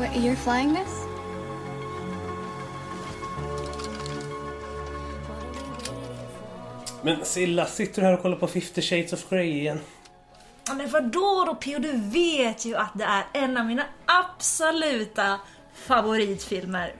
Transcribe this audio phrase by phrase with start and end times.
[0.00, 1.04] What, you're flying this?
[7.02, 9.80] Men Silla, sitter du här och kollar på 50 shades of Grey igen?
[10.76, 11.78] Men vadå då Pio?
[11.78, 15.40] Du vet ju att det är en av mina absoluta
[15.74, 16.92] favoritfilmer.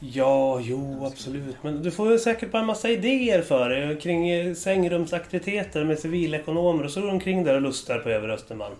[0.00, 1.56] Ja, jo, absolut.
[1.62, 6.84] Men du får säkert bara en massa idéer för dig kring eh, sängrumsaktiviteter med civilekonomer
[6.84, 8.74] och så går du omkring där och lustar på Över Östermalm.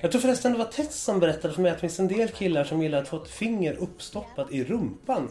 [0.00, 2.28] Jag tror förresten det var Tess som berättade för mig att det finns en del
[2.28, 5.28] killar som gillar att få ett finger uppstoppat i rumpan.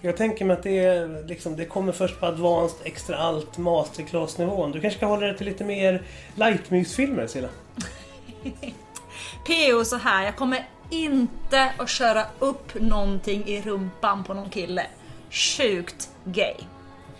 [0.00, 4.72] Jag tänker mig att det, är, liksom, det kommer först på advanced, extra allt, masterclass-nivån.
[4.72, 6.02] Du kanske ska hålla dig till lite mer
[6.34, 7.48] lightmysfilmer, Silla?
[9.46, 14.86] Pio så här, jag kommer inte att köra upp någonting i rumpan på någon kille.
[15.30, 16.54] Sjukt gay.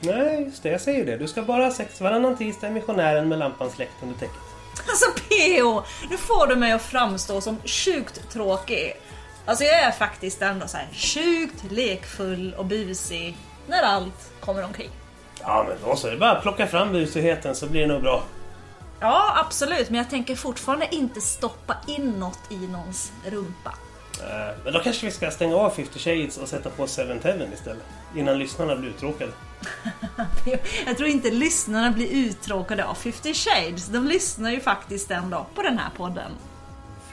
[0.01, 0.69] Nej, just det.
[0.69, 1.17] Jag säger det.
[1.17, 4.48] Du ska bara ha sex varannan tisdag i missionären med lampan släckt under täcket.
[4.89, 8.97] Alltså Pio, nu får du mig att framstå som sjukt tråkig.
[9.47, 13.37] Alltså jag är faktiskt ändå så här sjukt lekfull och busig
[13.67, 14.91] när allt kommer omkring.
[15.41, 16.07] Ja, men då så.
[16.07, 18.23] Det är bara att plocka fram busigheten så blir det nog bra.
[19.01, 23.75] Ja, absolut, men jag tänker fortfarande inte stoppa in något i någons rumpa.
[24.23, 27.53] Eh, Men då kanske vi ska stänga av 50 Shades och sätta på Seventh Heaven
[27.53, 27.83] istället.
[28.17, 29.33] Innan lyssnarna blir uttråkade.
[30.87, 33.87] Jag tror inte lyssnarna blir uttråkade av 50 shades.
[33.87, 36.33] De lyssnar ju faktiskt ändå på den här podden.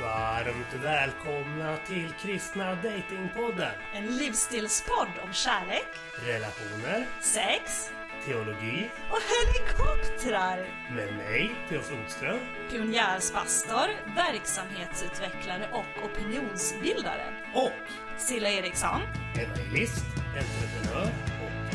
[0.01, 3.71] Varmt välkomna till Kristna Datingpodden.
[3.93, 5.87] En livsstilspodd om kärlek,
[6.25, 7.89] Relationer, sex
[8.25, 10.57] teologi och helikoptrar.
[10.95, 12.39] med mig, Theo Flodström.
[12.71, 17.25] Pionjärspastor, verksamhetsutvecklare och opinionsbildare.
[17.53, 17.71] Och
[18.17, 19.01] Silla Eriksson.
[19.37, 21.11] evangelist, entreprenör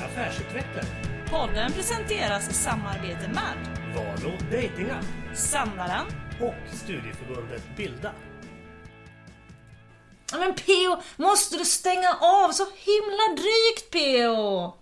[0.05, 0.87] affärsutvecklare.
[1.31, 6.07] Podden presenteras i samarbete med Valo Datingapp Sändaren.
[6.41, 8.13] och studieförbundet Bilda.
[10.33, 11.03] Men P.O.
[11.17, 12.53] måste du stänga av?
[12.53, 14.75] Så himla drygt P.O.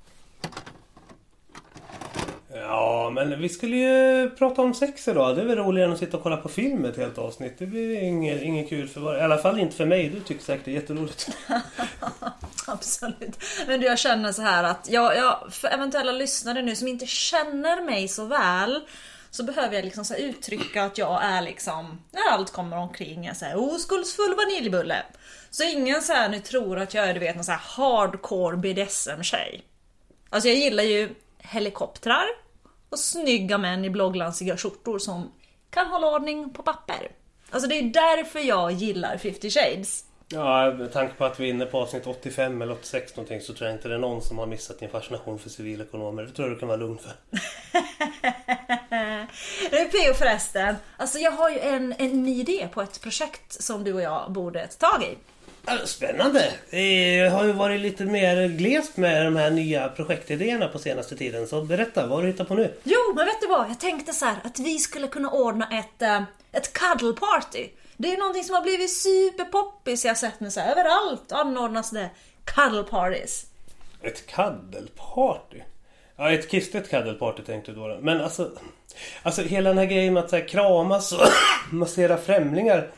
[2.54, 5.36] Ja, men vi skulle ju prata om sex idag.
[5.36, 7.59] Det är väl roligare än att sitta och kolla på film ett helt avsnitt.
[7.59, 9.20] Det blir inget, inget kul för varje...
[9.20, 10.09] I alla fall inte för mig.
[10.09, 11.31] Du tycker säkert det är jätteroligt.
[12.66, 13.44] Absolut.
[13.66, 17.06] Men du, jag känner så här att jag, jag, för eventuella lyssnare nu som inte
[17.06, 18.80] känner mig så väl
[19.30, 23.36] så behöver jag liksom så uttrycka att jag är liksom, när allt kommer omkring, jag
[23.36, 25.03] säger oskuldsfull vaniljbulle.
[25.50, 28.56] Så ingen så här nu tror att jag är du vet någon så här hardcore
[28.56, 29.62] BDSM-tjej.
[30.30, 32.26] Alltså jag gillar ju helikoptrar
[32.88, 35.32] och snygga män i blogglansiga skjortor som
[35.71, 37.10] kan hålla ordning på papper.
[37.50, 40.04] Alltså det är därför jag gillar 50 shades.
[40.31, 43.54] Ja, med tanke på att vi är inne på avsnitt 85 eller 86 någonting så
[43.54, 46.22] tror jag inte det är någon som har missat din fascination för civilekonomer.
[46.22, 47.12] Det tror jag du kan vara lugn för.
[49.71, 50.15] Du P.O.
[50.15, 54.03] förresten, alltså jag har ju en, en ny idé på ett projekt som du och
[54.03, 55.19] jag borde ta tag i.
[55.84, 56.52] Spännande!
[56.70, 61.46] Det har ju varit lite mer glest med de här nya projektidéerna på senaste tiden.
[61.46, 62.74] Så berätta, vad har du hittat på nu?
[62.84, 63.70] Jo, men vet du vad?
[63.70, 67.68] Jag tänkte så här att vi skulle kunna ordna ett, eh, ett cuddle party.
[67.96, 70.04] Det är någonting som har blivit superpoppis.
[70.04, 72.10] Jag har sett nu så här, överallt anordnas det
[72.44, 73.46] cuddle parties.
[74.02, 75.60] Ett kaddelparty?
[76.16, 77.98] Ja, ett kristet kaddelparty tänkte du då.
[78.00, 78.50] Men alltså...
[79.22, 81.28] Alltså hela den här grejen med att så här, kramas och
[81.74, 82.90] massera främlingar.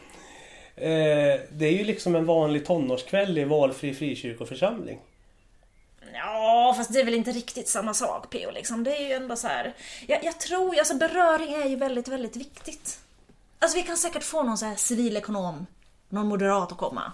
[0.80, 5.00] Eh, det är ju liksom en vanlig tonårskväll i valfri frikyrkoförsamling.
[6.14, 8.50] Ja, fast det är väl inte riktigt samma sak P.O.
[8.50, 8.84] liksom.
[8.84, 9.74] Det är ju ändå så här.
[10.06, 12.98] Jag, jag tror, alltså beröring är ju väldigt, väldigt viktigt.
[13.58, 15.66] Alltså vi kan säkert få någon så här civilekonom,
[16.08, 17.12] någon moderat att komma.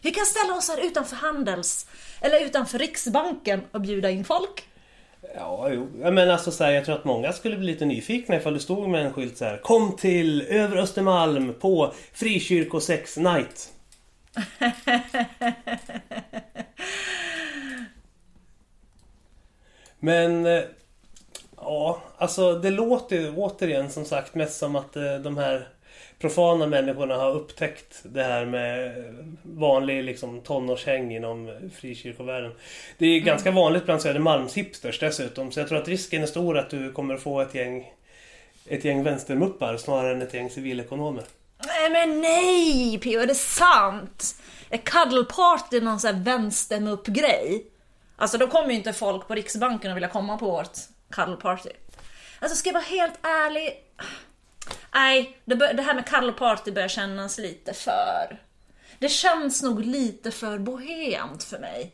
[0.00, 1.86] Vi kan ställa oss här utanför Handels,
[2.20, 4.68] eller utanför Riksbanken och bjuda in folk.
[5.34, 5.88] Ja, jo.
[5.94, 8.88] Men alltså så här, jag tror att många skulle bli lite nyfikna ifall du stod
[8.88, 9.56] med en skylt så här.
[9.58, 13.72] Kom till Över Östermalm på Frikyrkosex Night.
[20.00, 20.46] Men...
[20.46, 20.62] eh,
[21.60, 25.68] Ja, alltså det låter ju återigen som sagt mest som att eh, de här
[26.18, 29.04] profana människorna har upptäckt det här med
[29.42, 32.52] vanlig liksom, tonårshäng inom frikyrkovärlden.
[32.98, 36.70] Det är ganska vanligt bland Södermalmshipsters dessutom så jag tror att risken är stor att
[36.70, 37.92] du kommer få ett gäng
[38.66, 41.24] ett gäng vänstermuppar snarare än ett gäng civilekonomer.
[41.66, 43.20] Nej men nej P.O.
[43.20, 44.36] är det sant?
[44.70, 47.66] Är cuddle party någon sån här vänstermupp-grej?
[48.16, 50.78] Alltså då kommer ju inte folk på Riksbanken att vilja komma på vårt
[51.10, 51.70] cuddle party.
[52.40, 53.84] Alltså ska jag vara helt ärlig?
[54.94, 58.42] Nej, det, bör, det här med cuddle party börjar kännas lite för...
[58.98, 61.92] Det känns nog lite för bohemt för mig.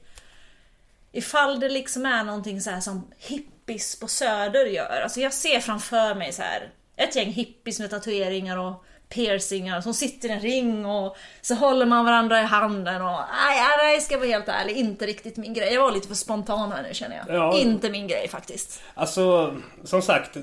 [1.12, 5.00] Ifall det liksom är någonting så här som hippies på söder gör.
[5.02, 8.84] Alltså jag ser framför mig så här ett gäng hippies med tatueringar och
[9.14, 13.61] piercingar som sitter i en ring och så håller man varandra i handen och nej,
[13.78, 15.75] nej, ska jag vara helt ärlig, inte riktigt min grej.
[15.75, 17.37] Jag var lite för spontan här nu känner jag.
[17.37, 17.58] Ja.
[17.58, 18.82] Inte min grej faktiskt.
[18.94, 20.37] Alltså, som sagt.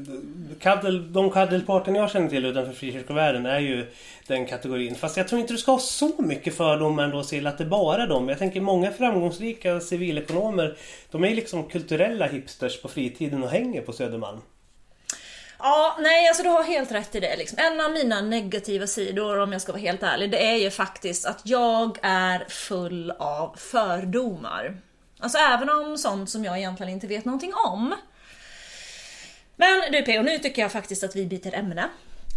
[0.59, 3.91] Kaddel, de kaddelparten jag känner till utanför frikyrkovärlden är ju
[4.27, 4.95] den kategorin.
[4.95, 8.03] Fast jag tror inte du ska ha så mycket fördomar ändå till att det bara
[8.03, 8.29] är dem.
[8.29, 10.77] Jag tänker många framgångsrika civilekonomer,
[11.11, 14.41] de är liksom kulturella hipsters på fritiden och hänger på Södermalm.
[15.63, 17.35] Ja, nej alltså du har helt rätt i det.
[17.35, 17.57] Liksom.
[17.61, 21.25] En av mina negativa sidor, om jag ska vara helt ärlig, det är ju faktiskt
[21.25, 24.77] att jag är full av fördomar.
[25.19, 27.95] Alltså även om sånt som jag egentligen inte vet någonting om.
[29.55, 30.23] Men du P.O.
[30.23, 31.89] nu tycker jag faktiskt att vi byter ämne.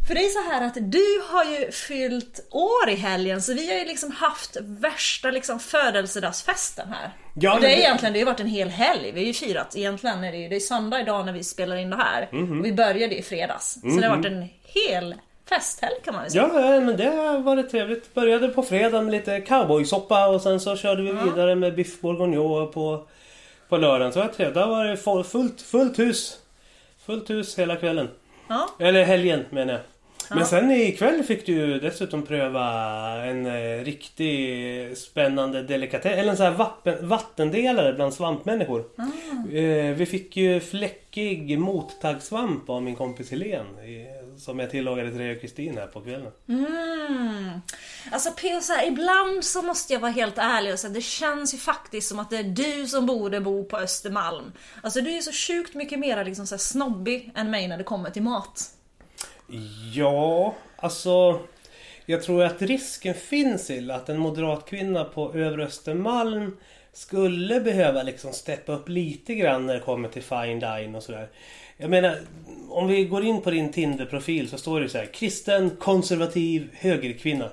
[0.06, 3.72] För det är så här att du har ju fyllt år i helgen så vi
[3.72, 7.10] har ju liksom haft värsta liksom födelsedagsfesten här.
[7.40, 9.12] Ja, och det är det- egentligen, det har ju varit en hel helg.
[9.12, 11.76] Vi har ju firat, egentligen är det ju det är söndag idag när vi spelar
[11.76, 12.28] in det här.
[12.32, 12.58] Mhm.
[12.60, 13.72] Och vi började i fredags.
[13.80, 15.14] Så det har varit en hel
[15.48, 16.50] festhelg kan man väl säga.
[16.52, 18.14] Ja, men det har varit trevligt.
[18.14, 22.72] Började på fredag med lite cowboysoppa och sen så körde vi vidare med biff bourguignon
[22.72, 23.06] på,
[23.68, 24.12] på lördagen.
[24.12, 25.04] Så det var trevligt.
[25.04, 26.38] Det fullt, fullt hus.
[27.06, 28.08] Fullt hus hela kvällen.
[28.48, 28.68] Ja.
[28.80, 29.82] Eller helgen menar jag.
[30.30, 30.44] Men Ja.
[30.44, 32.64] sen ikväll fick du ju dessutom pröva
[33.24, 36.12] en eh, riktig spännande delikatess.
[36.12, 38.84] Eller en sån här vatten, vattendelare bland svampmänniskor.
[38.96, 39.56] Ah.
[39.56, 43.66] Eh, vi fick ju fläckig mottaggsvamp av min kompis Helen.
[44.38, 46.32] Som jag tillagade till dig och Kristin här på kvällen.
[46.48, 47.50] Mm.
[48.12, 48.60] Alltså P.O.
[48.60, 52.08] så här, ibland så måste jag vara helt ärlig och säga det känns ju faktiskt
[52.08, 54.52] som att det är du som borde bo på Östermalm.
[54.82, 57.84] Alltså du är så sjukt mycket mer liksom så här snobbig än mig när det
[57.84, 58.70] kommer till mat.
[59.92, 61.40] Ja, alltså...
[62.06, 66.56] Jag tror att risken finns till att en moderat kvinna på Övre Östermalm
[66.92, 71.28] skulle behöva liksom steppa upp lite grann när det kommer till fine dine och sådär.
[71.76, 72.18] Jag menar,
[72.68, 77.50] om vi går in på din Tinder-profil så står det så här kristen, konservativ, högerkvinna.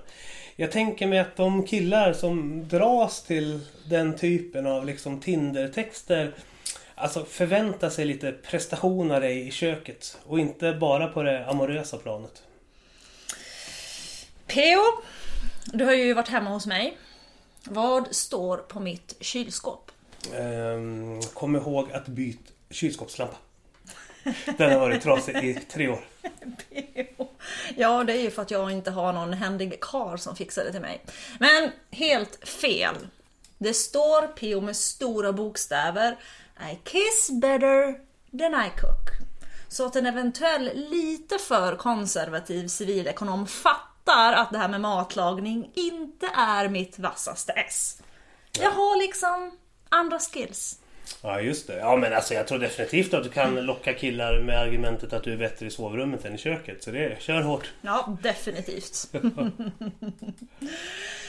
[0.56, 3.60] Jag tänker mig att de killar som dras till
[3.90, 6.32] den typen av liksom Tinder-texter
[7.02, 11.98] Alltså förvänta sig lite prestation av dig i köket och inte bara på det amorösa
[11.98, 12.44] planet.
[14.48, 15.04] P.O.
[15.66, 16.98] Du har ju varit hemma hos mig.
[17.64, 19.92] Vad står på mitt kylskåp?
[20.36, 23.38] Ehm, kom ihåg att byta kylskåpslampa.
[24.58, 26.08] Den har varit trasig i tre år.
[27.76, 30.72] Ja, det är ju för att jag inte har någon händig karl som fixar det
[30.72, 31.02] till mig.
[31.40, 32.96] Men helt fel.
[33.58, 34.62] Det står P.O.
[34.62, 36.18] med stora bokstäver
[36.72, 37.96] I kiss better
[38.40, 39.22] than I cook.
[39.68, 46.28] Så att en eventuell lite för konservativ civilekonom fattar att det här med matlagning inte
[46.38, 48.02] är mitt vassaste S.
[48.60, 49.58] Jag har liksom
[49.90, 50.78] andra skills.
[51.22, 51.78] Ja just det.
[51.78, 55.34] Ja men alltså jag tror definitivt att du kan locka killar med argumentet att du
[55.34, 56.84] är bättre i sovrummet än i köket.
[56.84, 57.72] Så det, kör hårt.
[57.82, 59.08] Ja, definitivt.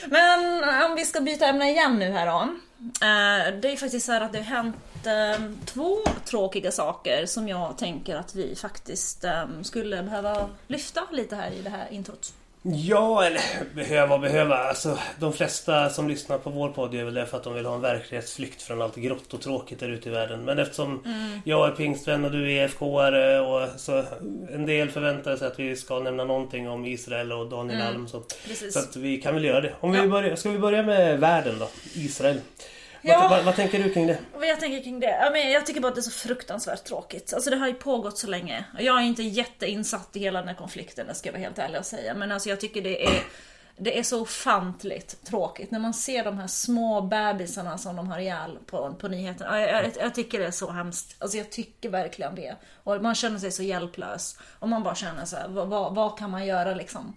[0.09, 2.49] Men om vi ska byta ämne igen nu här då.
[2.83, 4.75] Eh, det är faktiskt så här att det har hänt
[5.05, 11.35] ehm, två tråkiga saker som jag tänker att vi faktiskt ehm, skulle behöva lyfta lite
[11.35, 12.33] här i det här introt.
[12.65, 13.41] Ja, eller
[13.75, 14.55] behöva och behöva.
[14.57, 17.65] Alltså, de flesta som lyssnar på vår podd är väl det för att de vill
[17.65, 20.45] ha en verklighetsflykt från allt grått och tråkigt där ute i världen.
[20.45, 21.03] Men eftersom
[21.45, 24.03] jag är pingstvän och du är EFK-are och så
[24.53, 28.07] en del förväntar sig att vi ska nämna någonting om Israel och Daniel Alm.
[28.07, 28.73] Så, Precis.
[28.73, 29.73] så att vi kan väl göra det.
[29.79, 30.07] Om vi Ja.
[30.07, 31.67] börjar, ska vi börja med världen då?
[31.93, 32.39] Israel.
[33.03, 33.19] Ja.
[33.19, 34.17] Vad, vad, vad tänker du kring det?
[34.33, 35.17] Vad jag tänker kring det?
[35.21, 37.33] Ja, men jag tycker bara att det är så fruktansvärt tråkigt.
[37.33, 38.65] Alltså det har ju pågått så länge.
[38.73, 41.59] Och Jag är inte jätteinsatt i hela den här konflikten, det ska jag vara helt
[41.59, 42.13] ärlig och säga.
[42.13, 43.23] Men alltså jag tycker det är
[43.77, 48.19] det är så ofantligt tråkigt när man ser de här små bebisarna som de har
[48.19, 49.59] ihjäl på, på nyheterna.
[49.61, 51.15] Ja, Jag, jag, jag tycker det är så hemskt.
[51.19, 52.55] Alltså jag tycker verkligen det.
[52.83, 54.37] Och man känner sig så hjälplös.
[54.59, 57.15] Och man bara känner så här, vad, vad, vad kan man göra liksom?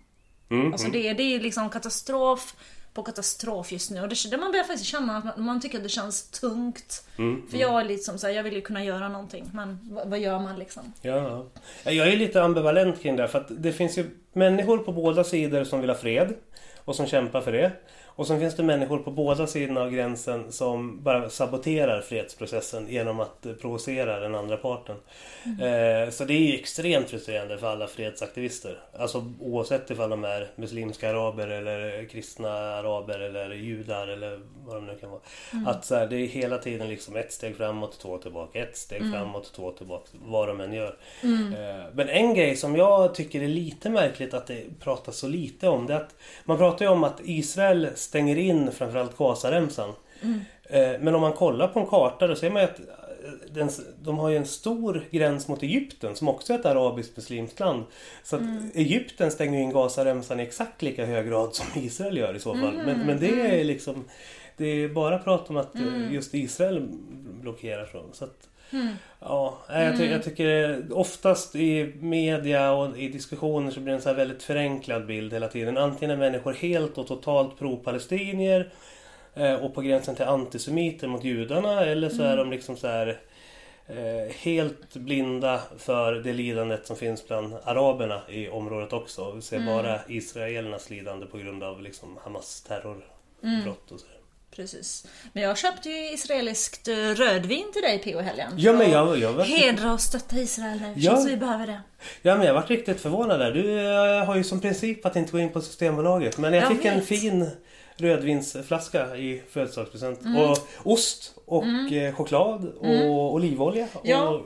[0.50, 2.54] Mm, Alltså det, det är liksom katastrof
[2.96, 4.00] på katastrof just nu.
[4.00, 7.04] Och det, det man börjar faktiskt känna att man, man tycker att det känns tungt.
[7.50, 9.50] För jag är liksom så här, jag vill ju kunna göra någonting.
[9.52, 10.92] Men vad, vad gör man liksom?
[11.02, 11.46] Ja.
[11.84, 13.28] Jag är lite ambivalent kring det.
[13.28, 16.34] För att det finns ju människor på båda sidor som vill ha fred.
[16.84, 17.72] Och som kämpar för det.
[18.16, 23.20] Och sen finns det människor på båda sidorna av gränsen som bara saboterar fredsprocessen genom
[23.20, 24.96] att eh, provocera den andra parten.
[25.44, 28.78] Eh, så det är ju extremt frustrerande för alla fredsaktivister.
[28.98, 34.86] Alltså oavsett ifall de är muslimska araber eller kristna araber eller judar eller vad de
[34.86, 35.20] nu kan vara.
[35.66, 39.12] Att så här, det är hela tiden liksom ett steg framåt, två tillbaka, ett steg
[39.12, 40.08] framåt, två tillbaka.
[40.12, 40.96] Vad de än gör.
[41.22, 45.68] Eh, Men en grej som jag tycker är lite märkligt att det pratas så lite
[45.68, 49.92] om det är att man pratar ju om att Israel stänger in framförallt Gazaremsan.
[50.70, 52.80] Eh, Men om man kollar på en karta då ser man att
[53.50, 53.70] den,
[54.02, 57.84] de har ju en stor gräns mot Egypten som också är ett arabiskt muslimskt land.
[58.22, 58.42] Så att
[58.74, 62.76] Egypten stänger in Gazaremsan i exakt lika hög grad som Israel gör i så fall.
[62.86, 64.04] Men, men det är liksom
[64.56, 66.88] det är bara prat om att eh, just Israel
[67.40, 68.04] blockerar så.
[68.12, 68.48] så att,
[69.20, 74.02] Ja, jag, ty jag tycker oftast i media och i diskussioner så blir det en
[74.02, 75.78] så här väldigt förenklad bild hela tiden.
[75.78, 78.72] Antingen är människor helt och totalt pro-palestinier
[79.34, 83.20] eh, och på gränsen till antisemiter mot judarna eller så är de liksom så här
[83.86, 89.32] eh, helt blinda för det lidandet som finns bland araberna i området också.
[89.32, 94.06] Vi ser bara israelernas lidande på grund av liksom Hamas terrorbrott och så.
[94.56, 95.06] Precis.
[95.32, 98.20] Men jag köpte ju israeliskt eh, rödvin till dig P.O.
[98.20, 98.52] helgen.
[98.56, 99.44] Ja, men jag, jag var...
[99.44, 100.92] Hedra och stötta Israel nu.
[100.96, 101.10] Ja.
[101.10, 101.80] Känns vi behöver det.
[102.22, 103.52] Ja men jag varit riktigt förvånad där.
[103.52, 106.38] Du jag har ju som princip att inte gå in på Systembolaget.
[106.38, 107.06] Men jag Jag fick en vet.
[107.08, 107.50] fin
[107.96, 110.20] rödvinsflaska i födelsedagspresent.
[110.24, 110.42] Mm.
[110.42, 114.42] Och ost och eh, choklad och olivolja och Ja.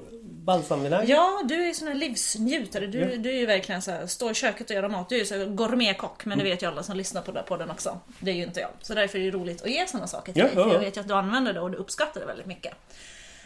[0.54, 1.14] Balsamvinäger.
[1.14, 2.86] Ja, du är sån här livsnjutare.
[2.86, 3.16] Du, Ja.
[3.16, 5.08] du är ju verkligen så här, stå i köket och göra mat.
[5.08, 7.36] Du är ju så här gourmetkock, men det vet ju alla som lyssnar på den
[7.36, 8.00] här podden också.
[8.18, 8.70] Det är ju inte jag.
[8.80, 10.54] Så därför är det roligt att ge såna saker till Ja, dig.
[10.54, 10.78] För jag ja.
[10.78, 12.74] vet ju att du använder det och du uppskattar det väldigt mycket.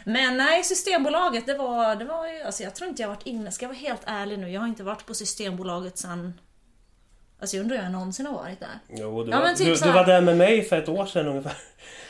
[0.05, 3.51] Men nej, Systembolaget, det var, det var ju, alltså jag tror inte jag varit inne,
[3.51, 6.33] ska jag vara helt ärlig nu, jag har inte varit på Systembolaget sen
[7.39, 8.79] Alltså jag undrar hur jag någonsin har varit där.
[8.89, 11.27] Jo, du, Ja, var, typ du, du var där med mig för ett år sedan
[11.27, 11.53] ungefär.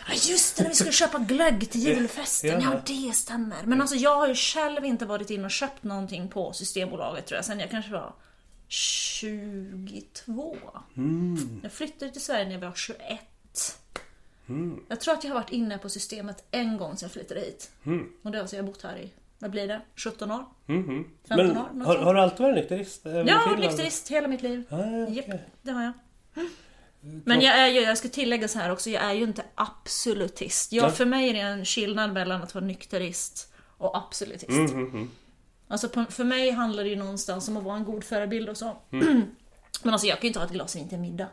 [0.08, 2.62] Ja just det, när vi skulle köpa glögg till julfesten.
[2.62, 2.82] Ja.
[2.86, 3.64] Det stämmer.
[3.66, 7.36] Men alltså jag har ju själv inte varit in och köpt någonting på Systembolaget tror
[7.36, 8.14] jag, sen jag kanske var
[8.68, 10.58] 22.
[11.64, 13.20] Jag flyttade till Sverige när jag var 21.
[14.88, 17.72] Jag tror att jag har varit inne på systemet en gång sedan jag flyttade hit.
[18.24, 19.10] Och det har alltså jag har bott här i,
[19.40, 20.46] vad blir det, 17 år?
[20.68, 21.86] 15 Men år?
[21.86, 23.06] Har, har du alltid varit nykterist?
[23.06, 23.60] I Ja, Finland?
[23.60, 24.64] nykterist hela mitt liv.
[24.70, 25.94] Ah, ja, Japp, det har jag.
[27.26, 30.72] Men jag är ju, jag ska tillägga så här också, jag är ju inte absolutist.
[30.72, 30.90] Jag, Ja.
[30.90, 34.50] för mig är det en skillnad mellan att vara nykterist och absolutist.
[34.50, 35.10] Mm,
[35.68, 38.58] Alltså på, för mig handlar det ju någonstans om att vara en god förebild och
[38.58, 38.78] så.
[38.92, 39.22] Mm.
[39.84, 41.28] Men alltså jag kan ju inte ha ett glas vin till middag.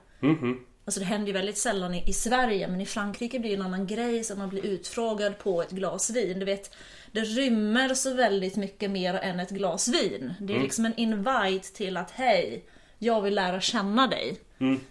[0.84, 3.62] Alltså det händer ju väldigt sällan i, i Sverige, men i Frankrike blir det en
[3.62, 6.38] annan grej så att man blir utfrågad på ett glas vin.
[6.38, 6.74] Du vet,
[7.12, 10.34] det rymmer så väldigt mycket mer än ett glas vin.
[10.40, 10.62] Det är Mm.
[10.62, 12.64] liksom en invite till att hej,
[13.02, 14.40] jag vill lära känna dig.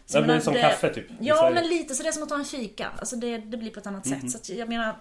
[0.06, 1.06] Så Det blir som det- kaffe typ.
[1.20, 2.92] Ja, men lite så det är som att ta en fika.
[3.00, 4.22] Alltså det, det blir på ett annat Mhm.
[4.22, 4.32] sätt.
[4.32, 4.96] Så att jag menar,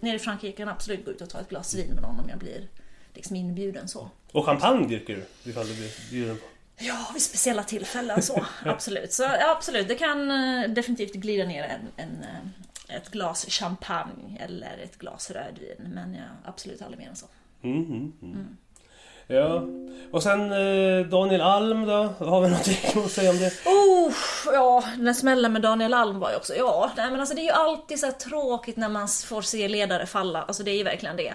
[0.00, 2.20] nere i Frankrike kan jag absolut gå ut och ta ett glas vin med någon
[2.20, 2.68] om jag blir
[3.14, 4.10] liksom inbjuden så.
[4.32, 6.44] Och champagne dricker du ifall du blir bjuden på.
[6.78, 8.44] Ja, vid speciella tillfällen så.
[8.64, 9.12] absolut.
[9.12, 14.38] Så ja, absolut, det kan eh, definitivt glida ner en, en, eh, ett glas champagne
[14.40, 15.92] eller ett glas rödvin.
[15.94, 17.26] Men jag absolut aldrig mer än så.
[17.60, 18.56] Mhm, mm.
[19.32, 19.62] Ja.
[20.10, 22.14] Och sen eh, Daniel Alm då?
[22.18, 23.52] Har vi någonting att säga om det?
[23.66, 24.12] Oh,
[24.46, 27.40] ja, den där smällen med Daniel Alm var ju också, ja, nej men alltså det
[27.40, 30.82] är ju alltid så tråkigt när man får se ledare falla, alltså det är ju
[30.82, 31.34] verkligen det.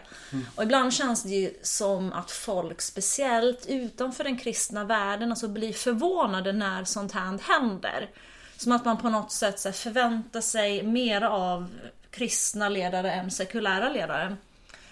[0.55, 5.73] Och ibland känns det ju som att folk, speciellt utanför den kristna världen, alltså blir
[5.73, 8.09] förvånade när sånt här händer.
[8.57, 11.67] Som att man på något sätt så här förväntar sig mer av
[12.09, 14.35] kristna ledare än sekulära ledare.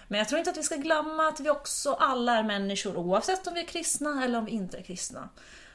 [0.07, 3.47] Men jag tror inte att vi ska glömma att vi också alla är människor oavsett
[3.47, 5.29] om vi är kristna eller om vi inte är kristna.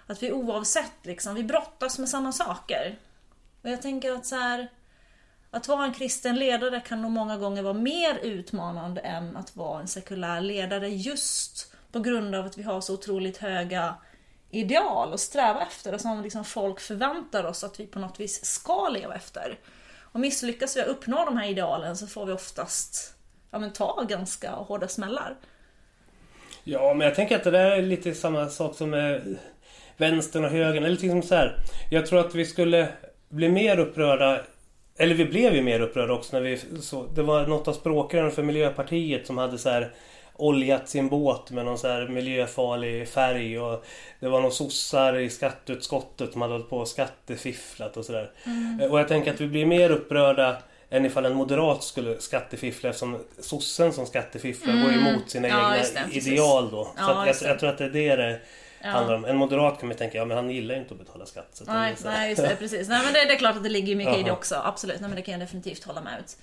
[0.07, 2.99] Att vi oavsett liksom, vi brottas med samma saker.
[3.63, 4.69] Och jag tänker att så här,
[5.51, 9.81] att vara en kristen ledare kan nog många gånger vara mer utmanande än att vara
[9.81, 13.95] en sekulär ledare just på grund av att vi har så otroligt höga
[14.51, 18.45] ideal att sträva efter och som liksom folk förväntar oss att vi på något vis
[18.45, 19.59] ska leva efter.
[20.13, 23.15] Och misslyckas vi att uppnå de här idealen så får vi oftast
[23.51, 25.35] ja, men ta ganska hårda smällar.
[26.65, 29.37] Ja, men jag tänker att det där är lite samma sak som med
[29.97, 30.85] vänstern och högern.
[30.85, 31.57] Eller liksom så här.
[31.91, 32.89] Jag tror att vi skulle
[33.29, 34.41] bli mer upprörda
[35.01, 38.31] eller vi blev ju mer upprörda också när vi så, Det var något av språkrören
[38.31, 39.93] för Miljöpartiet som hade så här
[40.37, 43.85] oljat sin båt med någon så här miljöfarlig färg och
[44.21, 48.31] det var några sossar i skatteutskottet som hade hållit på och skattefifflat och sådär.
[48.45, 48.91] Mm.
[48.91, 50.57] Och jag tänker att vi blir mer upprörda
[50.91, 55.61] än ifall en moderat skulle skattefiffla eftersom sossen som skattefifflar går emot sina Mm.
[55.61, 56.93] Ja, egna det, ideal då.
[56.97, 58.41] Ja, så att jag, jag tror att det är det det
[58.83, 58.89] Ja.
[58.91, 59.25] handlar om.
[59.25, 61.49] En moderat kan man tänka, ja men han gillar ju inte att betala skatt.
[61.53, 62.89] Så Nej, så nej just det, precis.
[62.89, 64.55] Nej men det, det är klart att det ligger mycket i det också.
[64.65, 66.37] Absolut, nej men det kan jag definitivt hålla med ut.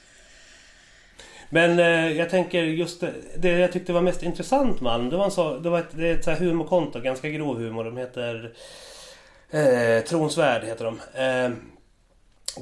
[1.50, 5.18] Men eh, jag tänker just det, det jag tyckte var mest intressant med Alm, det
[5.18, 7.84] var, en så, det var ett, det är ett så här humorkonto, ganska grov humor.
[7.84, 8.54] De heter
[9.50, 11.00] eh, Tronsvärd heter de.
[11.22, 11.52] Eh,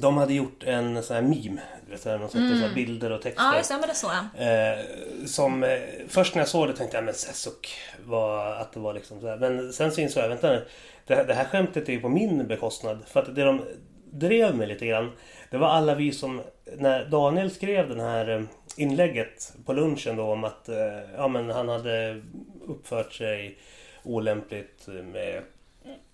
[0.00, 3.22] de hade gjort en sån här meme, vet, här, de sätter så här bilder och
[3.22, 3.42] texter.
[3.42, 3.52] Mm.
[3.52, 4.44] Ja just det, men det är så ja.
[4.44, 5.78] Eh, som, eh,
[6.08, 7.68] först när jag såg det tänkte jag men suck
[8.04, 9.36] var att det var liksom så här.
[9.36, 10.66] Men sen så insåg jag, vänta nu.
[11.06, 12.98] Det, här- det här skämtet är ju på min bekostnad.
[13.06, 13.62] För att det de
[14.10, 15.12] drev med lite grann.
[15.50, 16.42] Det var alla vi som,
[16.76, 20.76] när Daniel skrev den här inlägget på lunchen då om att eh,
[21.16, 22.22] ja, men han hade
[22.66, 23.58] uppfört sig
[24.02, 25.42] olämpligt med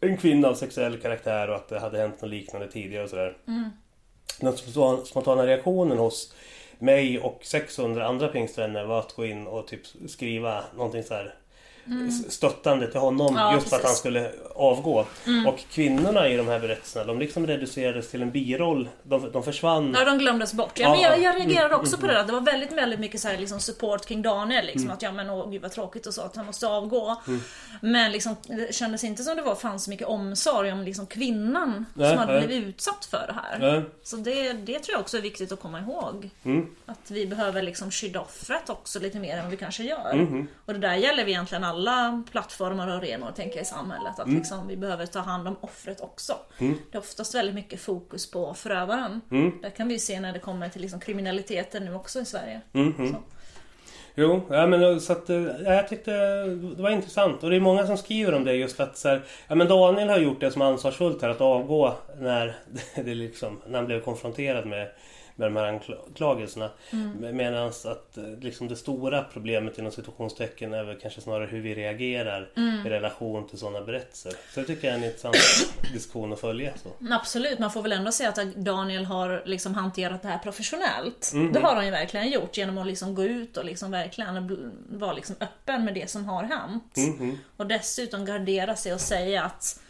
[0.00, 3.36] en kvinna av sexuell karaktär och att det hade hänt något liknande tidigare och sådär.
[3.48, 3.70] Mm.
[4.40, 4.56] Den
[5.06, 6.34] spontana reaktionen hos
[6.78, 11.34] mig och 600 andra pingstvänner var att gå in och typ skriva någonting så här
[12.08, 13.38] s- stöttande till honom Mm.
[13.42, 13.88] Ja, just för att han.
[13.90, 13.96] Mm.
[13.96, 15.06] skulle avgå.
[15.46, 18.88] Och kvinnorna i de här berättelserna de liksom reducerades till en biroll.
[19.02, 19.94] De, de försvann.
[19.98, 20.78] Ja, de glömdes bort.
[20.78, 21.22] Ja, Ja, men jag, ja.
[21.22, 22.24] jag reagerade Mm, också på det där.
[22.24, 24.66] Det var väldigt, väldigt mycket så här, liksom, support kring Daniel.
[24.66, 27.16] Liksom, Att ja men åh gud vad tråkigt och så att han måste avgå.
[27.28, 27.40] Mm.
[27.82, 31.86] Men liksom, det kändes inte som det var, fanns så mycket omsorg om liksom, kvinnan
[31.94, 32.46] Nej, som hade nej.
[32.46, 33.74] blivit utsatt för det här.
[33.76, 33.82] Ja.
[34.02, 36.30] Så det, det tror jag också är viktigt att komma ihåg.
[36.44, 36.66] Mm.
[36.86, 40.14] Att vi behöver liksom skydda offret också lite mer än vad vi kanske gör.
[40.14, 40.48] Mhm.
[40.66, 41.71] Och det där gäller vi egentligen alla
[42.30, 44.18] plattformar och arenor tänker jag i samhället.
[44.18, 44.30] Mm.
[44.30, 46.34] Att liksom vi behöver ta hand om offret också.
[46.58, 49.20] Det är oftast väldigt mycket fokus på förövaren.
[49.30, 49.52] Mm.
[49.62, 52.60] Det kan vi se när det kommer till liksom kriminaliteten nu också i Sverige.
[52.72, 53.12] Mhm.
[53.12, 53.16] Så.
[54.14, 56.10] Jo, ja, men så att, eh, ja, jag tyckte
[56.76, 57.42] det var intressant.
[57.42, 60.08] Och det är många som skriver om det just att så här, ja, men Daniel
[60.08, 62.56] har gjort det som ansvarsfullt här att avgå när,
[63.04, 64.88] det liksom, när han blev konfronterad med,
[65.36, 66.70] med de här anklagelserna.
[66.90, 67.36] Mm.
[67.36, 71.74] Medan att eh, liksom det stora problemet inom situationstecken är väl kanske snarare hur vi
[71.74, 72.50] reagerar
[72.84, 74.32] i relation till sådana berättelser.
[74.54, 75.36] Så det tycker jag är en intressant
[75.92, 76.72] diskussion att följa.
[76.82, 76.88] Så.
[76.98, 81.30] Men Absolut, man får väl ändå säga att Daniel har liksom hanterat det här professionellt.
[81.34, 81.52] Mhm.
[81.52, 85.12] Det har han ju verkligen gjort genom att liksom gå ut och liksom verkligen vara
[85.12, 86.96] liksom öppen med det som har hänt.
[86.96, 87.38] Mhm.
[87.56, 89.81] Och dessutom gardera sig och säga att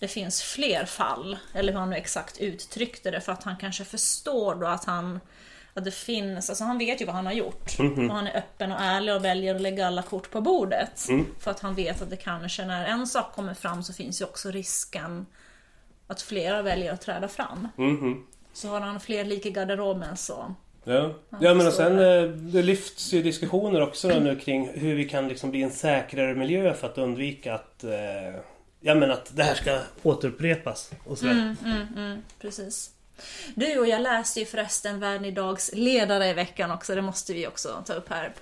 [0.00, 3.84] det finns fler fall, eller hur han nu exakt uttryckte det, för att han kanske
[3.84, 5.20] förstår då att han
[5.78, 7.78] att det finns, alltså han vet ju vad han har gjort.
[7.78, 8.10] Mhm.
[8.10, 11.08] Och han är öppen och ärlig och väljer att lägga alla kort på bordet.
[11.08, 11.26] Mm.
[11.38, 14.24] För att han vet att det kanske, när en sak kommer fram så finns ju
[14.24, 15.26] också risken
[16.06, 17.68] att flera väljer att träda fram.
[17.76, 18.26] Mhm.
[18.52, 20.54] Så har han fler lik i garderoben så...
[20.84, 25.08] Ja, ja men och sen eh, det lyfts ju diskussioner också nu kring hur vi
[25.08, 28.40] kan liksom bli en säkrare miljö för att undvika att eh,
[28.80, 31.32] Ja men att det här ska återupprepas och sådär.
[31.32, 32.90] Mm, mm, mm, precis.
[33.54, 37.46] Du och jag läste ju förresten Världen Idags ledare i veckan också, det måste vi
[37.46, 38.32] också ta upp här.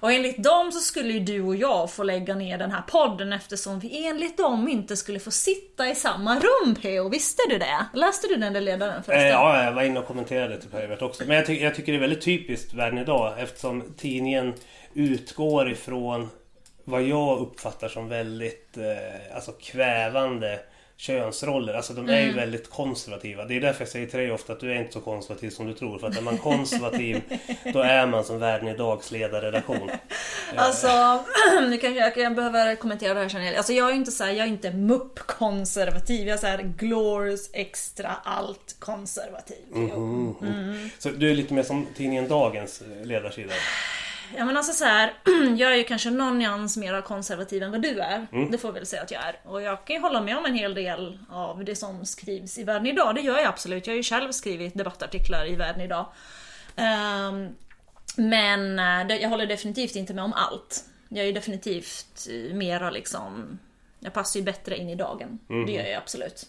[0.00, 3.32] Och enligt dem så skulle ju du och jag få lägga ner den här podden
[3.32, 7.08] eftersom vi enligt dem inte skulle få sitta i samma rum P.O.
[7.08, 7.86] Visste du det?
[7.94, 9.28] Läste du den där ledaren Eh, förresten?
[9.28, 11.22] ja, jag var inne och kommenterade till Perivert också.
[11.26, 14.54] Men jag, ty- jag tycker det är väldigt typiskt Världen idag eftersom tidningen
[14.94, 16.28] utgår ifrån
[16.88, 20.60] vad jag uppfattar som väldigt eh, alltså kvävande
[20.96, 21.74] könsroller.
[21.74, 23.44] Alltså de är ju väldigt konservativa.
[23.44, 25.66] Det är därför jag säger till dig ofta att du är inte så konservativ som
[25.66, 25.98] du tror.
[25.98, 27.22] För att är man konservativ
[27.72, 29.90] då är man som Världen Idags ledarredaktion.
[30.56, 30.88] Alltså,
[31.60, 33.54] nu kanske jag, jag behöver kommentera det här jag.
[33.54, 36.28] Alltså jag är inte så här, jag är inte mupp-konservativ.
[36.28, 39.64] Jag är så här glorious extra allt konservativ.
[39.74, 40.90] Mm.
[40.98, 43.52] Så du är lite mer som tidningen Dagens eh, ledarsida.
[44.36, 45.12] Ja men alltså så här,
[45.56, 48.26] jag är ju kanske någon nyans mer konservativ än vad du är.
[48.32, 48.50] Mm.
[48.50, 49.40] Det får vi väl säga att jag är.
[49.44, 52.64] Och jag kan ju hålla med om en hel del av det som skrivs i
[52.64, 53.14] Världen Idag.
[53.14, 53.86] Det gör jag absolut.
[53.86, 56.06] Jag har ju själv skrivit debattartiklar i Världen Idag.
[56.76, 57.48] Ehm,
[58.16, 60.84] men eh, jag håller definitivt inte med om allt.
[61.08, 63.58] Jag är ju definitivt eh, mera liksom...
[64.00, 65.38] Jag passar ju bättre in i dagen.
[65.48, 65.66] Mm.
[65.66, 66.46] Det gör jag absolut.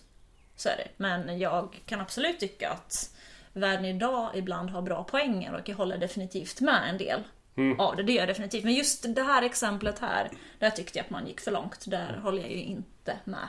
[0.56, 0.88] Så är det.
[0.98, 3.14] Men jag kan absolut tycka att
[3.54, 7.24] Världen idag ibland har bra poänger och jag håller definitivt med en del
[7.58, 7.80] Mm.
[7.80, 8.04] av det.
[8.04, 8.64] Det gör jag definitivt.
[8.64, 11.86] Men just det här exemplet här, där tyckte jag att man gick för långt.
[11.88, 12.22] Där Mm.
[12.22, 13.48] håller jag ju inte med.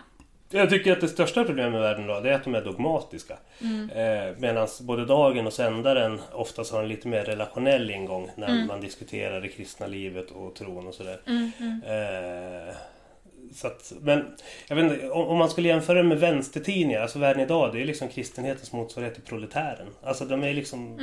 [0.50, 3.34] Jag tycker att det största problemet med världen idag är att de är dogmatiska.
[3.94, 8.80] Eh, Medan både Dagen och Sändaren oftast har en lite mer relationell ingång när man
[8.80, 11.20] diskuterar det kristna livet och tron och sådär.
[11.86, 12.74] Eh,
[13.54, 14.24] så att, men
[14.68, 17.82] jag vet inte, om, om man skulle jämföra det med vänstertidningar, alltså Världen idag, det
[17.82, 19.86] är liksom kristenhetens motsvarighet till proletären.
[20.02, 20.96] Alltså de är liksom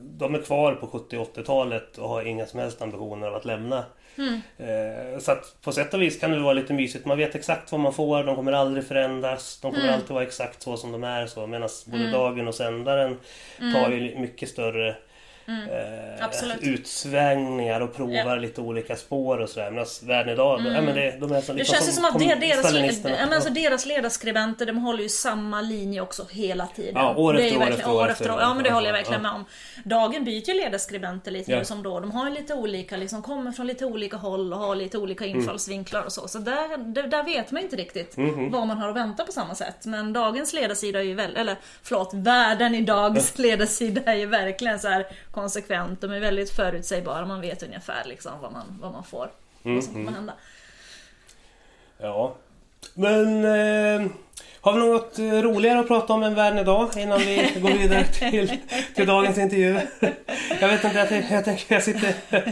[0.00, 3.44] De är kvar på 70 och 80-talet och har inga som helst ambitioner av att
[3.44, 3.84] lämna.
[4.58, 7.04] Eh, så att på sätt och vis kan det vara lite mysigt.
[7.04, 9.58] Man vet exakt vad man får, de kommer aldrig förändras.
[9.62, 11.26] De kommer alltid vara exakt så som de är.
[11.26, 13.16] Så, Medan både Dagen och Sändaren
[13.58, 14.96] tar ju mycket större
[15.48, 16.62] eh, Absolut.
[16.62, 19.70] utsvängningar och provar lite olika spår och sådär.
[19.70, 22.04] Medan Världen idag, de, ja, men det, de är som, Det liksom känns ju som
[22.04, 26.66] att det, deras, ja, men alltså deras ledarskribenter, de håller ju samma linje också hela
[26.66, 26.92] tiden.
[26.96, 28.40] Ja, år det är efter år efter år efter år.
[28.40, 29.30] Ja, men det håller jag Ja, verkligen ja.
[29.32, 29.44] med om.
[29.84, 31.58] Dagen byter ju ledarskribenter lite Ja.
[31.58, 32.00] nu som då.
[32.00, 35.38] De har lite olika, liksom kommer från lite olika håll och har lite olika Mm.
[35.40, 36.28] infallsvinklar och så.
[36.28, 38.50] Så där, där, vet man inte riktigt Mhm.
[38.50, 39.86] vad man har att vänta på samma sätt.
[39.86, 44.88] Men dagens ledarsida är ju väldigt, eller förlåt, världen idags ledarsida är ju verkligen så
[44.88, 45.06] här
[45.40, 46.00] konsekvent.
[46.00, 49.30] De är väldigt förutsägbara, man vet ungefär liksom vad man, vad man får.
[49.62, 50.32] Vad som kommer hända.
[51.98, 52.36] Ja.
[52.94, 53.44] Men...
[53.44, 54.10] Eh,
[54.60, 58.04] Har vi något eh, roligare att prata om än världen idag innan vi går vidare
[58.04, 58.58] till,
[58.94, 59.80] till dagens intervju?
[60.60, 62.14] Jag vet inte, jag, tänker, jag, tänker, jag sitter...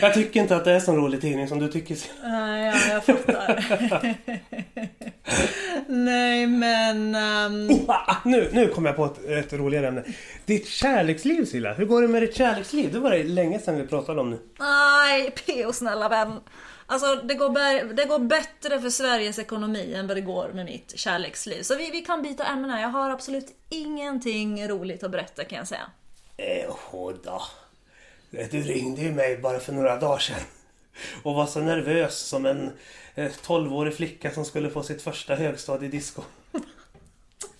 [0.00, 1.96] Jag tycker inte att det är så rolig tidning som du tycker.
[2.22, 3.64] Nej, ja, jag fattar.
[5.86, 7.14] Nej, men...
[7.52, 10.04] ehm, Oh, ah, nu, nu kom jag på ett, ett roligare ämne.
[10.46, 12.92] Ditt kärleksliv Silla, hur går det med ditt kärleksliv?
[12.92, 14.38] Det var det länge sedan vi pratade om nu.
[14.58, 15.72] Nej, P.O.
[15.72, 16.40] snälla vän.
[16.86, 20.98] Alltså det går, det går bättre för Sveriges ekonomi än vad det går med mitt
[20.98, 21.62] kärleksliv.
[21.62, 22.80] Så vi, vi kan byta ämne.
[22.80, 25.90] Jag har absolut ingenting roligt att berätta kan jag säga.
[26.36, 26.70] Eh,
[27.24, 27.42] då.
[28.30, 30.40] Du ringde ju mig bara för några dagar sedan.
[31.22, 32.72] Och var så nervös som en
[33.14, 36.22] eh, 12-årig flicka som skulle få sitt första högstadiedisco.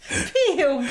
[0.09, 0.85] P.O.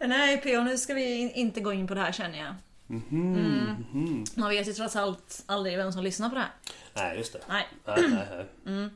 [0.00, 0.62] Nej P.O.
[0.62, 2.54] nu ska vi in- inte gå in på det här känner jag.
[3.10, 4.24] Mm.
[4.34, 6.50] Man vet ju trots allt aldrig vem som lyssnar på det här.
[6.94, 7.40] Nej, just det.
[7.48, 7.66] Nej.
[7.86, 8.88] Nej, nej, nej.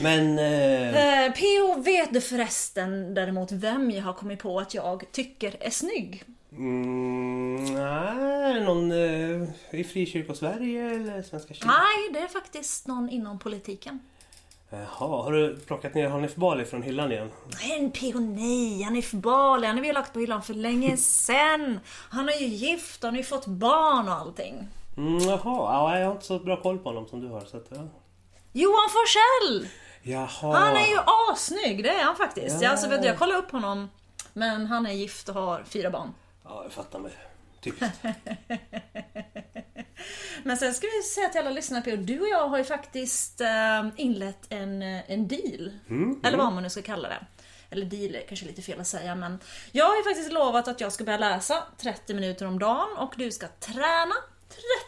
[0.00, 0.38] Men...
[0.38, 1.80] Eh, Eh, P.O.
[1.82, 6.24] vet du förresten däremot vem jag har kommit på att jag tycker är snygg?
[6.52, 9.48] mm, nej, någon eh,
[9.80, 11.74] i Frikyrkosverige eller Svenska kyrkan?
[11.78, 14.00] Nej, det är faktiskt någon inom politiken.
[14.72, 17.30] Jaha, har du plockat ner Hanif Bali från hyllan igen?
[17.60, 21.80] Nej, en nej, Hanif Bali, han har vi ju lagt på hyllan för länge sen.
[22.10, 24.68] Han är ju gift, han har ju fått barn och allting.
[24.96, 27.40] Mm, jaha, ja, jag har inte så bra koll på honom som du har.
[27.40, 27.88] Så att, ja.
[28.52, 29.68] Johan Forsell!
[30.02, 30.56] Jaha.
[30.56, 30.98] Han är ju
[31.30, 32.56] assnygg, det är han faktiskt.
[32.56, 32.62] Ja.
[32.62, 33.90] Jag, alltså, vet du, jag kollade upp honom,
[34.32, 36.14] men han är gift och har fyra barn.
[36.44, 37.12] Ja, jag fattar mig.
[37.60, 38.00] Typiskt.
[40.42, 43.40] Men sen ska vi säga till alla lyssnare på du och jag har ju faktiskt
[43.40, 45.72] eh, inlett en, eh, en deal.
[46.24, 47.26] Eller vad man nu ska kalla det.
[47.70, 49.38] Eller deal är kanske lite fel att säga men
[49.72, 53.14] jag har ju faktiskt lovat att jag ska börja läsa 30 minuter om dagen och
[53.16, 54.14] du ska träna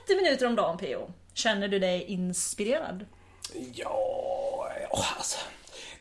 [0.06, 1.12] 30 minuter om dagen PO.
[1.34, 3.06] Känner du dig inspirerad?
[3.74, 5.38] Ja, ja alltså.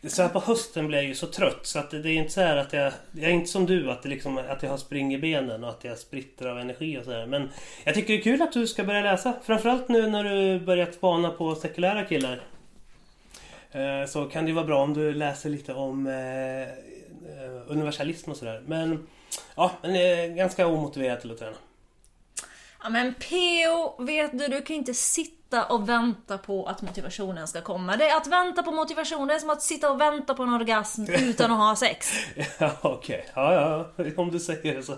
[0.04, 2.32] Det så här på hösten blir jag ju så trött så att det, är inte
[2.32, 2.94] så här att jag...
[3.12, 5.70] Jag är inte som du att, det liksom, att jag har spring i benen och
[5.70, 7.26] att jag spritter av energi och sådär.
[7.26, 7.50] Men
[7.84, 9.34] jag tycker det är kul att du ska börja läsa.
[9.44, 12.42] Framförallt nu när du börjat spana på sekulära killar.
[13.72, 16.68] Eh, så kan det ju vara bra om du läser lite om eh, eh,
[17.68, 18.63] universalism och sådär.
[18.66, 19.08] Men
[19.56, 21.58] ja, men ganska omotiverad till att träna.
[22.84, 27.48] Ja men PO, vet du, du kan ju inte sitta och vänta på att motivationen
[27.48, 27.98] ska komma.
[27.98, 30.54] Det är att vänta på motivation, det är som att sitta och vänta på en
[30.54, 32.12] orgasm utan att ha sex.
[32.60, 33.30] Ja, okej.
[33.34, 33.54] Ja,
[33.98, 34.98] ja, om du säger det så.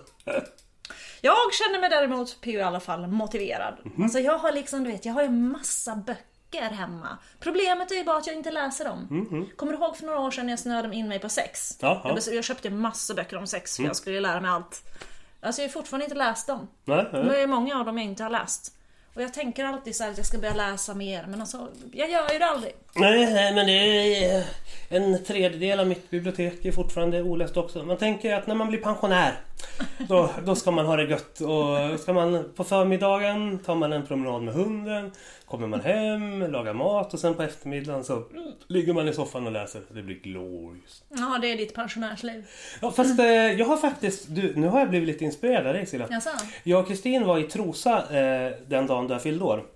[1.22, 3.74] Jag känner mig däremot, PO i alla fall, motiverad.
[4.04, 7.18] Alltså jag har liksom, du vet, jag har ju massa böcker hemma.
[7.40, 9.48] Problemet är ju bara att jag inte läser dem.
[9.56, 11.78] Kommer du ihåg för några år sedan när jag snöade in mig på sex?
[11.82, 12.02] Ja.
[12.04, 14.84] Jag, jag köpte massa böcker om sex för jag skulle lära mig allt.
[15.42, 16.68] Alltså jag har fortfarande inte läst dem.
[16.86, 17.24] Nej, nej.
[17.24, 18.76] Det är många av dem jag inte har läst.
[19.16, 22.10] Och jag tänker alltid så här att jag ska börja läsa mer, men alltså, jag
[22.10, 22.74] gör ju det aldrig.
[22.96, 24.44] Nej, nej, men det är
[24.90, 27.84] en tredjedel av mitt bibliotek är fortfarande oläst också.
[27.84, 29.40] Man tänker att när man blir pensionär
[30.08, 31.42] då, då ska man ha det gött.
[31.42, 35.12] Och ska man på förmiddagen tar man en promenad med hunden.
[35.46, 38.24] Kommer man hem, lagar mat och sen på eftermiddagen så
[38.68, 39.82] ligger man i soffan och läser.
[39.90, 41.04] Det blir glorious.
[41.10, 42.46] Ja, det är ditt pensionärsliv.
[42.82, 44.26] Ja, fast eh, jag har faktiskt...
[44.28, 45.88] Du, nu har jag blivit lite inspirerad av dig.
[46.10, 46.30] Jaså?
[46.64, 49.75] Jag och Kristin var i Trosa eh, den dagen jag fyllde år.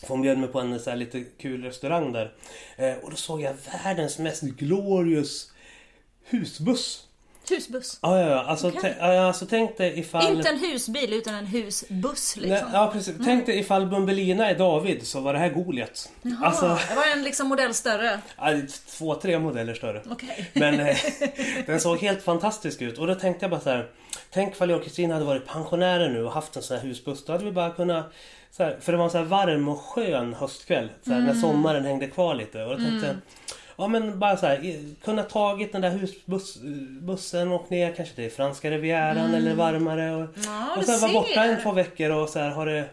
[0.00, 2.34] För Hon bjöd mig på en så här, lite kul restaurang där.
[2.76, 5.52] Eh, och då såg jag världens mest glorious
[6.24, 7.07] husbuss.
[7.50, 7.98] Husbuss.
[8.02, 8.42] Ja, ja, ja.
[8.42, 10.36] Alltså, ja, alltså tänk dig ifall...
[10.36, 12.68] Inte en husbil, utan en husbuss liksom.
[12.72, 13.14] ja, precis.
[13.24, 16.10] Tänk dig ifall Bumbelina är David så var det här Goliat.
[16.42, 18.20] Alltså, det var en liksom modell större.
[18.36, 18.52] ja,
[18.98, 20.02] två, tre modeller större.
[20.10, 20.50] Okej.
[20.52, 20.96] Men eh,
[21.66, 23.90] den såg helt fantastisk ut och då tänkte jag bara så här.
[24.30, 27.24] Tänk ifall jag och Kristina hade varit pensionärer nu och haft en sån här husbuss.
[27.24, 28.12] Då hade vi bara kunnat...
[28.58, 30.88] Här, för det var en så varm och skön höstkväll.
[31.04, 32.64] Så här, När sommaren hängde kvar lite.
[32.64, 33.16] Och då tänkte jag...
[33.80, 38.70] Ja men bara så här, kunna tagit den där husbussen och ner kanske till franska
[38.70, 40.14] rivieran eller varmare.
[40.14, 42.84] Och, Ja, och sen vara borta en två veckor och så här, har det...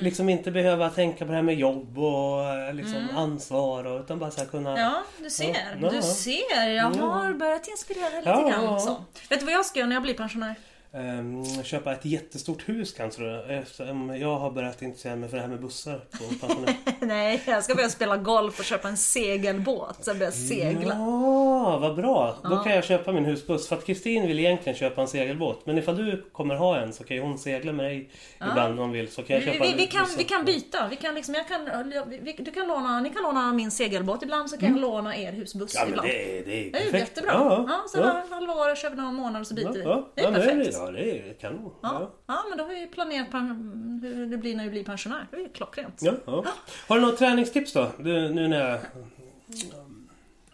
[0.00, 4.30] Liksom inte behöva tänka på det här med jobb och liksom ansvar och, utan bara
[4.30, 4.78] så här kunna...
[4.78, 5.56] Ja, du ser.
[5.82, 5.90] Ja.
[5.90, 6.68] Du ser.
[6.68, 8.80] Jag har börjat inspirera lite Ja, grann.
[8.80, 9.04] Så.
[9.30, 10.54] Vet du vad jag ska göra när jag blir pensionär?
[10.96, 15.48] Ehm, köpa ett jättestort hus kanske eftersom jag har börjat intressera mig för det här
[15.48, 16.00] med bussar
[16.40, 16.48] på.
[17.06, 20.04] Nej, jag ska börja spela golf och köpa en segelbåt.
[20.04, 20.94] Sen börja segla.
[20.94, 22.36] Ja, vad bra!
[22.42, 23.68] Då kan jag köpa min husbuss.
[23.68, 25.66] För att Kristin vill egentligen köpa en segelbåt.
[25.66, 28.10] Men ifall du kommer ha en så kan ju hon segla med dig
[28.50, 29.08] ibland om hon vill.
[29.10, 30.88] Så kan jag Vi, köpa vi, en vi, kan, vi kan byta.
[30.90, 34.50] Vi kan liksom, jag kan, vi, du kan låna, ni kan låna min segelbåt ibland
[34.50, 36.08] så kan jag låna er husbuss Ja ibland.
[36.08, 36.94] det är, det är Det är perfekt.
[37.00, 37.32] jättebra.
[37.32, 38.22] Ja, Ja, så ja.
[38.28, 38.34] ja.
[38.34, 39.80] halva året kör vi några månader så byter vi.
[39.82, 40.76] Ja, Det är ja, perfekt.
[40.86, 41.74] Ja, det är kanon.
[41.82, 42.00] Ja.
[42.00, 42.14] Ja.
[42.26, 43.34] ja, men då har vi planerat
[44.02, 45.26] hur det blir när vi blir pensionär.
[45.30, 45.98] Det är ju klockrent.
[46.00, 46.44] Ja, ja.
[46.88, 47.92] Har du några träningstips då?
[47.98, 48.80] Du, nu när jag...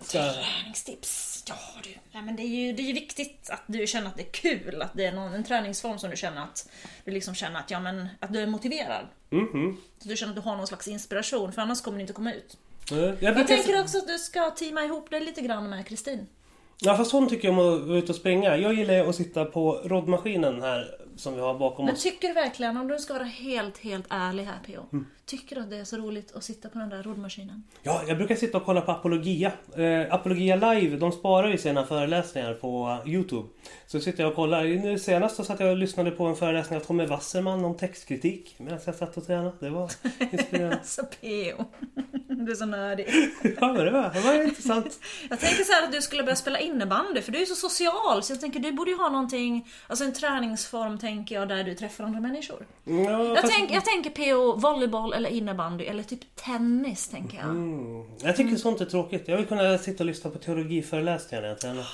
[0.00, 0.18] Ska...
[0.32, 1.44] Träningstips?
[1.48, 1.90] Ja du.
[2.12, 4.82] Nej, men det, är ju, det är viktigt att du känner att det är kul.
[4.82, 6.70] Att det är någon, en träningsform som du känner att
[7.04, 9.06] du liksom känner att, ja, men, att du är motiverad.
[9.30, 9.76] Mhm.
[9.98, 11.52] Så du känner att du har någon slags inspiration.
[11.52, 12.56] För annars kommer det inte komma ut.
[12.90, 16.26] Ja, Jag, Jag tänker också att du ska teama ihop dig lite grann med Kristin.
[16.82, 18.56] Ja, fast hon tycker om att vara ute och springa.
[18.56, 22.02] Jag gillar ju att sitta på roddmaskinen här som vi har bakom Men oss.
[22.02, 24.82] tycker du verkligen, om du ska vara helt, helt ärlig här PO.
[24.92, 25.06] Mm.
[25.26, 27.62] Tycker du att det är så roligt att sitta på den där roddmaskinen?
[27.82, 29.52] Ja, jag brukar sitta och kolla på Apologia.
[29.76, 33.48] Eh, Apologia Live, de sparar ju sina föreläsningar på Youtube.
[33.86, 34.64] Så sitter jag och kollar.
[34.64, 38.54] Nu senast så satt jag och lyssnade på en föreläsning av Tommy Wasserman om textkritik
[38.58, 39.52] medan jag satt och tränade.
[39.60, 39.90] Det var
[40.32, 40.76] inspirerande.
[40.76, 41.64] Alltså PO.
[42.46, 43.06] Du är så nördig.
[43.60, 44.98] ja, men det var, det var intressant.
[45.30, 48.22] Jag tänker så här att du skulle börja spela innebandy för du är så social
[48.22, 51.74] så jag tänker du borde ju ha någonting, alltså en träningsform tänker jag där du
[51.74, 52.66] träffar andra människor.
[52.84, 57.46] Ja, Jag, fast- tänk, jag tänker PO, volleyboll eller innebandy eller typ tennis tänker jag.
[57.50, 58.04] Mm.
[58.22, 59.28] Jag tycker sånt är tråkigt.
[59.28, 61.86] Jag vill kunna sitta och lyssna på teologiföreläsningar när jag tränar.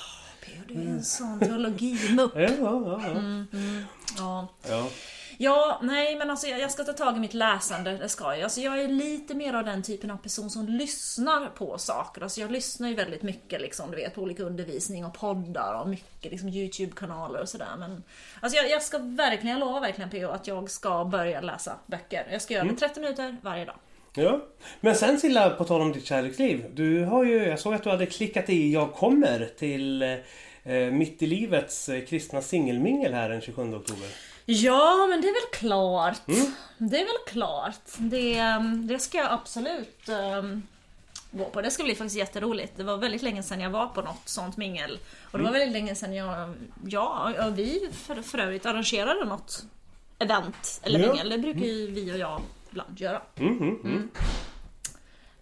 [0.45, 2.31] PO du är en sån teologimupp.
[2.35, 3.01] Ja, ja, ja.
[3.05, 3.09] ja.
[3.11, 3.45] Mm.
[4.17, 4.47] Ja.
[4.69, 4.87] ja.
[5.39, 8.43] Ja, nej men alltså jag jag ska ta tag i mitt läsande, det ska jag.
[8.43, 12.21] Alltså jag är lite mer av den typen av person som lyssnar på saker.
[12.21, 15.89] Alltså jag lyssnar ju väldigt mycket liksom, du vet, på olika undervisning och poddar och
[15.89, 17.75] mycket liksom YouTube-kanaler och sådär.
[17.79, 18.03] Men
[18.39, 22.27] alltså jag, jag ska verkligen, jag lovar verkligen PO att jag ska börja läsa böcker.
[22.31, 23.75] Jag ska göra det 30 minuter varje dag.
[24.15, 24.41] Ja.
[24.79, 26.65] Men sen Silla, på tal om ditt kärleksliv.
[26.73, 30.01] Du har ju, jag såg att du hade klickat i Jag kommer till
[30.63, 34.07] eh, Mitt i livets eh, kristna singelmingel här den 27 oktober.
[34.49, 36.21] Ja, men det är väl klart.
[36.77, 37.79] Det är väl klart.
[37.97, 38.41] Det,
[38.93, 40.61] det ska jag absolut ehm,
[41.31, 41.61] gå på.
[41.61, 42.73] Det ska bli faktiskt jätteroligt.
[42.77, 44.99] Det var väldigt länge sedan jag var på något sånt mingel.
[45.31, 46.53] Och det var väldigt länge sedan jag,
[46.85, 49.63] ja, och vi för, för övrigt arrangerade något
[50.19, 51.07] event eller Ja.
[51.07, 51.29] mingel.
[51.29, 53.21] Det brukar ju vi och jag ibland göra.
[53.35, 54.09] Mhm, mm.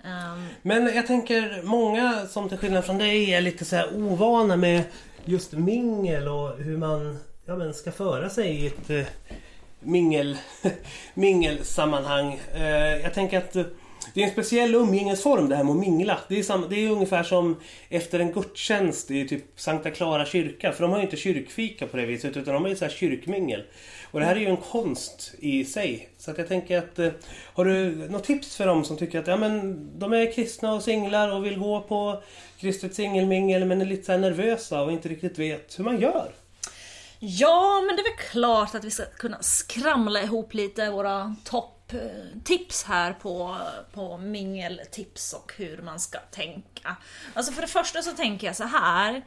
[0.03, 4.55] Ehm, Men jag tänker många som till skillnad från dig är lite så här ovana
[4.55, 4.83] med
[5.25, 9.05] just mingel och hur man ja, men ska föra sig i ett eh,
[9.79, 10.37] mingel,
[11.13, 12.39] mingelsammanhang.
[12.55, 13.63] Eh, jag tänker att eh,
[14.13, 16.19] det är en speciell umgängesform det här med att mingla.
[16.27, 17.55] Det är, sam- det är ungefär som
[17.89, 20.71] efter en gudstjänst i typ Sankta Clara kyrka.
[20.71, 22.91] För de har ju inte kyrkfika på det viset utan de har ju så här
[22.91, 23.63] kyrkmingel.
[24.11, 26.09] Och det här är ju en konst i sig.
[26.17, 27.11] Så att jag tänker att eh,
[27.53, 30.83] har du något tips för dem som tycker att ja, men, de är kristna och
[30.83, 32.23] singlar och vill gå på
[32.59, 36.31] kristet singelmingel men är lite så här nervösa och inte riktigt vet hur man gör?
[37.19, 42.83] Ja, men det är väl klart att vi ska kunna skramla ihop lite våra topptips
[42.83, 43.57] här på,
[43.93, 46.95] på mingeltips och hur man ska tänka.
[47.33, 49.25] Alltså för det första så tänker jag så här.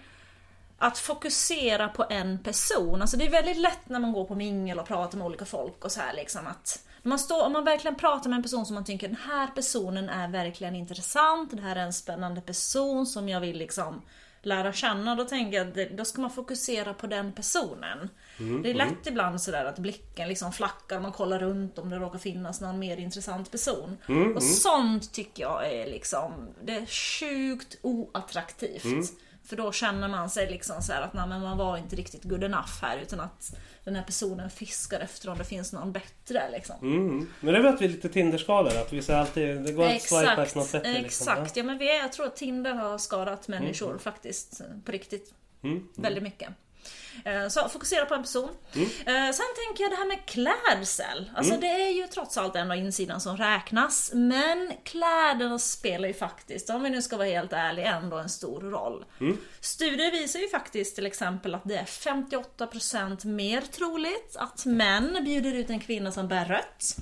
[0.81, 3.03] Att fokusera på en person.
[3.03, 5.85] Alltså det är väldigt lätt när man går på mingel och pratar med olika folk
[5.85, 8.75] och så här liksom att man står, om man verkligen pratar med en person som
[8.75, 13.29] man tycker den här personen är verkligen intressant, det här är en spännande person som
[13.29, 14.03] jag vill liksom
[14.43, 18.09] lära känna, då tänker jag att då ska man fokusera på den personen.
[18.63, 22.19] det är lätt ibland sådär att blicken liksom flackar, man kollar runt om det råkar
[22.19, 23.97] finnas någon mer intressant person.
[24.37, 26.33] Och sånt tycker jag är liksom,
[26.65, 28.83] det är sjukt oattraktivt.
[29.49, 32.45] För då känner man sig liksom så att nej, men man var inte riktigt good
[32.45, 36.77] enough här utan att den här personen fiskar efter om det finns någon bättre liksom.
[36.83, 37.29] Mm.
[37.41, 38.77] Men det är väl att vi är lite Tinderskalor?
[38.77, 40.97] Att vi säger alltid, det går att swipa efter något bättre.
[40.97, 41.41] exakt.
[41.41, 41.53] Liksom.
[41.55, 45.35] Ja men vi är, jag tror att Tinder har skadat människor faktiskt på riktigt.
[45.63, 45.89] Mm.
[45.97, 46.49] Väldigt mycket.
[47.25, 48.49] Eh, Så fokusera på en person.
[48.75, 51.31] Eh, Sen tänker jag det här med klädsel.
[51.37, 54.11] Alltså det är ju trots allt ändå insidan som räknas.
[54.15, 58.61] Men kläderna spelar ju faktiskt, om vi nu ska vara helt ärliga, ändå en stor
[58.61, 59.05] roll.
[59.61, 65.55] Studier visar ju faktiskt till exempel att det är 58% mer troligt att män bjuder
[65.55, 66.97] ut en kvinna som bär rött.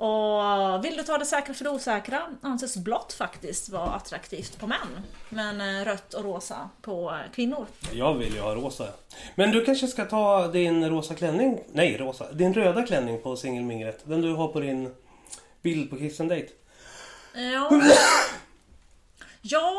[0.00, 4.66] Och vill du ta det säkra för det osäkra anses blått faktiskt vara attraktivt på
[4.66, 5.00] män.
[5.28, 7.66] Men eh, rött och rosa på kvinnor.
[7.92, 8.88] Jag vill ju ha rosa.
[9.34, 14.00] Men du kanske ska ta din rosa klänning, nej rosa, din röda klänning på singelminglet.
[14.04, 14.94] Den du har på din
[15.62, 16.48] bild på Kiss and Date.
[17.34, 17.82] Ja,
[19.42, 19.72] ja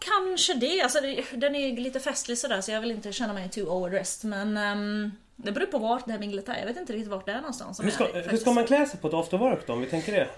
[0.00, 0.80] kanske det.
[0.80, 1.00] Alltså.
[1.32, 4.30] Den är lite festlig sådär så jag vill inte känna mig too overdressed.
[4.30, 6.58] Men ehm, det beror på vart det här minglet är.
[6.58, 7.80] Jag vet inte riktigt vart det är någonstans.
[7.84, 9.86] Hur ska, är, hur ska man klä sig på ett after work då om vi
[9.86, 10.28] tänker det?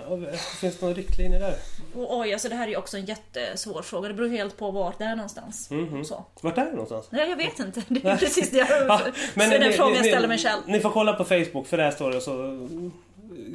[0.61, 1.55] Finns det några riktlinjer där?
[1.95, 4.09] Och, oj, alltså det här är ju också en jättesvår fråga.
[4.09, 5.71] Det beror helt på vart det är någonstans.
[5.71, 6.05] Mhm.
[6.05, 6.25] Så.
[6.41, 7.07] Vart är det någonstans?
[7.11, 7.83] Nej, jag vet inte.
[7.89, 8.69] Det är precis det jag...
[8.89, 8.99] Ja,
[9.35, 10.63] så är det en ni- fråga ni- jag ställer mig själv.
[10.67, 12.67] Ni får kolla på Facebook för där står det så...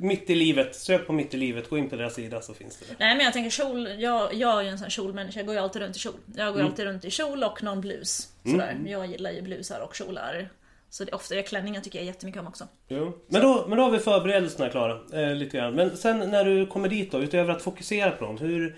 [0.01, 2.77] Mitt i livet, sök på mitt i livet, gå in på deras sida så finns
[2.77, 2.95] det där.
[2.99, 5.61] Nej men jag tänker kjol, jag, jag är ju en sån kjolmänniska, jag går ju
[5.61, 6.13] alltid runt i kjol.
[6.35, 6.71] Jag går Mm.
[6.71, 8.27] alltid runt i kjol och någon blus.
[8.45, 8.79] Sådär.
[8.85, 10.49] Jag gillar ju blusar och kjolar.
[10.93, 12.67] Så det, ofta är klänningar tycker jag jättemycket om också.
[12.87, 13.17] Jo.
[13.27, 15.21] Men, då, men då har vi förberedelserna klara.
[15.21, 15.75] Eh, lite grann.
[15.75, 18.37] Men sen när du kommer dit då, utöver att fokusera på dem.
[18.37, 18.75] Hur,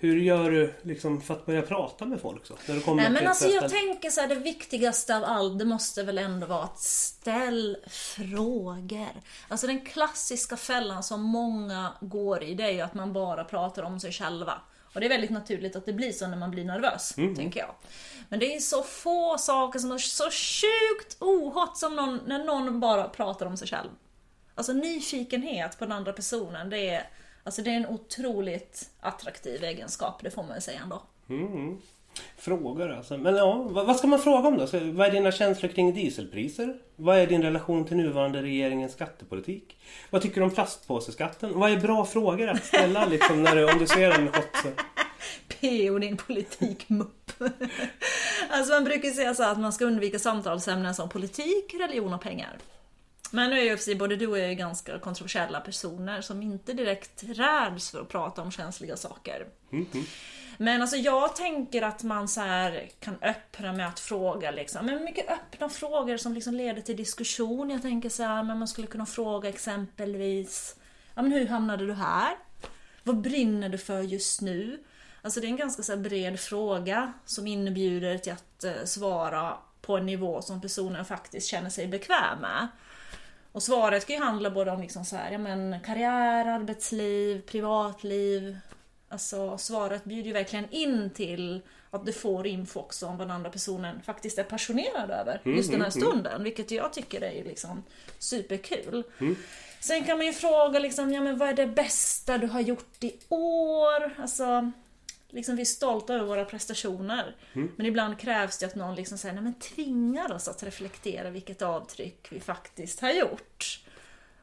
[0.00, 2.54] hur gör du liksom för att börja prata med folk så?
[2.68, 5.64] När du kommer Nej men alltså jag tänker så här, det viktigaste av allt, det
[5.64, 9.22] måste väl ändå vara att ställ frågor.
[9.48, 13.82] Alltså den klassiska fällan som många går i, det är ju att man bara pratar
[13.82, 14.60] om sig själva.
[14.94, 17.74] Och det är väldigt naturligt att det blir så när man blir nervös, tänker jag.
[18.28, 22.80] Men det är så få saker som är så sjukt ohot som någon, när någon
[22.80, 23.90] bara pratar om sig själv.
[24.54, 27.08] Alltså nyfikenhet på den andra personen, det är,
[27.48, 31.02] alltså, det är en otroligt attraktiv egenskap, det får man ju säga ändå.
[31.28, 31.78] Mm.
[32.36, 33.18] Frågor alltså.
[33.18, 34.66] Men ja, vad, ska man fråga om då?
[34.66, 36.76] Så, vad är dina känslor kring dieselpriser?
[36.96, 39.76] Vad är din relation till nuvarande regeringens skattepolitik?
[40.10, 41.58] Vad tycker du om plastpåseskatten?
[41.58, 44.74] Vad är bra frågor att ställa liksom när du, om du ser en hot...
[45.48, 47.32] PO din politikmupp.
[48.50, 52.58] alltså man brukar säga så att man ska undvika samtalsämnen som politik, religion och pengar.
[53.30, 57.24] Men nu är ju både du och jag är ganska kontroversiella personer som inte direkt
[57.26, 59.46] räds för att prata om känsliga saker.
[60.60, 65.04] Men alltså jag tänker att man så här kan öppna med att fråga liksom, men
[65.04, 67.70] mycket öppna frågor som liksom leder till diskussion.
[67.70, 70.76] Jag tänker så här, men man skulle kunna fråga exempelvis,
[71.14, 72.36] ja men hur hamnade du här?
[73.02, 74.84] Vad brinner du för just nu?
[75.22, 79.96] Alltså det är en ganska så bred fråga som inbjuder till att eh, svara på
[79.96, 82.68] en nivå som personen faktiskt känner sig bekväm med.
[83.58, 88.58] Och svaret kan ju handla både om liksom så här, ja men karriär, arbetsliv, privatliv.
[89.08, 93.36] Alltså svaret bjuder ju verkligen in till att du får info också om vad den
[93.36, 96.44] andra personen faktiskt är passionerad över just den här stunden.
[96.44, 97.82] Vilket jag tycker är liksom
[98.18, 99.04] superkul.
[99.80, 103.04] Sen kan man ju fråga liksom, ja men vad är det bästa du har gjort
[103.04, 104.14] i år?
[104.18, 104.72] Alltså,
[105.28, 107.36] liksom vi är stolta över våra prestationer.
[107.76, 111.62] Men ibland krävs det att någon liksom säger, nej men tvingar oss att reflektera vilket
[111.62, 113.80] avtryck vi faktiskt har gjort.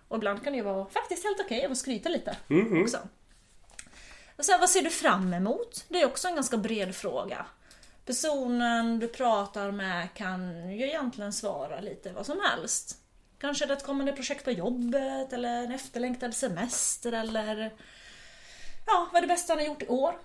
[0.08, 2.38] Och ibland kan det ju vara faktiskt helt okej att skryta lite
[2.84, 2.98] också.
[4.38, 5.86] Och sen, vad ser du fram emot?
[5.90, 7.46] Det är också en ganska bred fråga.
[8.06, 12.98] Personen du pratar med kan ju egentligen svara lite vad som helst.
[13.38, 17.74] Kanske ett kommande projekt på jobbet eller en efterlängtad semester eller
[18.86, 20.16] ja, vad är det bästa han har gjort i år?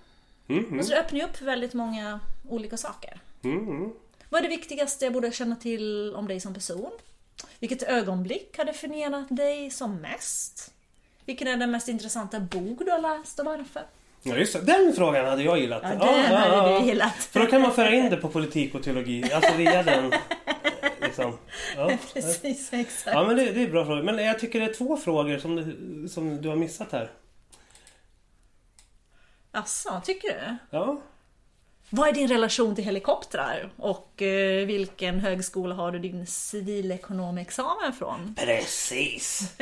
[0.49, 3.19] Alltså det öppnar ju upp för väldigt många olika saker.
[4.29, 6.91] Vad är det viktigaste jag borde känna till om dig som person?
[7.59, 10.73] Vilket ögonblick har definierat dig som mest?
[11.25, 13.81] Vilken är den mest intressanta bok du har läst och varför?
[14.23, 15.81] Ja just det, den frågan hade jag gillat.
[15.83, 17.13] Ja, den hade du gillat.
[17.15, 19.31] För då kan man föra in det på politik och teologi.
[19.33, 20.13] Alltså via den.
[21.01, 21.37] Liksom.
[21.75, 21.91] Ja.
[22.13, 23.15] Precis, exakt.
[23.15, 24.03] Ja men det, det är bra frågor.
[24.03, 27.11] Men jag tycker det är två frågor som du, som du har missat här.
[29.51, 30.57] Asså, tycker du?
[30.77, 31.01] Ja.
[31.89, 33.73] Vad är din relation till helikoptrar?
[33.77, 38.35] Och eh, vilken högskola har du din civilekonomexamen från?
[38.39, 39.53] Precis.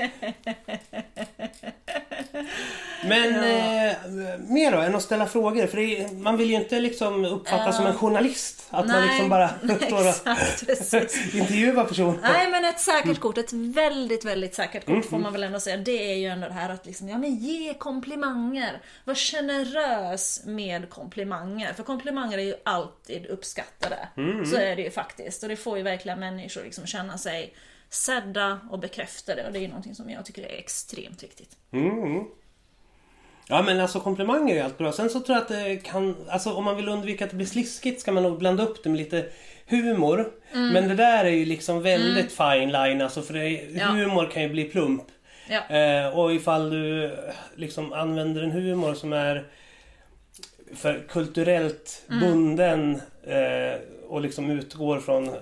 [3.04, 3.96] Men eh,
[4.40, 5.68] mer då än att ställa frågor.
[5.68, 8.68] För är, man vill ju inte liksom uppfattas som en journalist.
[8.70, 12.20] Att man liksom bara står och intervjuar personer.
[12.22, 15.60] Nej men ett säkert kort, ett väldigt, väldigt säkert kort Mm, får man väl ändå
[15.60, 15.78] säga.
[15.78, 18.82] Det är ju ändå det här att liksom, ja men ge komplimanger.
[19.06, 21.74] Var generös med komplimanger.
[21.74, 24.08] För komplimanger är ju alltid uppskattade.
[24.18, 25.44] Mm, Så är det ju faktiskt.
[25.44, 27.54] Och det får ju verkligen människor liksom känna sig
[27.90, 29.46] sedda och bekräftade.
[29.48, 31.58] Och det är ju någonting som jag tycker är extremt viktigt.
[31.72, 32.24] Mm.
[33.48, 34.92] Ja men alltså komplimanger är allt bra.
[34.92, 37.48] Sen så tror jag att det kan, alltså om man vill undvika att det blir
[37.48, 39.26] sliskigt ska man nog blanda upp det med lite
[39.68, 40.32] humor.
[40.54, 40.70] Mm.
[40.70, 43.86] Men det där är ju liksom väldigt fine line alltså för det, Ja.
[43.86, 45.04] humor kan ju bli plump.
[45.50, 45.76] Ja.
[45.76, 47.16] Eh, och ifall du
[47.56, 49.48] liksom använder en humor som är
[50.76, 52.20] för kulturellt Mm.
[52.20, 55.34] bunden eh, och liksom utgår från eh,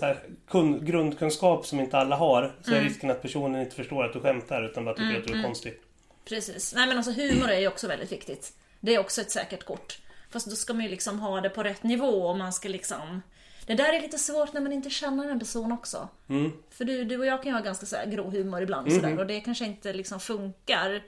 [0.00, 2.80] här, kun, grundkunskap som inte alla har så Mm.
[2.80, 5.42] är risken att personen inte förstår att du skämtar utan bara tycker att du är
[5.42, 5.74] konstig.
[6.24, 6.74] Precis.
[6.74, 8.52] Nej men alltså humor är ju också väldigt viktigt.
[8.80, 9.98] Det är också ett säkert kort.
[10.30, 13.22] Fast då ska man ju liksom ha det på rätt nivå och man ska liksom...
[13.66, 16.08] Det där är lite svårt när man inte känner en person också.
[16.70, 19.18] För du, du och jag kan ju ha ganska så här grå humor ibland sådär,
[19.18, 21.02] och det kanske inte liksom funkar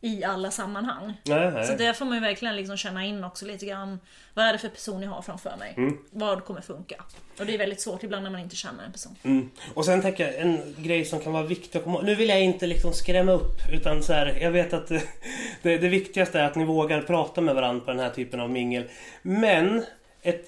[0.00, 1.20] i alla sammanhang.
[1.24, 1.66] Nej, nej.
[1.66, 4.00] Så där får man ju verkligen liksom känna in också lite grann
[4.34, 5.98] Vad är det för person jag har framför mig?
[6.10, 7.04] Vad kommer funka?
[7.38, 9.16] Och det är väldigt svårt ibland när man inte känner en person.
[9.22, 9.50] Mm.
[9.74, 12.00] Och sen tänker jag en grej som kan vara viktig att komma.
[12.02, 15.02] Nu vill jag inte liksom skrämma upp utan så här, jag vet att det,
[15.62, 18.50] det, det viktigaste är att ni vågar prata med varandra på den här typen av
[18.50, 18.84] mingel.
[19.22, 19.84] Men
[20.22, 20.44] ett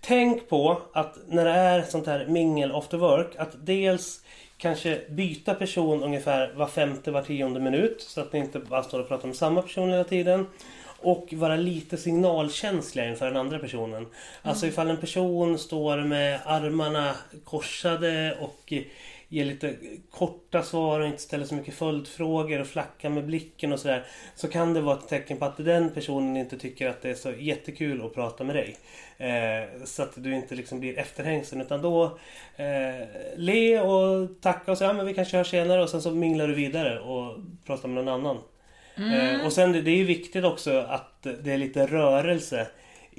[0.00, 4.20] Tänk på att när det är sånt här mingel after work att dels
[4.58, 9.00] kanske byta person ungefär var femte, var tionde minut så att ni inte bara står
[9.00, 10.46] och pratar med samma person hela tiden.
[11.00, 14.06] och vara lite signalkänsliga inför den andra personen.
[14.42, 18.72] Alltså ifall en person står med armarna korsade och
[19.28, 19.76] ger lite
[20.10, 24.06] korta svar och inte ställer så mycket följdfrågor och flackar med blicken och sådär.
[24.34, 27.14] Så kan det vara ett tecken på att den personen inte tycker att det är
[27.14, 28.76] så jättekul att prata med dig.
[29.18, 32.18] Eh, så att du inte liksom blir efterhängsen utan då
[32.56, 33.06] eh,
[33.36, 36.48] le och tacka och säga ja, men vi kan köra senare och sen så minglar
[36.48, 38.38] du vidare och pratar med någon annan.
[38.96, 42.66] Eh, och sen det, det är ju viktigt också att det är lite rörelse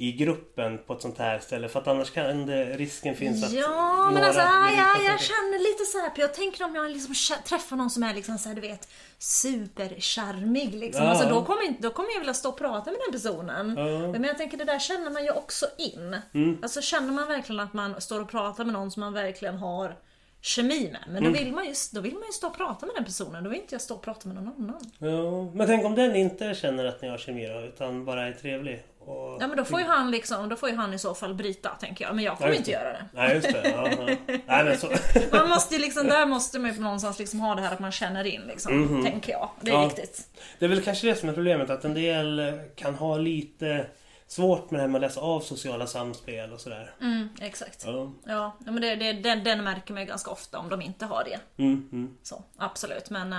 [0.00, 3.52] i gruppen på ett sånt här ställe för att annars kan det, risken finns att
[3.52, 4.70] Ja, men alltså ja,
[5.04, 8.14] jag för- känner lite så här, jag tänker om jag liksom träffar någon som är
[8.14, 8.88] liksom så här, du vet
[9.18, 11.04] supercharmig liksom.
[11.04, 11.10] Ja.
[11.10, 13.74] Alltså, då, kommer då kommer jag vilja stå och prata med den personen.
[13.78, 13.88] Ja.
[13.88, 14.10] Mm.
[14.10, 16.16] Men jag tänker det där känner man ju också in.
[16.62, 19.96] Alltså känner man verkligen att man står och pratar med någon som man verkligen har
[20.40, 21.04] kemi med.
[21.08, 21.32] Men Mm.
[21.32, 23.44] då, vill man ju, då vill man ju stå och prata med den personen.
[23.44, 24.90] Då vill inte jag stå och prata med någon annan.
[24.98, 28.32] Ja, men tänk om den inte känner att ni har kemi då, utan bara är
[28.32, 28.82] trevlig.
[29.08, 29.38] Och...
[29.42, 32.04] Ja men då får ju han liksom, då får han i så fall bryta tänker
[32.04, 32.14] jag.
[32.14, 32.84] Men jag Ja, kommer just inte det.
[32.84, 33.04] göra det.
[33.12, 33.72] Nej just det.
[33.76, 34.36] Ja, ja.
[34.46, 34.88] Nej, men så...
[35.36, 37.92] Man måste ju liksom, där måste man ju någonstans liksom ha det här att man
[37.92, 39.02] känner in liksom.
[39.04, 39.50] Tänker jag.
[39.60, 39.74] Det är.
[39.74, 39.84] Ja.
[39.84, 40.26] viktigt.
[40.58, 43.86] Det är väl kanske det som är problemet, att en del kan ha lite
[44.28, 46.94] svårt med det här med att läsa av sociala samspel och sådär.
[47.00, 47.84] Mm, exakt.
[47.86, 48.12] Ja.
[48.26, 51.24] Ja, men det, det, den, den märker man ju ganska ofta om de inte har
[51.24, 51.62] det.
[51.62, 53.10] Mm, mm, Så, absolut.
[53.10, 53.32] Men,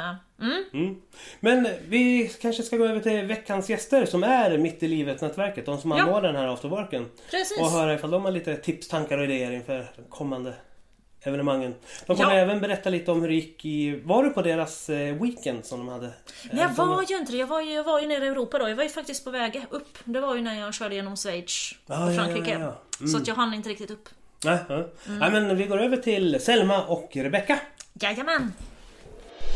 [0.73, 1.01] mm.
[1.39, 5.65] Men vi kanske ska gå över till veckans gäster som är Mitt i livet-nätverket.
[5.65, 5.97] De som Ja.
[5.97, 7.05] anordnar den här afterworken.
[7.31, 7.59] Precis.
[7.61, 10.53] Och höra ifall de har lite tips, tankar och idéer inför de kommande
[11.21, 11.75] evenemangen.
[12.05, 12.39] De kommer Ja.
[12.41, 14.01] även berätta lite om hur det gick i...
[14.05, 16.05] Var du på deras eh, weekend som de hade?
[16.05, 16.11] Eh,
[16.51, 17.37] Nej, jag som- var ju inte det.
[17.37, 18.69] Jag var ju, jag var ju nere i Europa då.
[18.69, 19.97] Jag var ju faktiskt på väg upp.
[20.03, 22.51] Det var ju när jag körde genom Schweiz Ja, och Frankrike.
[22.51, 23.07] ja, ja.
[23.07, 24.09] Så att jag hann inte riktigt upp.
[24.45, 24.75] Nej, ja.
[24.75, 24.89] Mm.
[25.19, 27.59] Nej, men vi går över till Selma och Rebecka.
[27.93, 28.53] Jajamän!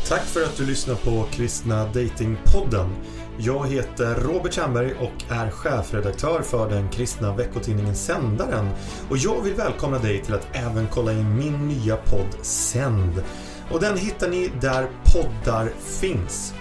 [0.08, 2.90] Tack för att du lyssnar på Kristna Datingpodden.
[3.38, 8.68] Jag heter Robert Tjernberg och är chefredaktör för den kristna veckotidningen Sändaren.
[9.10, 13.22] Och jag vill välkomna dig till att även kolla in min nya podd Sänd.
[13.70, 15.68] Och den hittar ni där poddar
[16.00, 16.54] finns.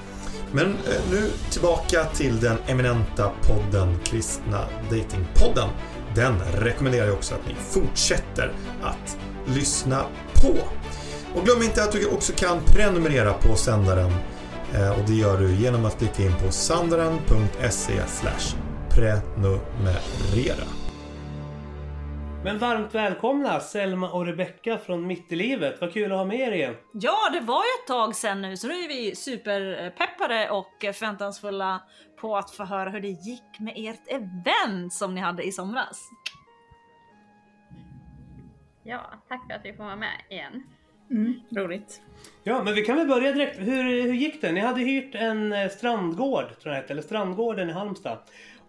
[0.51, 4.59] Men eh, nu tillbaka till den eminenta podden Kristna
[4.89, 5.69] Datingpodden.
[6.15, 10.53] Den rekommenderar jag också att ni fortsätter att lyssna på.
[11.35, 14.11] Och glöm inte att du också kan prenumerera på sändaren.
[14.75, 18.01] Eh, Och det gör du genom att klicka in på sandaren.se
[18.95, 20.67] prenumerera.
[22.43, 25.81] Men varmt välkomna Selma och Rebecka från Mitt i livet.
[25.81, 26.75] Vad kul att ha med er igen.
[26.93, 31.81] Ja, det var ju ett tag sen nu så nu är vi superpeppade och förväntansfulla
[32.21, 36.09] på att få höra hur det gick med ert event som ni hade i somras.
[38.83, 40.63] Ja, tack för att vi får vara med igen.
[41.11, 42.01] Mm, roligt.
[42.43, 43.59] Ja, men vi kan väl börja direkt.
[43.59, 44.51] Hur, hur gick det?
[44.51, 48.17] Ni hade hyrt en eh, strandgård, tror jag hette, eller Strandgården i Halmstad.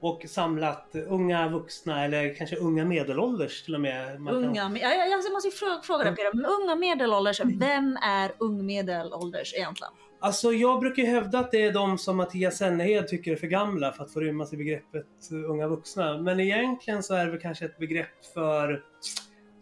[0.00, 4.20] Och samlat unga vuxna, eller kanske unga medelålders till och med.
[4.20, 7.40] Man kan- Unga, ja, ja, jag måste ju fråga, fråga dig Peter, men unga medelålders,
[7.44, 9.92] vem är ung medelålders egentligen?
[10.20, 13.92] Alltså jag brukar hävda att det är de som Mattias Sennehed tycker är för gamla
[13.92, 15.06] för att få rymmas i begreppet
[15.48, 16.18] unga vuxna.
[16.18, 18.82] Men egentligen så är det väl kanske ett begrepp för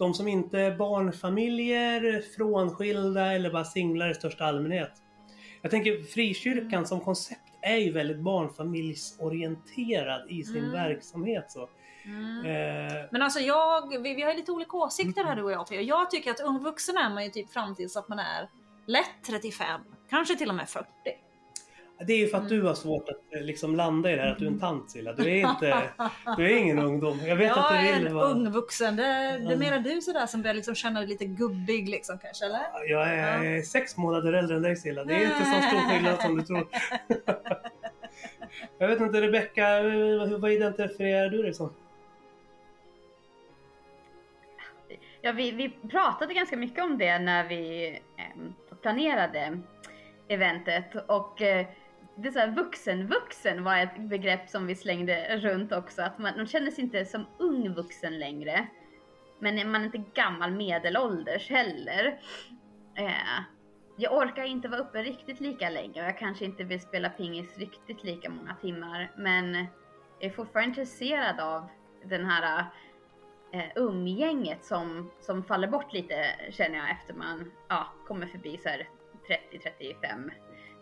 [0.02, 4.90] de som inte är barnfamiljer, frånskilda eller bara singlar i största allmänhet.
[5.62, 10.70] Jag tänker frikyrkan som koncept är ju väldigt barnfamiljsorienterad i sin Mm.
[10.72, 11.50] verksamhet.
[11.50, 11.62] Så.
[11.62, 11.68] Eh,
[13.10, 15.82] Men alltså jag, vi, vi har lite olika åsikter här du och jag Peter.
[15.82, 18.48] Jag tycker att ung vuxen är man ju typ fram tills att man är
[18.86, 19.80] lätt 35,
[20.10, 20.86] kanske till och med 40.
[22.06, 22.56] Det är ju för att Mm.
[22.60, 24.90] du har svårt att eh, liksom landa i det här att du är en tant
[24.90, 25.12] Silla.
[25.12, 25.82] Du är inte,
[26.36, 27.20] du är ingen ungdom.
[27.26, 28.26] Jag vet att Jag du är vill en vara...
[28.28, 31.88] ung vuxen, det, det är mera du sådär som börjar liksom känna dig lite gubbig
[31.88, 32.60] liksom kanske eller?
[32.90, 35.04] Jag är sex månader äldre än dig Silla.
[35.04, 36.68] Det är inte så stor skillnad som du tror.
[38.78, 41.72] Jag vet inte Rebecka, eh, vad identifierar du dig som?
[45.20, 49.58] Ja, vi, vi pratade ganska mycket om det när vi em, planerade
[50.28, 51.66] eventet och eh,
[52.16, 56.02] det är så här, vuxen-vuxen var ett begrepp som vi slängde runt också.
[56.02, 58.66] Att man, man känner sig inte som ung vuxen längre.
[59.38, 62.20] Men man är inte gammal medelålders heller.
[62.94, 63.40] Eh,
[63.96, 67.58] jag orkar inte vara uppe riktigt lika länge och jag kanske inte vill spela pingis
[67.58, 69.12] riktigt lika många timmar.
[69.16, 71.68] Men jag är fortfarande intresserad av
[72.04, 72.64] den här
[73.52, 78.68] eh, umgänget som, som faller bort lite känner jag efter man ja, kommer förbi så
[78.68, 78.88] här
[79.52, 80.30] 30-35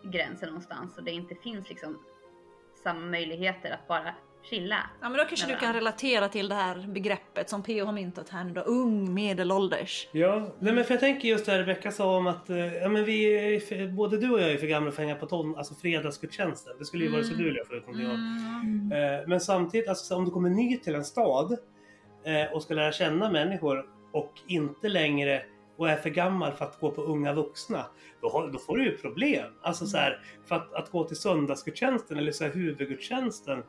[0.03, 1.99] gränsen någonstans och det inte finns liksom
[2.83, 4.89] samma möjligheter att bara chilla.
[5.01, 8.29] Ja men då kanske du kan relatera till det här begreppet som PO har myntat
[8.29, 10.07] här nu då, ung medelålders.
[10.11, 12.89] Ja, nej, men för jag tänker just det här Rebecka sa om att eh, ja,
[12.89, 13.25] men vi
[13.55, 15.75] är för, både du och jag är för gamla för att hänga på ton, alltså
[15.75, 16.73] fredagsgudstjänsten.
[16.79, 18.11] Det skulle ju vara så du jag förutom jag.
[18.99, 21.57] Eh, Men samtidigt, alltså, så om du kommer ny till en stad
[22.23, 25.43] eh, och ska lära känna människor och inte längre
[25.77, 27.85] och är för gammal för att gå på unga vuxna.
[28.21, 29.53] Då, har, då får du ju problem.
[29.61, 33.63] Alltså så här, för att, att gå till söndagsgudstjänsten eller så här, huvudgudstjänsten.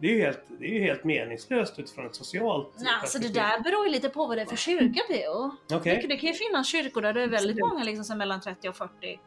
[0.00, 3.00] Det är, ju helt, det är ju helt meningslöst utifrån ett socialt Nej, så det
[3.00, 3.32] perspektiv.
[3.32, 5.50] där beror ju lite på vad det är för kyrka PO.
[5.76, 5.98] Okej.
[6.02, 8.68] Det, det kan ju finnas kyrkor där det är väldigt många liksom, som mellan 30
[8.68, 9.20] och 40.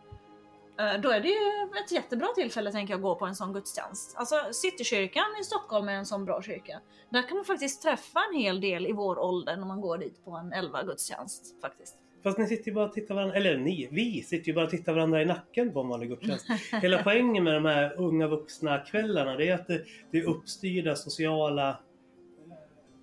[0.80, 3.53] Eh, Då är det ju ett jättebra tillfälle tänker jag att gå på en sån
[3.53, 4.15] gudstjänst.
[4.17, 6.82] Alltså Citykyrkan i Stockholm är en sån bra kyrka.
[7.09, 10.26] Där kan man faktiskt träffa en hel del i vår ålder när man går dit
[10.26, 11.95] på en 11 gudstjänst faktiskt.
[12.26, 14.71] Fast ni sitter ju bara och tittar varandra, eller ni, vi sitter ju bara och
[14.71, 16.47] tittar varandra i nacken på en vanlig gudstjänst.
[16.82, 20.95] Hela poängen med de här unga vuxna kvällarna det är att det, det är uppstyrda
[20.95, 21.78] sociala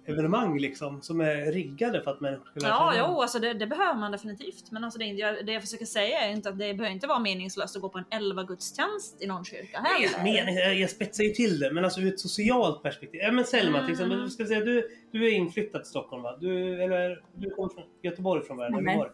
[0.07, 3.67] evenemang liksom som är riggade för att människor ska lära Ja, jo, alltså det, det
[3.67, 4.71] behöver man definitivt.
[4.71, 7.19] Men alltså det, jag- det jag försöker säga är inte att det behöver inte vara
[7.19, 10.25] meningslöst att gå på en 11 gudstjänst i någon kyrka heller.
[10.45, 13.21] Men, jag, jag spetsar ju till det, men alltså ur ett socialt perspektiv.
[13.21, 14.25] Ja, men Selma till exempel, Mm.
[14.25, 16.37] du, ska säga, du, du är inflyttad till Stockholm va?
[16.41, 18.97] Du, eller, du kommer från Göteborg från början, eller Nej.
[18.99, 19.13] var?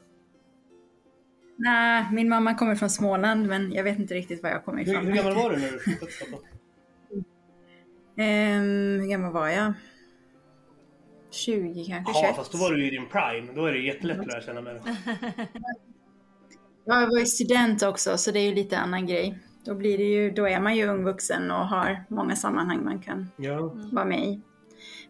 [1.60, 4.92] Nej, min mamma kommer från Småland men jag vet inte riktigt var jag kommer Hur,
[4.92, 5.06] ifrån.
[5.06, 6.44] hur gammal var du när du flyttade till Stockholm?
[8.18, 9.72] Ehm, hur gammal var jag?
[11.30, 12.36] 20 kanske, Ja, 21.
[12.36, 13.52] fast då var du ju i din prime.
[13.54, 14.90] Då är det jättelätt att lära känna människor.
[16.84, 19.38] Ja, jag var ju student också så det är ju lite annan grej.
[19.64, 22.98] Då, blir det ju, då är man ju ung vuxen och har många sammanhang man
[23.02, 23.72] kan Ja.
[23.92, 24.40] vara med i.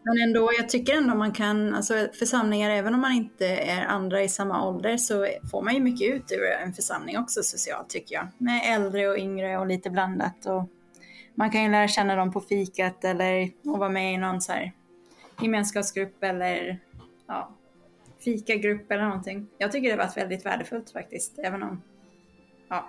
[0.03, 4.23] Men ändå, jag tycker ändå man kan, alltså församlingar, även om man inte är andra
[4.23, 8.15] i samma ålder så får man ju mycket ut ur en församling också socialt tycker
[8.15, 8.29] jag.
[8.39, 10.47] Med äldre och yngre och lite blandat.
[10.47, 10.69] Och
[11.35, 14.53] man kan ju lära känna dem på fikat eller och vara med i någon så
[14.53, 14.73] här
[15.43, 16.79] gemenskapsgrupp eller
[17.27, 17.55] ja,
[18.25, 19.47] fikagrupp eller någonting.
[19.59, 21.83] Jag tycker det har varit väldigt värdefullt faktiskt, även om
[22.69, 22.89] ja.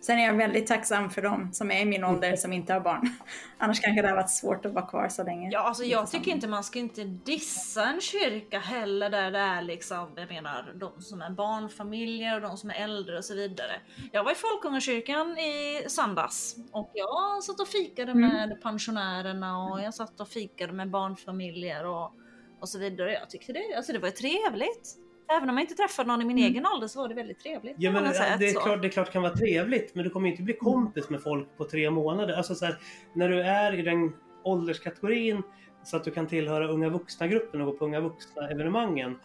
[0.00, 2.80] Sen är jag väldigt tacksam för dem som är i min ålder som inte har
[2.80, 3.10] barn.
[3.58, 5.50] Annars kanske det har varit svårt att vara kvar så länge.
[5.52, 9.62] Ja, alltså jag tycker inte man ska inte dissa en kyrka heller där det är
[9.62, 13.80] liksom, jag menar, de som är barnfamiljer och de som är äldre och så vidare.
[14.12, 19.94] Jag var i Folkungakyrkan i söndags och jag satt och fikade med pensionärerna och jag
[19.94, 22.12] satt och fikade med barnfamiljer och,
[22.60, 23.12] och så vidare.
[23.12, 25.07] Jag tyckte det, alltså det var trevligt.
[25.36, 27.74] Även om jag inte träffade någon i min egen ålder så var det väldigt trevligt.
[27.78, 28.60] Ja, men, det, är så.
[28.60, 31.22] klart, det är klart det kan vara trevligt, men du kommer inte bli kompis med
[31.22, 32.34] folk på tre månader.
[32.34, 32.76] Alltså, så här,
[33.12, 34.12] när du är i den
[34.44, 35.42] ålderskategorin
[35.82, 39.18] så att du kan tillhöra unga vuxna-gruppen och gå på unga vuxna-evenemangen.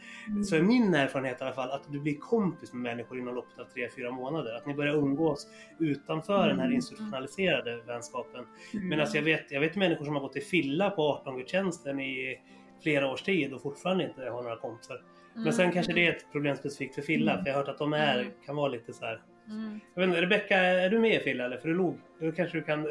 [0.46, 3.60] Så är min erfarenhet i alla fall att du blir kompis med människor inom loppet
[3.60, 4.56] av tre fyra månader.
[4.56, 5.48] Att ni börjar umgås
[5.80, 8.46] utanför den här institutionaliserade vänskapen.
[8.74, 12.40] Men alltså, jag, vet, jag vet människor som har gått i filla på 18-gudstjänsten i
[12.84, 15.02] flera års tid och fortfarande inte har några kompisar.
[15.34, 17.78] Men sen kanske det är ett problem specifikt för Filla, för jag har hört att
[17.78, 19.22] de är, kan vara lite så här.
[19.50, 19.80] Mm.
[19.94, 21.58] Jag vet inte, Rebecka, är du med i Filla eller?
[21.58, 22.00] För du log.
[22.20, 22.88] Då kanske du kan...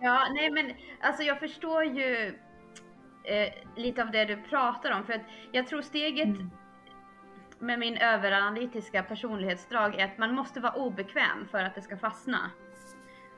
[0.00, 2.34] Ja, nej men alltså jag förstår ju
[3.24, 5.04] eh, lite av det du pratar om.
[5.06, 6.28] För att jag tror steget
[7.58, 12.50] med min överanalytiska personlighetsdrag är att man måste vara obekväm för att det ska fastna.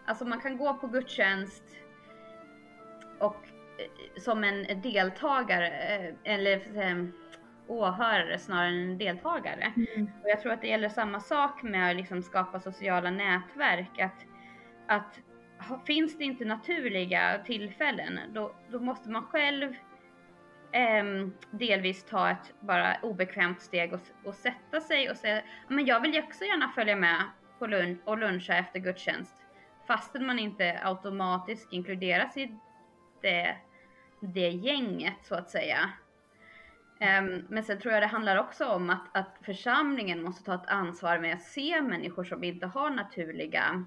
[0.07, 1.63] Alltså man kan gå på gudstjänst
[3.19, 3.37] och
[3.79, 7.07] eh, som en deltagare, eh, eller eh,
[7.69, 9.73] åhörare snarare än en deltagare.
[10.23, 13.99] Och jag tror att det gäller samma sak med att liksom skapa sociala nätverk.
[13.99, 14.27] Att,
[14.87, 15.21] att
[15.87, 19.75] finns det inte naturliga tillfällen, då, då måste man själv
[20.73, 26.01] ehm, delvis ta ett bara obekvämt steg och, och sätta sig och säga men jag
[26.01, 27.23] vill ju också gärna följa med
[27.59, 29.37] på lunch och luncha efter gudstjänst.
[29.87, 32.59] Fastän man inte automatiskt inkluderas i
[33.23, 33.57] det,
[34.21, 35.91] det gänget så att säga.
[36.99, 40.67] Ehm, men sen tror jag det handlar också om att, att församlingen måste ta ett
[40.67, 43.85] ansvar med att se människor som inte har naturliga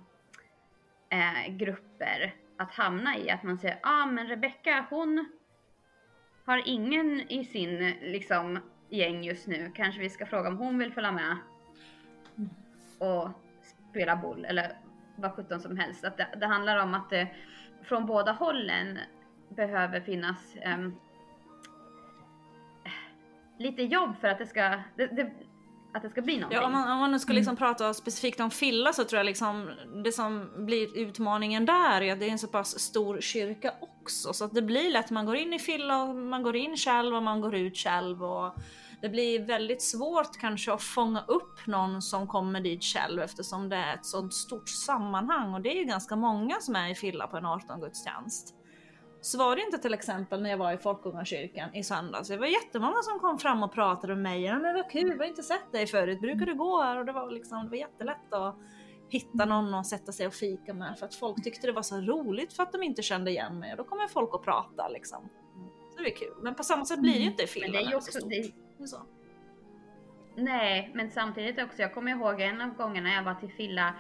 [1.10, 3.30] eh, grupper att hamna i.
[3.30, 5.26] Att man säger, ja ah, men Rebecka hon
[6.46, 9.72] har ingen i sin liksom, gäng just nu.
[9.76, 11.38] Kanske vi ska fråga om hon vill följa med
[13.00, 13.30] och
[13.90, 14.78] spela boll eller
[15.16, 16.04] vad sjutton som helst.
[16.04, 17.28] Att det, det handlar om att det
[17.84, 19.00] från båda hållen
[19.50, 20.90] behöver finnas eh,
[23.60, 24.62] lite jobb för att det ska,
[24.98, 25.32] det, det,
[25.94, 26.60] att det ska bli någonting.
[26.60, 29.26] Ja, om, man, om man nu ska liksom prata specifikt om Filla så tror jag
[29.26, 29.72] liksom
[30.04, 34.34] det som blir utmaningen där är att det är en så pass stor kyrka också.
[34.34, 37.16] Så att det blir lätt, man går in i Filla och man går in själv
[37.16, 38.24] och man går ut själv.
[38.24, 38.54] Och
[39.02, 43.76] det blir väldigt svårt kanske att fånga upp någon som kommer dit själv eftersom det
[43.76, 47.28] är ett sånt stort sammanhang och det är ju ganska många som är i Filla
[47.28, 48.59] på en 18 gudstjänst.
[49.22, 52.30] Så var det inte till exempel när jag var i Folkungakyrkan i söndags.
[52.30, 54.60] Det var jättemånga som kom fram och pratade med mig.
[54.60, 56.22] Men vad kul, vi har inte sett dig förut.
[56.22, 56.98] Brukar du gå här?
[56.98, 58.56] Och det var, liksom, det var jättelätt att
[59.10, 61.00] hitta någon att sätta sig och fika med.
[61.00, 63.72] För att folk tyckte det var så roligt för att de inte kände igen mig.
[63.72, 65.30] Och då kommer folk och prata liksom.
[65.96, 66.34] Så det är kul.
[66.42, 68.30] Men på samma sätt blir det ju inte i det är ju så också, stort.
[68.78, 68.98] det, så.
[70.36, 73.94] Nej, men samtidigt också, jag kommer ihåg en av gångerna jag var till Filla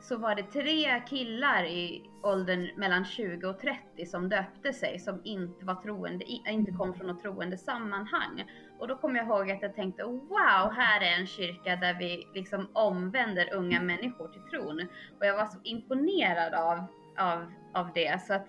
[0.00, 5.20] så var det tre killar i åldern mellan 20 och 30 som döpte sig som
[5.24, 8.44] inte var troende, inte kom från något troende sammanhang.
[8.78, 12.26] Och då kommer jag ihåg att jag tänkte wow, här är en kyrka där vi
[12.34, 14.88] liksom omvänder unga människor till tron.
[15.20, 16.84] Och jag var så imponerad av,
[17.16, 18.22] av, av det.
[18.22, 18.46] Så att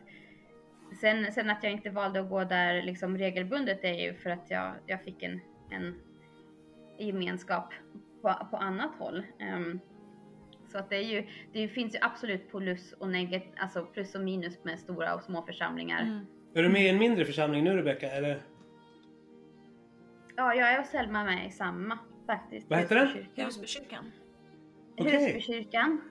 [1.02, 4.50] sen, sen att jag inte valde att gå där liksom regelbundet är ju för att
[4.50, 5.95] jag, jag fick en, en
[6.97, 7.74] gemenskap
[8.22, 9.24] på, på annat håll.
[9.56, 9.80] Um,
[10.72, 14.22] så att det, är ju, det finns ju absolut plus och negat, alltså plus och
[14.22, 16.01] minus med stora och små församlingar.
[16.01, 16.26] Mm.
[16.53, 18.11] Är du med i en mindre församling nu Rebecka?
[18.11, 18.41] Eller?
[20.36, 22.70] Ja, jag är och Selma med i samma faktiskt.
[22.70, 23.07] Vad heter den?
[23.07, 23.45] Husbykyrkan.
[23.45, 24.11] Husbykyrkan.
[24.97, 25.34] Okej.
[25.34, 26.01] Husbykyrkan.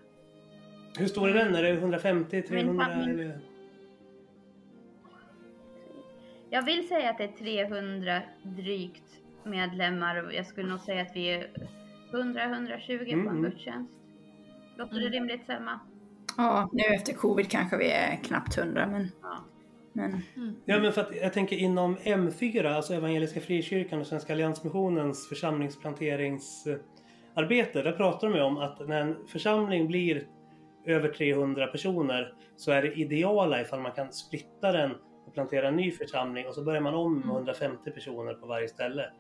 [0.99, 1.55] Hur stor är den?
[1.55, 3.41] Är det 150, 300 Min- eller?
[6.51, 7.29] Jag vill säga att det är
[7.69, 11.51] 300 drygt medlemmar och jag skulle nog säga att vi är
[12.13, 13.43] 100-120 på Mm, en mm.
[13.43, 13.98] gudstjänst.
[14.79, 15.81] Låter det rimligt Selma?
[16.37, 19.39] Ja, nu efter covid kanske vi är knappt hundra, men, Ja.
[19.93, 20.21] men
[20.65, 27.83] Ja men för att jag tänker inom M4, alltså Evangeliska Frikyrkan och Svenska Alliansmissionens församlingsplanteringsarbete.
[27.83, 30.27] Där pratar de ju om att när en församling blir
[30.87, 34.91] över 300 personer så är det ideala ifall man kan splitta den
[35.27, 38.69] och plantera en ny församling och så börjar man om med 150 personer på varje
[38.69, 39.11] ställe.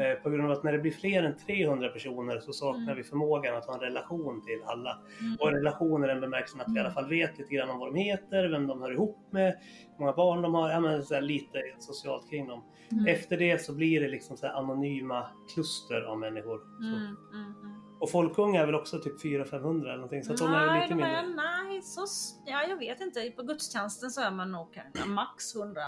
[0.00, 3.04] Eh, på grund av att när det blir fler än 300 personer så saknar vi
[3.04, 4.98] förmågan att ha en relation till alla.
[5.40, 7.78] Och en relation i den bemärkelsen att vi i alla fall vet lite grann om
[7.78, 9.58] vad de heter, vem de hör ihop med,
[9.96, 12.64] hur många barn de har, ja, men så lite socialt kring dem.
[13.08, 16.60] Efter det så blir det liksom så anonyma kluster av människor.
[16.80, 17.82] Mm, mm, mm.
[18.00, 20.94] Och Folkunga är väl också typ 400-500 eller någonting så att de är nej, lite
[20.94, 21.16] mindre.
[21.16, 22.06] är, nej, så,
[22.46, 23.30] ja, jag vet inte.
[23.36, 25.80] På gudstjänsten så är man nog max 100.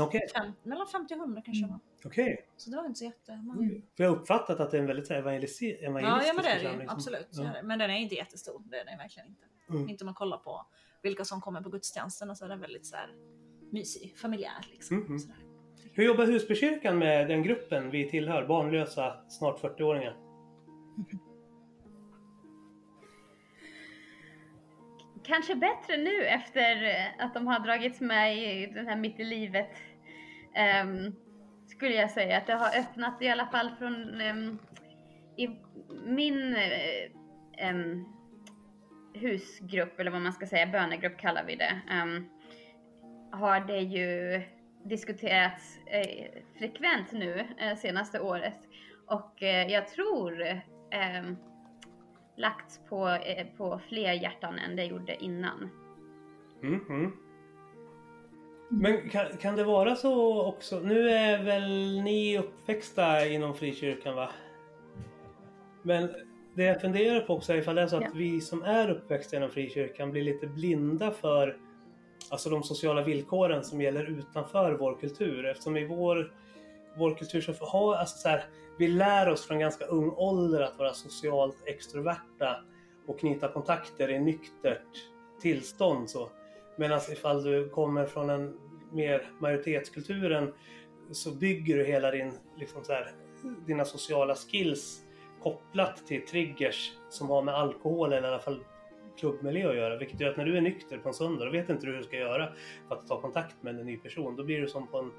[0.00, 1.66] Okej, Fem, mellan 50 och 100 kanske.
[1.66, 1.80] va?
[2.04, 2.46] Okej.
[2.56, 3.68] Så det var inte så jättemånga.
[3.96, 6.32] För jag har uppfattat att det är en väldigt evangelisi- Ja, ja men det är
[6.42, 6.58] det ju.
[6.58, 7.28] församling som- Absolut.
[7.30, 7.42] Ja.
[7.42, 7.62] det.
[7.64, 8.62] Men den är inte jättestor.
[8.64, 9.44] Det är den verkligen inte.
[9.70, 9.88] Mm.
[9.88, 10.66] Inte om man kollar på
[11.02, 13.14] vilka som kommer på gudstjänsten och så är den väldigt så här
[13.72, 14.96] mysig, familjär liksom.
[14.96, 15.18] Mm, mm.
[15.18, 15.36] Sådär.
[15.92, 18.46] Hur jobbar Husbykyrkan med den gruppen vi tillhör?
[18.46, 20.16] Barnlösa, snart 40-åringar.
[25.24, 26.76] Kanske bättre nu efter
[27.18, 29.70] att de har dragits med i den här mitt i livet.
[30.54, 31.12] ehm,
[31.78, 34.58] skulle jag säga att det har öppnat i alla fall från um,
[35.36, 35.48] i
[36.06, 36.56] min
[37.70, 38.04] um,
[39.14, 41.80] husgrupp eller vad man ska säga, bönegrupp kallar vi det.
[42.02, 42.28] um,
[43.32, 44.42] har det ju
[44.84, 48.58] diskuterats eh, frekvent nu eh, senaste året.
[49.06, 50.62] Och eh, jag tror
[52.36, 55.70] lagts på, eh, på fler hjärtan än det gjorde innan.
[56.62, 57.27] Mm, -hmm.
[58.68, 60.80] Men kan, kan det vara så också?
[60.80, 64.30] Nu är väl ni uppväxta inom frikyrkan va?
[65.82, 66.08] Men
[66.54, 68.10] det jag funderar på också är ifall det är så att Ja.
[68.14, 71.56] vi som är uppväxta inom frikyrkan blir lite blinda för
[72.30, 75.46] alltså de sociala villkoren som gäller utanför vår kultur.
[75.46, 76.32] Eftersom i vår,
[76.96, 78.44] vår kultur så har, alltså så här,
[78.78, 82.64] vi lär oss från ganska ung ålder att vara socialt extroverta
[83.06, 84.82] och knyta kontakter i nyktert
[85.40, 86.10] tillstånd.
[86.10, 86.30] Så.
[86.78, 88.54] Medan ifall du kommer från en
[88.92, 90.52] mer majoritetskulturen
[91.10, 93.10] så bygger du hela din, liksom så här,
[93.66, 95.04] dina sociala skills
[95.42, 98.64] kopplat till triggers som har med alkohol eller i alla fall
[99.18, 99.98] klubbmiljö att göra.
[99.98, 101.98] Vilket gör att när du är nykter på en söndag, då vet inte du hur
[101.98, 102.52] du ska göra
[102.88, 104.36] för att ta kontakt med en ny person.
[104.36, 105.10] Då blir du som på en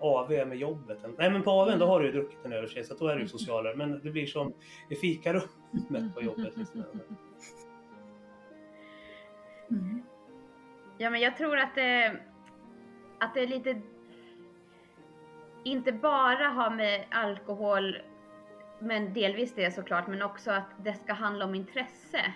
[0.00, 0.98] AV med jobbet.
[1.18, 3.16] Nej men på AWn då har du ju druckit en öl sig, så då är
[3.16, 3.76] du ju socialare.
[3.76, 4.52] Men det blir som
[4.90, 6.56] i fikarummet på jobbet.
[6.56, 6.80] Liksom.
[9.70, 10.02] mm.
[10.98, 12.16] Ja, men jag tror att det,
[13.20, 13.80] att det är lite...
[15.64, 17.98] Inte bara har med alkohol,
[18.78, 22.34] men delvis det såklart, men också att det ska handla om intresse.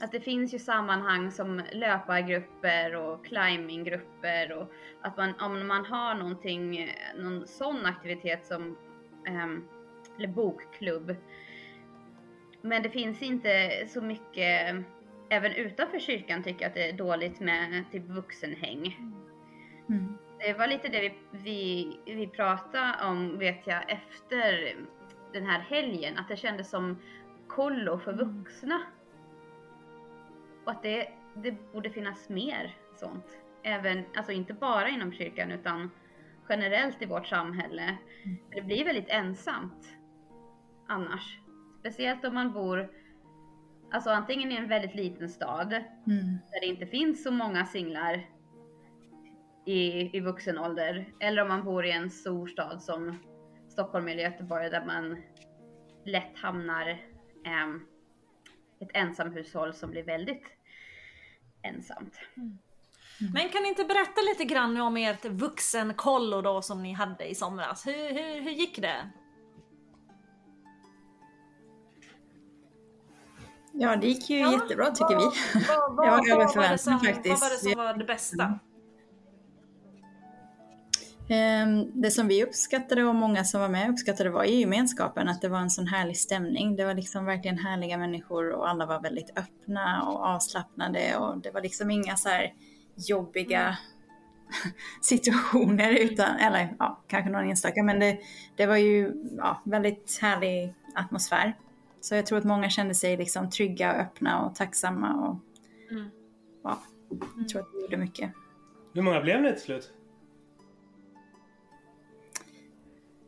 [0.00, 4.72] Att det finns ju sammanhang som löpargrupper och climbinggrupper och
[5.02, 8.78] att man, om man har någonting, någon sån aktivitet som,
[9.26, 9.68] ehm,
[10.18, 11.16] eller bokklubb.
[12.62, 14.84] Men det finns inte så mycket
[15.30, 18.96] även utanför kyrkan tycker att det är dåligt med typ vuxenhäng.
[19.88, 20.18] Mm.
[20.38, 24.76] Det var lite det vi, vi, vi pratade om vet jag efter
[25.32, 26.98] den här helgen, att det kändes som
[27.48, 28.82] kollo för vuxna.
[30.64, 33.38] Och att det, det borde finnas mer sånt.
[33.62, 35.90] även, alltså inte bara inom kyrkan utan
[36.48, 37.96] generellt i vårt samhälle.
[38.54, 39.96] Det blir väldigt ensamt
[40.86, 41.38] annars.
[41.80, 42.88] Speciellt om man bor
[43.92, 45.72] alltså antingen i en väldigt liten stad
[46.06, 46.38] Mm.
[46.52, 48.26] där det inte finns så många singlar
[49.66, 51.12] i, i vuxen ålder.
[51.20, 53.18] Eller om man bor i en stor stad som
[53.68, 55.22] Stockholm eller Göteborg där man
[56.04, 56.90] lätt hamnar
[57.64, 57.86] um,
[58.80, 60.44] ett ensamhushåll som blir väldigt
[61.62, 62.14] ensamt.
[63.34, 67.34] Men kan ni inte berätta lite grann om ert vuxenkollo då som ni hade i
[67.34, 67.86] somras?
[67.86, 69.10] Hur, hur, hur gick det?
[73.80, 75.24] Ja, det gick ju Ja, jättebra tycker vi.
[75.68, 77.40] Vad, vad, Jag var vad, över förväntan faktiskt.
[77.42, 78.58] vad var det som var det bästa?
[81.28, 85.40] Ehm, Det som vi uppskattade och många som var med uppskattade var ju gemenskapen, att
[85.40, 86.76] det var en sån härlig stämning.
[86.76, 91.50] Det var liksom verkligen härliga människor och alla var väldigt öppna och avslappnade och det
[91.50, 92.52] var liksom inga så här
[93.08, 93.78] jobbiga
[95.02, 98.18] situationer utan, eller ja, kanske någon enstaka, men det,
[98.56, 101.54] det var ju ja, väldigt härlig atmosfär.
[102.00, 105.36] Så jag tror att många kände sig liksom trygga och öppna och tacksamma och
[105.90, 106.10] Mm.
[106.64, 106.78] ja,
[107.38, 108.32] jag tror att det gjorde mycket.
[108.94, 109.92] Hur många blev ni till slut?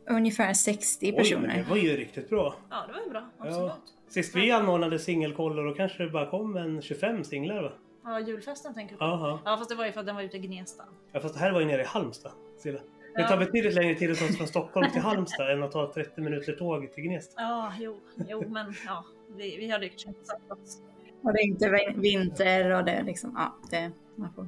[0.09, 1.55] Ungefär 60 Oj, men personer.
[1.57, 2.55] det var ju riktigt bra.
[2.69, 3.29] Ja, det var ju bra.
[3.37, 3.45] Ja.
[3.45, 3.93] Absolut.
[4.07, 7.71] Sist vi anordnade singelkollor då kanske det bara kom en 25 singlar va?
[8.03, 9.05] Ja, julfesten tänker du på?
[9.05, 9.39] Jaha.
[9.45, 10.83] Ja, fast det var ju för att den var ute i Gnesta.
[11.11, 12.31] Ja, fast det här var ju nere i Halmstad.
[12.57, 12.79] Silla.
[13.15, 15.93] Det tar betydligt längre tid att ta sig från Stockholm till Halmstad än att ta
[15.93, 17.41] 30 minuter tåg till Gnesta.
[17.41, 17.99] Ja, jo,
[18.29, 19.05] jo men ja,
[19.37, 20.81] vi, vi hade ju kanske satt oss.
[21.21, 24.47] Och det är inte vin- vinter och det är liksom, ja, det, man får,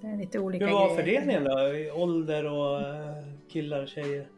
[0.00, 0.96] det är lite olika Hur var grejer.
[1.02, 1.58] fördelningen då?
[1.74, 4.28] I Ålder och eh, killar och tjejer?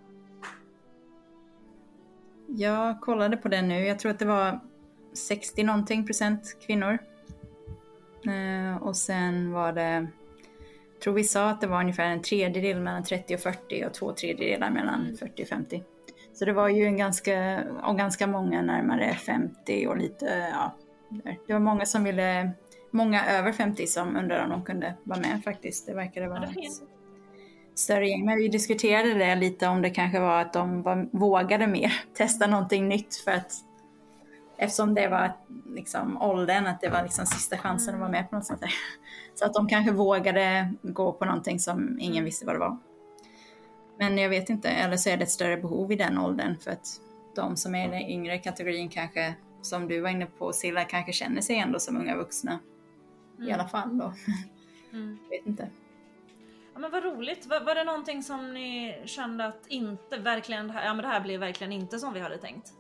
[2.47, 4.61] Jag kollade på det nu, jag tror att det var
[5.13, 6.99] 60 någonting procent kvinnor.
[8.27, 10.07] Eh, och sen var det,
[11.03, 14.13] tror vi sa att det var ungefär en tredjedel mellan 30 och 40 och två
[14.13, 15.83] tredjedelar mellan 40 och 50.
[16.35, 20.77] Så det var ju en ganska, och ganska många närmare 50 och lite, ja.
[21.47, 22.51] Det var många som ville,
[22.91, 25.87] många över 50 som undrade om de kunde vara med faktiskt.
[25.87, 26.63] Det verkade vara Ja,
[27.73, 28.25] ett större gäng.
[28.25, 32.47] Men vi diskuterade det lite om det kanske var att de var, vågade mer testa
[32.47, 33.53] någonting nytt för att
[34.57, 35.33] eftersom det var
[35.67, 38.73] liksom åldern, att det var liksom sista chansen att vara med på något sånt där.
[39.35, 42.79] Så att de kanske vågade gå på någonting som ingen visste vad det var.
[43.99, 46.71] Men jag vet inte, eller så är det ett större behov i den åldern för
[46.71, 47.01] att
[47.35, 51.13] de som är i den yngre kategorin kanske, som du var inne på Silla, kanske
[51.13, 52.59] känner sig ändå som unga vuxna.
[53.49, 54.13] I alla fall då.
[54.93, 55.19] Mm.
[55.31, 55.69] Jag vet inte.
[56.75, 57.47] Ja, men vad roligt.
[57.47, 61.41] Var, var det någonting som ni kände att inte verkligen, ja men det här blev
[61.41, 62.73] verkligen inte som vi hade tänkt?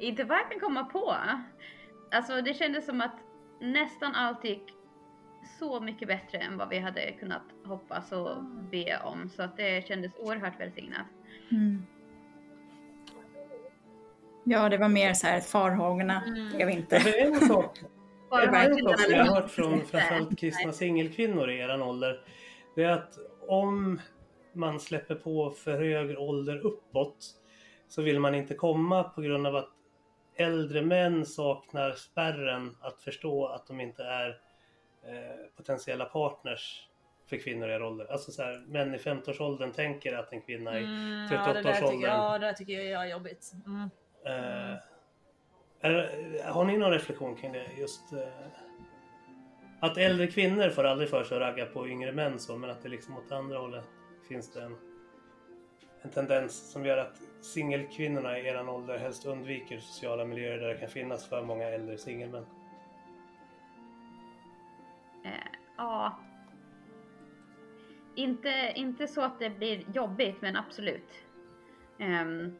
[0.00, 1.16] Inte vad jag kan komma på.
[2.12, 3.16] Alltså det kändes som att
[3.60, 4.74] nästan allt gick
[5.58, 9.28] så mycket bättre än vad vi hade kunnat hoppas och be om.
[9.28, 11.06] Så att det kändes oerhört välsignat.
[11.50, 11.86] Mm.
[14.44, 16.56] Ja, det var mer så här farhågorna Mm.
[16.56, 16.96] blev inte.
[16.96, 17.78] Alltså en sak
[18.30, 22.24] Bara En sak som jag har hört från framförallt kristna singelkvinnor i eran ålder.
[22.74, 23.14] Det är att
[23.48, 24.00] om
[24.52, 27.16] man släpper på för hög ålder uppåt
[27.88, 29.79] så vill man inte komma på grund av att
[30.40, 34.28] äldre män saknar spärren att förstå att de inte är
[35.02, 36.86] eh, potentiella partners
[37.26, 38.12] för kvinnor i er ålder.
[38.12, 41.72] Alltså så här, män i 50-årsåldern tänker att en kvinna i Mm, ja, det där
[41.72, 43.52] 38-årsåldern tycker, ja, det tycker jag är jobbigt.
[43.66, 43.90] Mm.
[44.24, 44.76] Eh,
[45.80, 47.66] är, har ni någon reflektion kring det?
[47.78, 48.18] Just eh,
[49.80, 52.82] att äldre kvinnor får aldrig för sig att ragga på yngre män så, men att
[52.82, 53.84] det liksom åt andra hållet
[54.28, 54.76] finns det en,
[56.02, 60.78] en tendens som gör att singelkvinnorna i eran ålder helst undviker sociala miljöer där det
[60.78, 62.46] kan finnas för många äldre singelmän.
[65.24, 65.30] Eh,
[65.76, 66.18] ja.
[68.14, 71.24] Inte, inte så att det blir jobbigt, men absolut.
[71.98, 72.58] Um,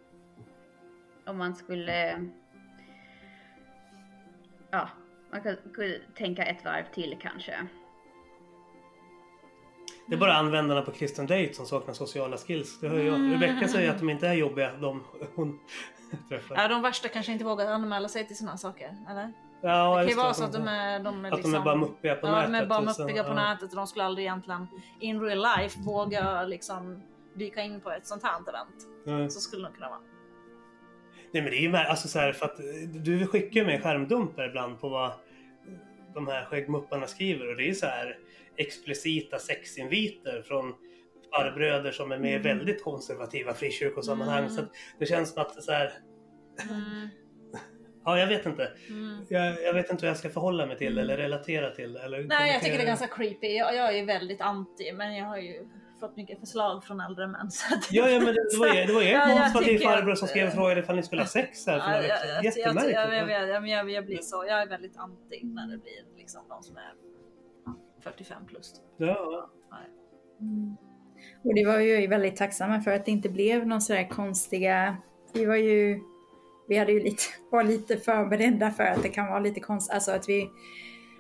[1.27, 2.27] om man skulle...
[4.71, 4.89] Ja,
[5.31, 5.57] man kan-
[6.15, 7.67] tänka ett varv till kanske.
[10.11, 12.81] Det är bara användarna på Kristen Date som saknar sociala skills.
[12.81, 13.15] Det hör jag.
[13.15, 13.33] Mm.
[13.33, 15.05] Rebecca säger att de inte är jobbiga, de
[15.35, 15.59] hon
[16.29, 16.57] träffar.
[16.57, 19.33] Ja, de värsta kanske inte vågar anmäla sig till sådana saker, eller?
[19.63, 21.53] Ja, Det kan ju vara att så att de är, de är att liksom...
[21.53, 22.53] de är bara muppiga på ja, nätet.
[22.53, 23.35] de är bara muppiga på ja.
[23.35, 24.67] nätet och de skulle aldrig egentligen
[25.01, 27.03] in real life våga liksom
[27.35, 29.07] dyka in på ett sånt här event.
[29.07, 29.31] Mm.
[29.31, 30.01] Så skulle det nog kunna vara.
[31.33, 32.57] Nej men det är ju alltså så här, för att
[33.05, 35.13] du skickar mig skärmdumpar ibland på vad
[36.15, 38.19] de här skäggmupparna skriver och det är så här
[38.57, 40.75] explicita sexinviter från
[41.35, 44.45] farbröder som är med i väldigt konservativa frikyrkosammanhang.
[44.45, 44.51] Mm.
[44.51, 44.63] Så
[44.99, 45.93] det känns som att så här,
[48.05, 48.71] Ja, jag vet inte.
[49.29, 51.97] Jag, jag vet inte hur jag ska förhålla mig till eller relatera till.
[51.97, 53.47] Eller Nej, jag tycker det är ganska creepy.
[53.47, 55.69] Jag, jag är väldigt anti, men jag har ju
[56.01, 57.51] fått mycket förslag från äldre män.
[57.51, 57.93] Så att...
[57.93, 60.55] Ja, ja, men det, var ju det var ju Ja, konservativ farbror som skrev och
[60.55, 62.77] frågade ifall ni skulle ha sex här för Ja, några jag, veckor sedan.
[62.77, 62.95] jag, jag, Jättemärkligt.
[62.95, 66.49] jag, jag, jag, jag, jag blir så, jag är väldigt anti när det blir liksom
[66.49, 66.93] de som är
[68.01, 68.73] 45 plus.
[68.73, 68.83] Typ.
[68.97, 69.51] Ja,
[71.45, 74.97] Och det var ju väldigt tacksamma för att det inte blev någon sådär konstiga...
[75.33, 76.01] Vi var ju...
[76.69, 79.95] Vi hade ju lite, var lite förberedda för att det kan vara lite konstigt.
[79.95, 80.51] Alltså att vi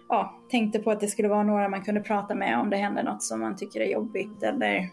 [0.08, 3.02] ja, tänkte på att det skulle vara några man kunde prata med om det händer
[3.02, 4.88] något som man tycker är jobbigt eller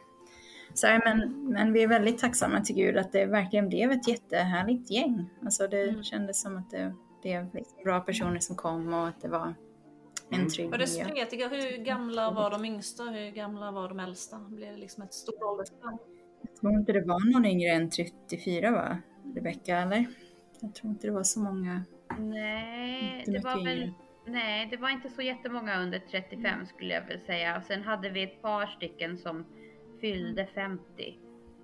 [0.73, 4.07] så här, men, men vi är väldigt tacksamma till Gud att det verkligen blev ett
[4.07, 5.29] jättehärligt gäng.
[5.45, 6.03] Alltså det Mm.
[6.03, 7.47] kändes som att det blev
[7.83, 9.53] bra personer som kom och att det var
[10.29, 10.49] en Mm.
[10.49, 11.05] trygg Var det miljö.
[11.05, 11.47] spretiga?
[11.47, 13.03] Hur gamla var de yngsta?
[13.03, 14.39] Hur gamla var de äldsta?
[14.39, 15.97] Blev det liksom ett stort åldersspann?
[16.41, 18.97] Jag tror inte det var någon yngre än 34 va?
[19.35, 20.05] Rebecka eller?
[20.59, 21.83] Jag tror inte det var så många.
[22.19, 23.91] Nej, det var väl...
[24.25, 27.57] Nej, det var inte så jättemånga under 35 skulle jag väl säga.
[27.57, 29.45] Och sen hade vi ett par stycken som
[30.01, 31.17] fyllde 50.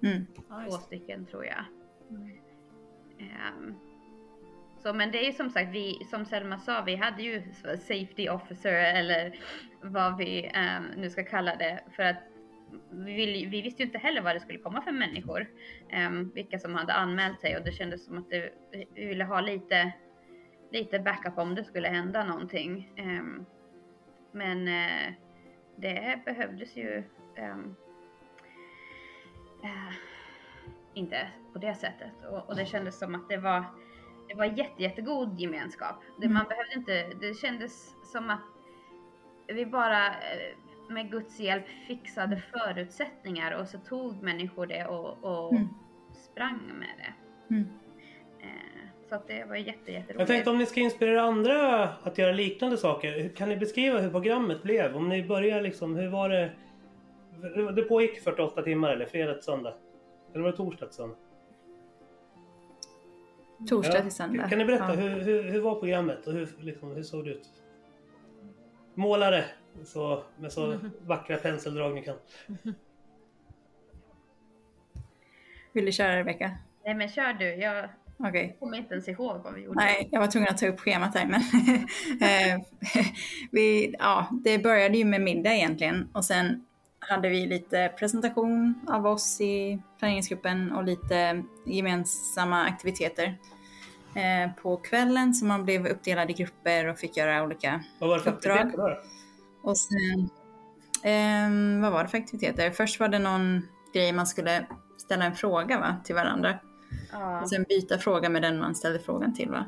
[0.04, 0.26] Mm.
[0.36, 0.72] Två det.
[0.72, 1.64] stycken tror jag.
[2.10, 2.28] Mm.
[3.20, 3.76] Ehm,
[4.84, 7.44] så men det är ju som sagt, vi, som Selma sa, vi hade ju
[7.80, 9.36] safety officer eller
[9.82, 11.84] vad vi um, nu ska kalla det.
[11.96, 12.18] För att
[12.92, 15.48] vi, vill, vi visste ju inte heller vad det skulle komma för människor.
[16.08, 18.54] Um, vilka som hade anmält sig och det kändes som att det,
[18.94, 19.94] vi ville ha lite,
[20.72, 22.92] lite backup om det skulle hända någonting.
[23.00, 23.46] Um,
[24.32, 25.14] men uh,
[25.76, 27.04] det behövdes ju
[27.36, 27.76] ehm,
[29.64, 29.94] eh,
[30.94, 32.12] inte på det sättet.
[32.32, 33.66] Och, och det kändes som att det var,
[34.28, 35.96] det var jätte, jättegod gemenskap.
[36.22, 38.40] Det, Man behövde inte, det kändes som att
[39.48, 40.14] vi bara eh,
[40.90, 45.68] med Guds hjälp fixade förutsättningar och så tog människor det och, och Mm.
[46.32, 47.14] sprang med det.
[47.56, 47.68] Mm.
[48.40, 50.20] Eh, så att det var jätte, jätteroligt.
[50.20, 53.30] Jag tänkte om ni ska inspirera andra att göra liknande saker.
[53.36, 54.96] Kan ni beskriva hur programmet blev?
[54.96, 56.52] Om ni börjar liksom, hur var det?
[57.76, 59.74] Det pågick 48 timmar eller fredag till söndag?
[60.34, 61.16] Eller var det torsdag till söndag?
[63.68, 64.02] Torsdag Ja.
[64.02, 64.50] till söndag.
[64.50, 64.94] Kan ni berätta, Ja.
[65.02, 67.50] hur, hur, hur var programmet och hur, liksom, hur såg det ut?
[68.96, 69.46] Målare
[69.86, 72.16] så, med så vackra penseldrag ni kan.
[75.74, 76.52] Vill du köra Rebecka?
[76.86, 78.58] Nej men kör du, jag Okej.
[78.60, 79.76] kommer inte ens ihåg vad vi gjorde.
[79.80, 81.42] Nej, jag var tvungen att ta upp schemat här men
[82.22, 82.62] eh,
[83.52, 86.66] vi, ja, det började ju med middag egentligen och sen
[87.00, 93.38] hade vi lite presentation av oss i planeringsgruppen och lite gemensamma aktiviteter
[94.16, 98.18] eh, på kvällen så man blev uppdelad i grupper och fick göra olika Vad var
[98.18, 98.58] det för Uppdrag.
[98.58, 98.90] aktiviteter
[99.64, 99.70] då?
[99.70, 100.30] och sen,
[101.04, 102.72] ehm, vad var det för aktiviteter?
[102.72, 104.66] Först var det någon grej man skulle
[104.98, 106.60] ställa en fråga va, till varandra.
[107.12, 107.42] Ja.
[107.42, 109.66] Och sen byta fråga med den man ställde frågan till va?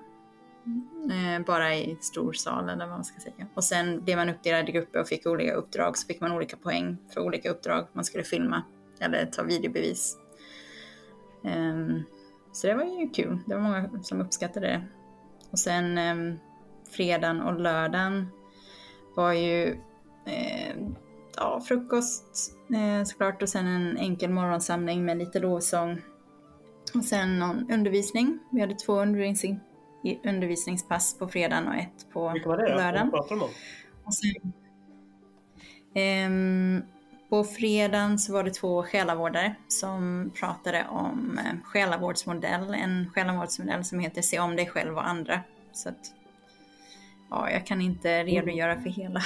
[1.11, 3.47] Eh, bara i stor sal eller vad man ska säga.
[3.53, 5.97] Och sen blev man uppdelad i grupper och fick olika uppdrag.
[5.97, 8.63] Så fick man olika poäng för olika uppdrag man skulle filma
[8.99, 10.17] eller ta videobevis.
[11.43, 12.03] Ehm,
[12.55, 13.39] så det var ju kul.
[13.45, 14.81] Det var många som uppskattade det.
[15.51, 16.39] Och sen um,
[16.91, 18.27] fredagen och lördagen
[19.15, 19.69] var ju
[20.25, 20.75] eh,
[21.37, 26.01] ja, frukost eh, såklart och sen en enkel morgonsamling med lite lovsång.
[26.95, 28.39] Och sen någon undervisning.
[28.51, 29.59] Vi hade två undervisning,
[30.23, 32.75] undervisningspass på fredagen och ett på Vilka var det då?
[32.75, 33.09] lördagen.
[33.09, 33.49] Vad pratar de om?
[34.03, 34.53] Och sen,
[35.95, 36.83] ehm,
[37.29, 42.73] på fredagen så var det två själavårdare som pratade om eh, själavårdsmodell.
[42.73, 45.39] En själavårdsmodell som heter Se om dig själv och andra.
[45.73, 46.13] Så att,
[47.29, 49.21] ja, jag kan inte redogöra för hela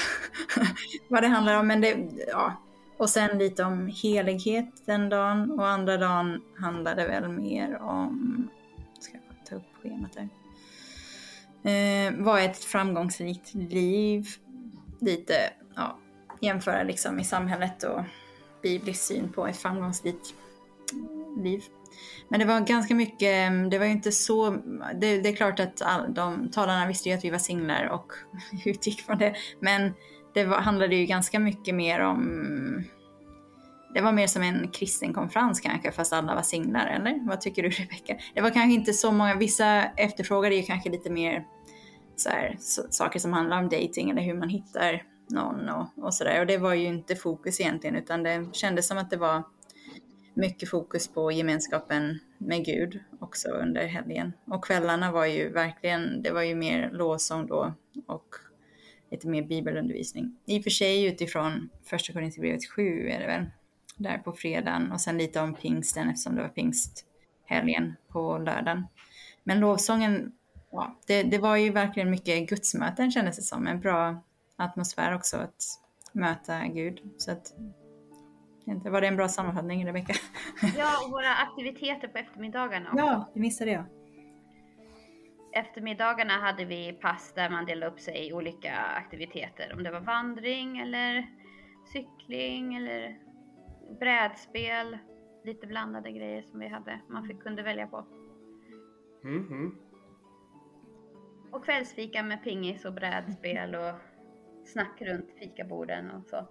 [1.08, 1.68] vad det handlar om.
[1.68, 1.97] Men det,
[2.28, 2.54] ja.
[2.97, 8.47] Och sen lite om helighet den dagen och andra dagen handlade väl mer om,
[9.00, 10.30] ska jag ta upp schemat här.
[11.64, 14.28] Eh, vad är ett framgångsrikt liv?
[15.00, 15.34] Lite,
[15.76, 15.97] ja,
[16.39, 18.03] jämföra liksom i samhället och
[18.61, 20.33] biblisk syn på ett framgångsrikt
[21.37, 21.63] liv.
[22.29, 24.49] Men det var ganska mycket, det var ju inte så,
[24.95, 28.13] det, det är klart att all, de talarna visste ju att vi var singlar och
[28.65, 29.35] utgick från det.
[29.59, 29.93] Men
[30.33, 32.83] det var, handlade ju ganska mycket mer om,
[33.93, 37.27] det var mer som en kristen konferens kanske fast alla var singlar eller?
[37.27, 38.17] Vad tycker du Rebecka?
[38.33, 41.45] Det var kanske inte så många, vissa efterfrågade ju kanske lite mer
[42.15, 46.13] så här, så, saker som handlar om dating eller hur man hittar någon och, och
[46.13, 46.39] sådär.
[46.39, 49.43] Och det var ju inte fokus egentligen utan det kändes som att det var
[50.34, 54.34] mycket fokus på gemenskapen med Gud också under helgen.
[54.45, 57.73] Och kvällarna var ju verkligen, det var ju mer lovsång då
[58.07, 58.36] och
[59.11, 60.38] lite mer bibelundervisning.
[60.45, 63.45] I och för sig utifrån första Korinthierbrevet 7 är det väl,
[63.97, 68.88] där på fredagen och sen lite om pingsten eftersom det var pingsthelgen på lördagen.
[69.43, 70.32] Men lovsången,
[70.71, 73.67] ja, det, det var ju verkligen mycket gudsmöten kändes det som.
[73.67, 74.23] En bra
[74.60, 75.64] atmosfär också att
[76.14, 77.01] möta Gud.
[77.18, 77.53] Så att,
[78.66, 80.14] inte, var det en bra sammanfattning Rebecka?
[80.78, 83.05] Ja, och våra aktiviteter på eftermiddagarna också.
[83.05, 83.86] Ja, det missade jag.
[85.53, 89.74] Eftermiddagarna hade vi pass där man delade upp sig i olika aktiviteter.
[89.74, 91.30] Om det var vandring eller
[91.93, 93.20] cykling eller
[93.99, 94.97] brädspel.
[95.43, 96.99] Lite blandade grejer som vi hade.
[97.10, 98.05] Man fick, kunde välja på.
[99.24, 99.76] Mhm.
[101.51, 103.95] Och kvällsfika med pingis och brädspel och
[104.74, 106.47] snack runt fikaborden och så.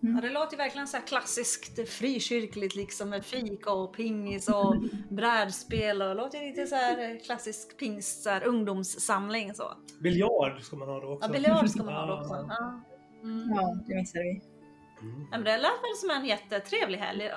[0.00, 4.76] Ja, det låter ju verkligen så här klassiskt frikyrkligt liksom med fika och pingis och
[5.10, 9.72] brädspel och det låter lite så här klassisk pingst, så här ungdomssamling så.
[10.00, 11.28] Biljard ska man ha då också.
[11.28, 12.46] Ja, biljard ska man ha då också.
[12.48, 12.80] Ja.
[13.22, 13.48] Mm.
[13.54, 14.30] Ja, det missade vi.
[15.02, 15.20] Mm.
[15.30, 17.30] Ja, men det lät väl som en jättetrevlig helg.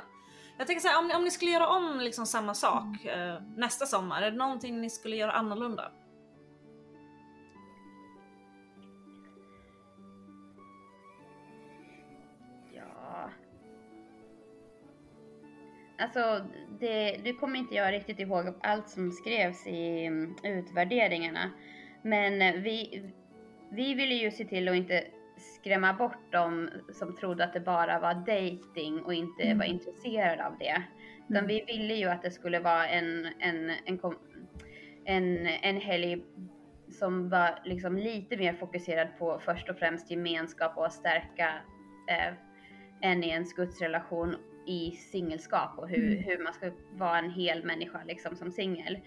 [0.58, 3.42] Jag tänker så här, om, ni- om ni skulle göra om liksom samma sak eh,
[3.58, 5.92] nästa sommar, är det någonting ni skulle göra annorlunda?
[16.00, 16.46] Alltså,
[16.80, 21.52] det, du kommer inte jag riktigt ihåg allt som skrevs i mm, utvärderingarna.
[22.02, 23.04] Men eh, vi,
[23.72, 25.04] vi ville ju se till att inte
[25.38, 29.58] skrämma bort dem som trodde att det bara var dating och inte Mm.
[29.58, 30.84] var intresserade av det.
[31.30, 31.48] Utan Mm.
[31.48, 34.00] vi ville ju att det skulle vara en, en, en,
[35.06, 36.24] en, en helg
[37.00, 41.50] som var liksom lite mer fokuserad på först och främst gemenskap och att stärka
[42.10, 42.34] eh,
[43.02, 44.36] en i ens gudsrelation
[44.70, 46.24] i singelskap och hur, Mm.
[46.24, 49.00] hur man ska vara en hel människa liksom som singel.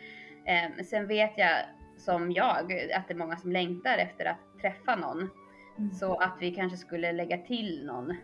[0.47, 1.59] Eh, sen vet jag
[1.97, 5.31] som jag att det är många som längtar efter att träffa någon.
[5.79, 5.91] Mm.
[5.91, 8.15] Så att vi kanske skulle lägga till någon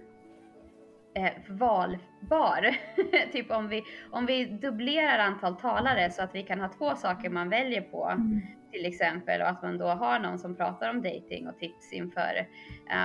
[1.19, 2.77] eh, valbar.
[3.33, 7.31] typ om vi, om vi dubblerar antal talare så att vi kan ha två saker
[7.31, 8.41] man väljer på Mm.
[8.73, 12.49] till exempel och att man då har någon som pratar om dating och tips inför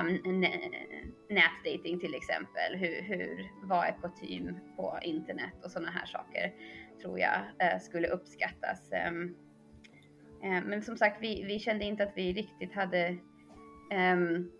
[0.00, 0.40] um,
[1.30, 2.76] nätdating till exempel.
[2.76, 6.52] Hur, hur, vad är kutym på internet och sådana här saker
[7.02, 8.92] tror jag eh, skulle uppskattas.
[8.92, 9.34] Ehm,
[10.42, 13.16] eh, men som sagt, vi, vi kände inte att vi riktigt hade
[13.90, 14.50] ehm,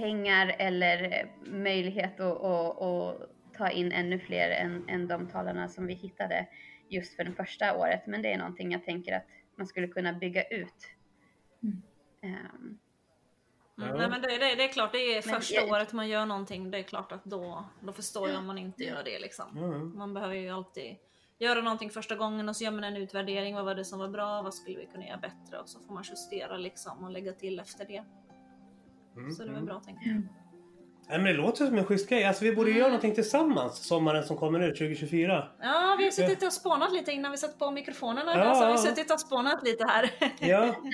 [0.00, 5.86] pengar eller möjlighet att, att, att ta in ännu fler än, än de talarna som
[5.86, 6.46] vi hittade
[6.88, 8.06] just för det första året.
[8.06, 9.26] Men det är någonting jag tänker att
[9.56, 10.74] man skulle kunna bygga ut.
[11.62, 11.82] Mm.
[12.22, 12.78] Ehm.
[13.82, 13.98] Mm.
[13.98, 16.26] Nej men det, det, det är klart, det är Men första jag- året man gör
[16.26, 19.58] någonting, det är klart att då, då förstår jag om man inte gör det liksom.
[19.58, 19.98] Mm.
[19.98, 20.96] Man behöver ju alltid
[21.38, 23.54] göra någonting första gången och så gör man en utvärdering.
[23.54, 24.42] Vad var det som var bra?
[24.42, 25.58] Vad skulle vi kunna göra bättre?
[25.60, 28.04] Och så får man justera liksom och lägga till efter det.
[29.16, 29.30] Mm.
[29.32, 30.22] Så det är väl bra tänker jag.
[31.08, 32.24] Nej, men det låter som en schysst grej.
[32.24, 35.48] Alltså, vi borde göra någonting tillsammans sommaren som kommer nu, 2024.
[35.60, 38.34] Ja, vi har suttit och spånat lite innan vi satt på mikrofonerna.
[38.36, 38.78] Ja, så har vi ja.
[38.78, 40.10] suttit och spånat lite här.
[40.40, 40.74] Ja.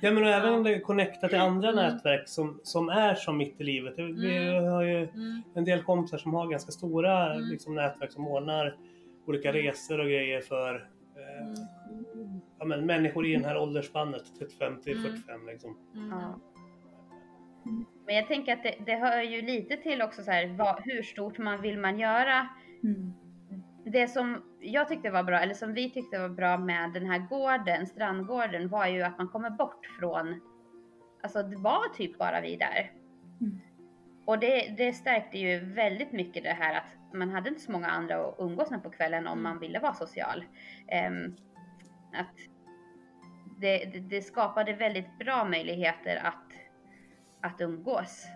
[0.00, 1.84] Ja men och även om det är connectat till andra Mm.
[1.84, 3.94] nätverk som, som är som mitt i livet.
[3.98, 4.64] Vi Mm.
[4.72, 5.42] har ju Mm.
[5.54, 7.48] en del kompisar som har ganska stora Mm.
[7.48, 8.76] liksom, nätverk som ordnar
[9.26, 9.62] olika Mm.
[9.62, 10.74] resor och grejer för
[11.16, 11.46] eh,
[12.14, 12.40] Mm.
[12.58, 15.02] ja, men människor i den här åldersspannet 35 till Mm.
[15.12, 15.76] 45 liksom.
[17.66, 17.84] Mm.
[18.06, 21.02] Men jag tänker att det, det hör ju lite till också så här, vad, hur
[21.02, 22.48] stort man vill man göra.
[22.84, 23.12] Mm.
[23.84, 27.18] Det som jag tyckte var bra, eller som vi tyckte var bra med den här
[27.18, 30.40] gården, strandgården, var ju att man kommer bort från,
[31.22, 32.92] alltså det var typ bara vi där.
[33.40, 33.60] Mm.
[34.26, 37.86] Och det, det stärkte ju väldigt mycket det här att man hade inte så många
[37.86, 39.42] andra att umgås med på kvällen om Mm.
[39.42, 40.44] man ville vara social.
[40.88, 41.36] Ehm,
[42.12, 42.36] att
[43.60, 46.45] det, det skapade väldigt bra möjligheter att,
[47.46, 48.26] att umgås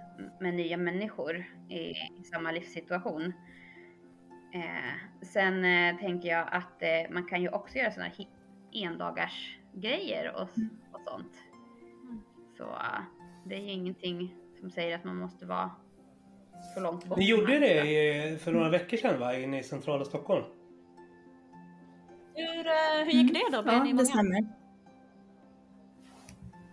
[0.41, 1.37] med nya människor
[1.69, 1.95] i,
[2.25, 3.33] samma livssituation.
[4.55, 8.11] Eh, sen eh, tänker jag att eh, man kan ju också göra sådana
[8.73, 10.49] endagars grejer och,
[10.93, 11.33] och sånt.
[12.57, 13.03] Så eh,
[13.47, 15.71] det är ju ingenting som säger att man måste vara
[16.75, 17.19] så långt bort.
[17.19, 19.37] Ni gjorde det i, för några veckor sedan va?
[19.37, 20.45] Inne i centrala Stockholm?
[22.35, 23.63] Hur, eh, hur gick det då?
[23.63, 24.07] Blev Ja, ni det många?
[24.07, 24.60] stämmer.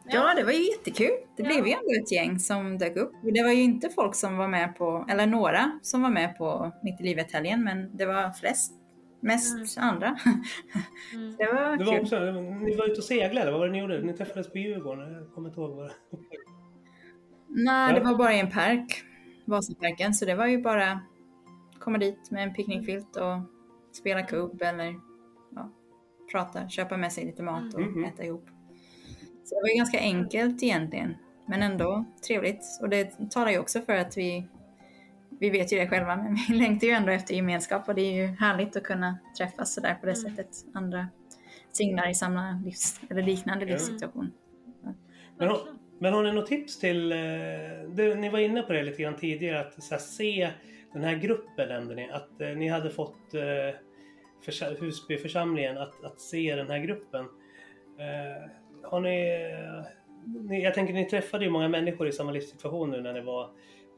[0.10, 1.12] Ja, det var ju jättekul.
[1.38, 3.12] Det blev ju ändå ett gäng som dök upp.
[3.24, 6.72] Det var ju inte folk som var med på, eller några som var med på
[6.84, 8.74] Mitt i livet-helgen, men det var flest,
[9.22, 10.18] mest andra.
[11.14, 11.36] Mm.
[11.38, 12.02] Det var Det var kul.
[12.02, 14.02] också, ni var ute och seglade, vad var det ni gjorde?
[14.02, 15.14] Ni träffades på Djurgården?
[15.14, 15.94] Jag kommer inte ihåg vad det
[17.50, 18.00] Nej, Ja.
[18.00, 19.04] det var bara i en park,
[19.46, 21.00] Vasaparken, så det var ju bara
[21.80, 23.40] komma dit med en picknickfilt och
[23.92, 24.96] spela kubb eller
[25.56, 25.72] ja,
[26.32, 28.04] prata, köpa med sig lite mat och Mhm.
[28.04, 28.46] äta ihop.
[29.50, 32.66] Så det var ju ganska enkelt egentligen, men ändå trevligt.
[32.82, 34.48] Och det talar ju också för att vi,
[35.40, 38.14] vi vet ju det själva, men vi längtar ju ändå efter gemenskap och det är
[38.14, 40.30] ju härligt att kunna träffas sådär på det Mm.
[40.36, 41.08] sättet, andra
[41.72, 43.72] singlar i samma livs, eller liknande Ja.
[43.72, 44.32] livssituation.
[45.38, 45.60] Men, har-
[46.00, 47.18] men har ni något tips till, eh,
[47.90, 50.50] det, ni var inne på det lite grann tidigare, att så här, se
[50.94, 53.76] den här gruppen nämnde ni, att eh, ni hade fått eh,
[54.46, 57.26] försa- Husbyförsamlingen att, att se den här gruppen.
[58.00, 58.50] Eh,
[58.88, 59.48] har ni,
[60.26, 63.50] ni, jag tänker ni träffade ju många människor i samma livssituation nu när ni var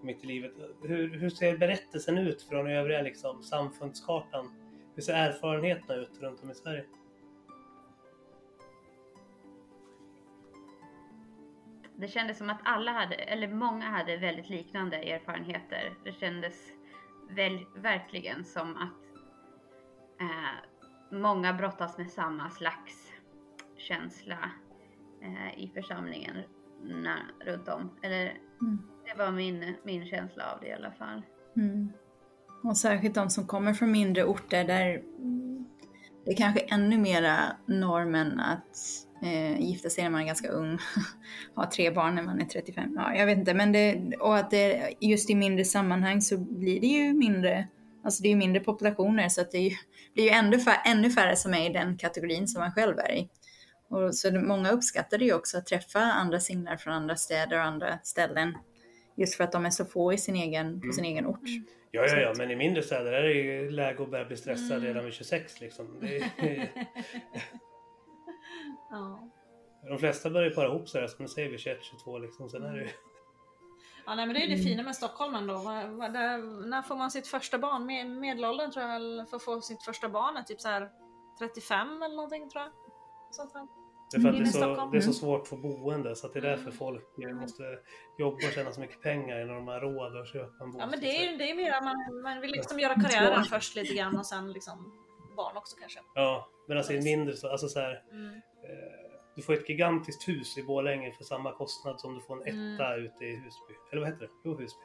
[0.01, 0.51] mitt i livet.
[0.83, 4.51] Hur, hur ser berättelsen ut från övriga liksom, samfundskartan?
[4.95, 6.85] Hur ser erfarenheterna ut runt om i Sverige?
[11.95, 15.93] Det kändes som att alla hade, eller många hade väldigt liknande erfarenheter.
[16.05, 16.71] Det kändes
[17.29, 19.21] väl, verkligen som att
[20.21, 20.69] eh,
[21.11, 23.13] många brottas med samma slags
[23.77, 24.51] känsla
[25.21, 26.35] eh, i församlingen
[26.83, 27.89] när, runt om.
[28.01, 28.79] Eller Mm.
[29.05, 31.21] det var min, min känsla av det i alla fall.
[31.57, 31.91] Mm.
[32.63, 35.01] Och särskilt de som kommer från mindre orter där
[36.25, 38.77] det är kanske ännu mera normen att
[39.23, 40.77] eh, gifta sig när man är ganska ung,
[41.55, 44.51] ha tre barn när man är 35, ja jag vet inte, men det, och att
[44.51, 47.67] det just i mindre sammanhang så blir det ju mindre,
[48.03, 49.75] alltså det är ju mindre populationer så att det ju,
[50.13, 53.11] blir ju ännu, fär, ännu färre som är i den kategorin som man själv är
[53.11, 53.29] i.
[53.89, 57.63] Och så många uppskattar det ju också att träffa andra singlar från andra städer och
[57.63, 58.57] andra ställen.
[59.15, 61.39] Just för att de är så få i sin egen, på sin egen ort.
[61.91, 64.37] Ja, ja, ja, Så- men i mindre städer är det ju läge att börja bli
[64.37, 64.83] stressad Mm.
[64.83, 65.97] redan vid 26 liksom.
[66.01, 66.71] Det är,
[68.89, 69.29] Ja.
[69.89, 72.49] de flesta börjar ju para ihop sig, som du säger, vid 21, 22 liksom.
[72.49, 72.89] Sen är det ju...
[74.05, 75.53] Ja, nej, men det är ju det fina med Stockholm ändå.
[75.53, 77.85] Där- När får man sitt första barn?
[77.85, 80.89] Med, medelåldern tror jag för att få sitt första barn är typ så här
[81.39, 82.71] 35 eller någonting tror jag.
[83.31, 83.67] Sånt där.
[84.11, 84.59] Det är för att det är, så,
[84.91, 85.13] det är så Mm.
[85.13, 86.77] svårt för boende så att det är därför Mm.
[86.77, 87.63] folk eh, måste
[88.19, 90.89] jobba och tjäna så mycket pengar innan de har råd att köpa en Ja bostad.
[90.89, 93.43] men det är ju det är mer att man, man vill liksom göra karriären Ja.
[93.49, 94.93] först lite grann och sen liksom
[95.35, 95.99] barn också kanske.
[96.15, 98.33] Ja, men alltså i mindre så, alltså så här, Mm.
[98.35, 98.39] eh,
[99.35, 102.73] Du får ett gigantiskt hus i Borlänge för samma kostnad som du får en Mm.
[102.75, 103.73] etta ute i Husby.
[103.91, 104.31] Eller vad heter det?
[104.43, 104.81] Jo, Husby.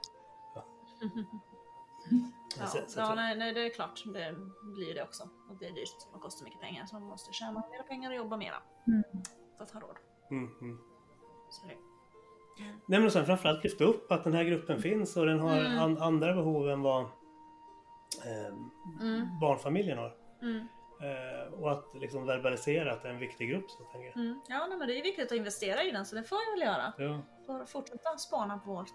[0.55, 0.64] Ja.
[2.61, 4.03] Ja, Så- så- ja nej, nej, det är klart.
[4.05, 4.35] Det
[4.75, 5.23] blir det också.
[5.51, 6.87] Och det är dyrt och kostar mycket pengar.
[6.87, 8.57] Så man måste tjäna mera pengar och jobba mera.
[8.87, 9.03] Mm.
[9.57, 9.97] För att ha råd.
[10.31, 10.79] Mm, mm.
[11.51, 11.75] Så det.
[12.89, 15.79] Nej men sen framförallt lyfta upp att den här gruppen finns och den har Mm.
[15.79, 17.01] an, andra behov än vad
[18.25, 18.55] eh,
[19.01, 19.39] Mm.
[19.41, 20.17] barnfamiljen har.
[20.43, 20.67] Mm.
[21.01, 24.17] Eh, och att liksom verbalisera att det är en viktig grupp så tänker jag.
[24.17, 24.41] Mm.
[24.49, 26.69] Ja, nej, men det är viktigt att investera i den så det får jag väl
[26.69, 26.93] göra.
[26.99, 27.23] Ja.
[27.47, 28.89] Får fortsätta spana på vårt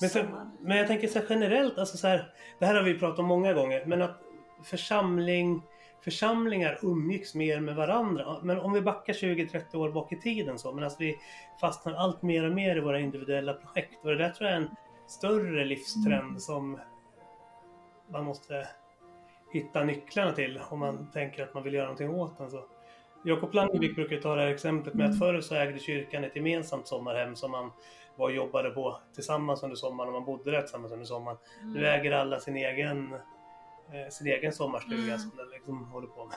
[0.00, 0.50] Men, sommar.
[0.60, 3.26] men jag tänker så här generellt, alltså så här, det här har vi pratat om
[3.26, 4.20] många gånger, men att
[4.64, 5.62] församling,
[6.04, 8.36] församlingar umgicks mer med varandra.
[8.42, 11.18] Men om vi backar 20-30 år bak i tiden så, men alltså vi
[11.60, 14.04] fastnar allt mer och mer i våra individuella projekt.
[14.04, 14.70] Och det där tror jag är en
[15.06, 16.78] större livstrend som
[18.10, 18.68] man måste
[19.52, 22.50] hitta nycklarna till om man tänker att man vill göra någonting åt den.
[22.50, 22.64] Så.
[23.24, 26.88] Jakob Langvik brukar ta det här exemplet med att förr så ägde kyrkan ett gemensamt
[26.88, 27.70] sommarhem som man
[28.18, 31.38] var och jobbade på tillsammans under sommaren och man bodde där tillsammans under sommaren.
[31.62, 33.14] Nu äger alla sin egen,
[33.92, 35.18] eh, sin egen sommarstuga Mm.
[35.18, 36.36] som de liksom håller på med.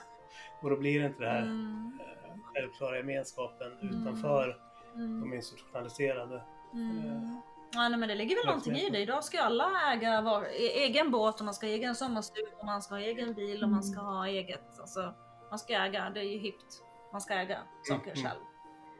[0.62, 1.98] Och då blir det inte det här Mm.
[2.00, 4.00] eh, självklara gemenskapen Mm.
[4.02, 4.58] utanför
[4.94, 5.20] Mm.
[5.20, 6.42] de institutionaliserade.
[6.72, 7.40] Mm.
[7.74, 8.98] Ja, nej, men det ligger väl någonting i det.
[8.98, 12.48] Idag ska ju alla äga var, e- egen båt och man ska ha egen sommarstuga
[12.58, 14.80] och man ska ha egen bil och man ska ha eget.
[14.80, 15.14] Alltså,
[15.50, 16.82] man ska äga, det är ju hippt.
[17.12, 18.24] Man ska äga saker Mm.
[18.24, 18.40] själv.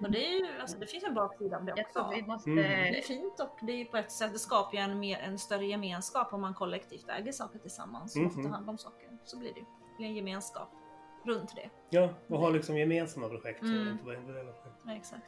[0.02, 1.98] Och det, är ju, alltså, det finns en baksida av det Jag också.
[1.98, 2.50] tror vi måste...
[2.50, 2.62] Mm.
[2.64, 5.38] Det är fint och det är på ett sätt, det skapar ju en, mer, en
[5.38, 8.42] större gemenskap om man kollektivt äger saker tillsammans och Mhm.
[8.42, 9.08] tar hand om saker.
[9.24, 10.68] Så blir det ju Det blir en gemenskap
[11.24, 11.70] runt det.
[11.90, 13.88] Ja, och ha liksom gemensamma projekt Mm.
[13.88, 14.76] inte bara individuella projekt.
[14.86, 15.22] Ja, exakt.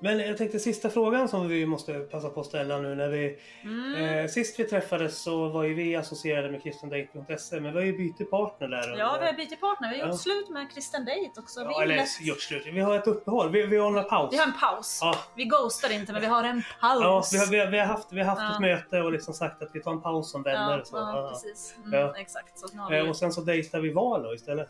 [0.00, 3.38] Men jag tänkte sista frågan som vi måste passa på att ställa nu när vi
[3.62, 3.94] Mm.
[4.24, 7.96] eh, Sist vi träffades så var ju vi associerade med kristendate.se men vi har ju
[7.96, 8.96] bytt partner där.
[8.98, 9.90] Ja, vi har bytt partner.
[9.94, 10.18] Vi har gjort Ja.
[10.18, 11.60] slut med Kristen Date också.
[11.60, 12.66] Ja, vi, eller inlett- gjort slut.
[12.66, 13.50] Vi har ett uppehåll.
[13.50, 14.32] Vi, vi har en paus.
[14.32, 14.98] vi har en paus.
[15.02, 17.00] Ja, Vi ghostar inte, men vi har en paus.
[17.02, 18.54] ja vi, har, vi, har, vi har haft, vi har haft Ja.
[18.54, 20.78] ett möte och liksom sagt att vi tar en paus som vänner.
[20.78, 20.96] Ja, så.
[20.96, 21.74] ja, precis.
[21.84, 22.14] Mm.
[22.14, 22.58] Exakt.
[22.58, 22.98] Så nu har vi...
[22.98, 24.68] Eh, Och sen så dejtar vi Valo istället.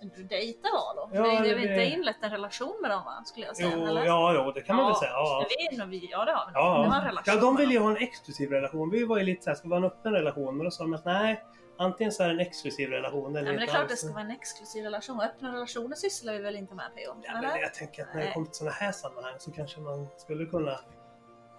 [0.00, 1.10] Du dejtar Valo?
[1.12, 3.22] Ja, har det- vi inte inlett en relation med dem va?
[3.24, 3.70] Skulle jag säga.
[3.76, 4.04] Jo, eller?
[4.04, 5.10] ja, jo, det kan man väl säga.
[5.10, 6.52] Ja, Vi, vi, ja det har vi.
[6.54, 6.82] ja.
[6.82, 7.08] Vi har en Ja.
[7.10, 8.90] relation ja, de vill ju ha en exklusiv relation.
[8.90, 10.56] Vi var ju lite såhär, ska vi ha en öppen relation?
[10.56, 11.44] Men då sa de att nej,
[11.78, 14.00] antingen så är det en exklusiv relation eller Ja, men det är klart det alls.
[14.00, 15.20] ska vara en exklusiv relation.
[15.20, 17.20] Öppna relationer sysslar vi väl inte med PO?
[17.24, 20.06] Ja, men jag tänker att när det kommer till sådana här sammanhang så kanske man
[20.16, 20.80] skulle kunna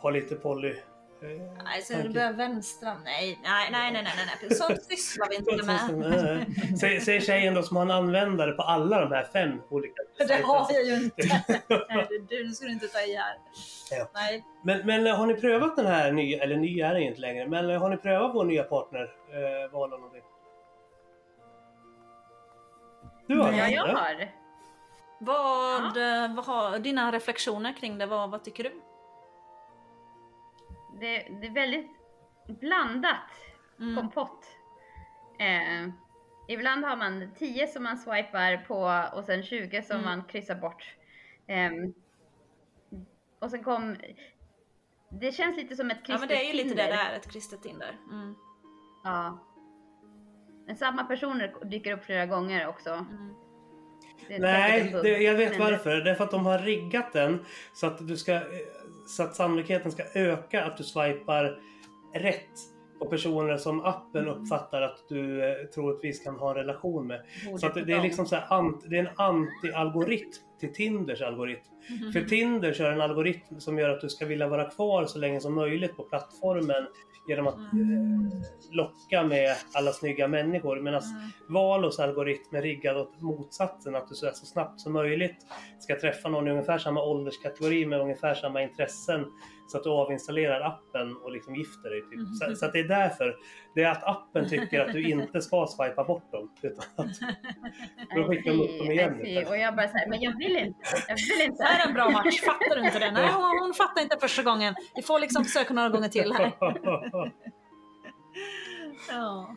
[0.02, 0.76] ha lite poly...
[1.22, 2.98] eh, Nej, så du börjar vänstra.
[3.04, 4.56] Nej, nej, nej, nej, nej, nej, nej.
[4.56, 6.80] Sånt sysslar vi inte med.
[6.80, 9.94] Säger, säger tjejen då som har en användare på alla de här fem olika
[10.28, 11.44] Det har vi ju inte.
[12.30, 13.38] Du, nu ska du inte ta i här.
[13.92, 14.10] Ja.
[14.14, 14.46] Nej.
[14.64, 17.82] Men, men har ni prövat den här nya, eller ny är den inte längre, men
[17.82, 19.02] har ni prövat vår nya partner?
[19.02, 20.24] Eh, val eller någonting?
[23.28, 23.58] Du har det?
[23.58, 23.98] Ja, jag ja.
[23.98, 24.30] har.
[25.20, 28.06] Vad, eh, vad har dina reflektioner kring det?
[28.06, 28.72] Vad, vad tycker du?
[31.00, 31.88] Det, det är väldigt
[32.48, 33.16] blandat
[33.80, 33.96] Mm.
[33.96, 34.46] kompott.
[35.40, 35.90] Eh,
[36.48, 40.06] ibland har man 10 som man swipar på och sen 20 som Mm.
[40.10, 40.96] man kryssar bort.
[41.48, 41.94] Ehm,
[43.40, 43.96] och sen kom...
[45.12, 46.88] Det känns lite som ett kristet Ja men det är ju lite det Tinder.
[46.88, 47.98] det är, ett kristet Tinder.
[48.12, 48.36] Mm.
[49.04, 49.40] Ja.
[50.66, 52.90] Men samma personer dyker upp flera gånger också.
[52.90, 53.34] Mm.
[54.40, 55.96] Nej, det, jag vet varför.
[55.96, 58.42] Det är för att de har riggat den så att, du ska,
[59.10, 61.60] så att sannolikheten ska öka att du swipar
[62.14, 62.50] rätt
[63.00, 67.22] på personer som appen uppfattar att du eh, troligtvis kan ha en relation med.
[67.60, 71.62] Så att det, är liksom så här, ant, det är en anti-algoritm till Tinders algoritm.
[72.14, 75.40] För Tinder kör en algoritm som gör att du ska vilja vara kvar så länge
[75.40, 76.88] som möjligt på plattformen
[77.28, 78.26] genom att Mm.
[78.26, 78.32] eh,
[78.72, 80.80] locka med alla snygga människor.
[80.82, 81.30] Medan Mm.
[81.48, 85.36] Valos algoritm är riggad åt motsatsen, att du så, så snabbt som möjligt
[85.80, 89.26] ska träffa någon i ungefär samma ålderskategori med ungefär samma intressen
[89.68, 92.02] så att du avinstallerar appen och liksom gifter dig.
[92.02, 92.20] Typ.
[92.50, 93.36] Så, så att det är därför.
[93.76, 96.52] Det är att appen tycker att du inte ska swipa bort dem.
[96.62, 97.20] Utan att
[98.16, 99.46] då skickar de upp dem igen.
[99.50, 100.80] Och jag bara såhär, men jag vill inte.
[101.08, 101.88] Jag vill Det här är inte.
[101.88, 103.12] en bra match, fattar du inte det?
[103.12, 104.76] Nej, hon, hon fattar inte första gången.
[104.96, 106.52] Vi får liksom försöka några gånger till här.
[109.10, 109.56] Ja.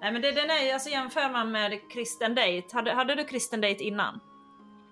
[0.00, 3.60] Nej men det, den är alltså jämför man med kristen date, hade, hade du kristen
[3.60, 4.20] date innan?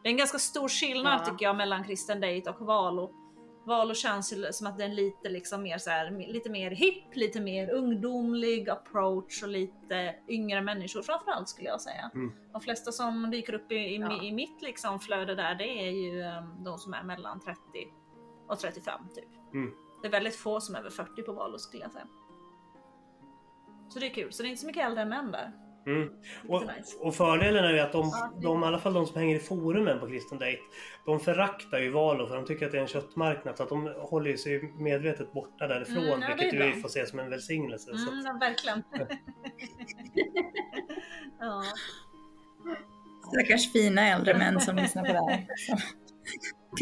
[0.03, 1.31] Det är en ganska stor skillnad Ja.
[1.31, 3.11] tycker jag mellan kristen date och Valo.
[3.67, 7.17] Valo känns ju som att den är lite liksom mer så här, lite mer hipp,
[7.17, 12.11] lite mer ungdomlig approach och lite yngre människor framförallt skulle jag säga.
[12.15, 12.33] Mm.
[12.53, 14.23] De flesta som dyker upp i, i, Ja.
[14.23, 17.59] i mitt liksom flöde där, det är ju um, de som är mellan 30
[18.49, 19.55] och 35 typ.
[19.55, 19.73] Mm.
[20.03, 22.07] Det är väldigt få som är över 40 på Valo skulle jag säga.
[23.89, 25.53] Så det är kul, så det är inte så mycket äldre män där.
[25.87, 26.09] Mm.
[26.49, 26.63] Och,
[27.01, 30.01] och fördelen är ju att de, de, i alla fall de som hänger i forumen
[30.01, 30.59] på Kristen Date,
[31.05, 33.95] de föraktar ju Valo för de tycker att det är en köttmarknad så att de
[33.99, 37.97] håller sig medvetet borta därifrån Mm, ja, vilket vi får se som en välsignelse.
[37.97, 38.83] Så Mm, att, ja, verkligen.
[41.41, 41.63] ja.
[43.33, 45.47] Stackars fina äldre män som lyssnar på det här.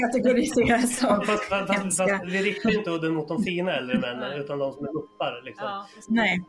[0.00, 4.32] Kategoriseras som fast, fast, fast, fast vi riktar inte udden mot de fina äldre männen
[4.32, 5.42] utan de som är guppar.
[5.44, 5.66] Liksom.
[5.66, 5.86] Ja.
[6.08, 6.42] Nej,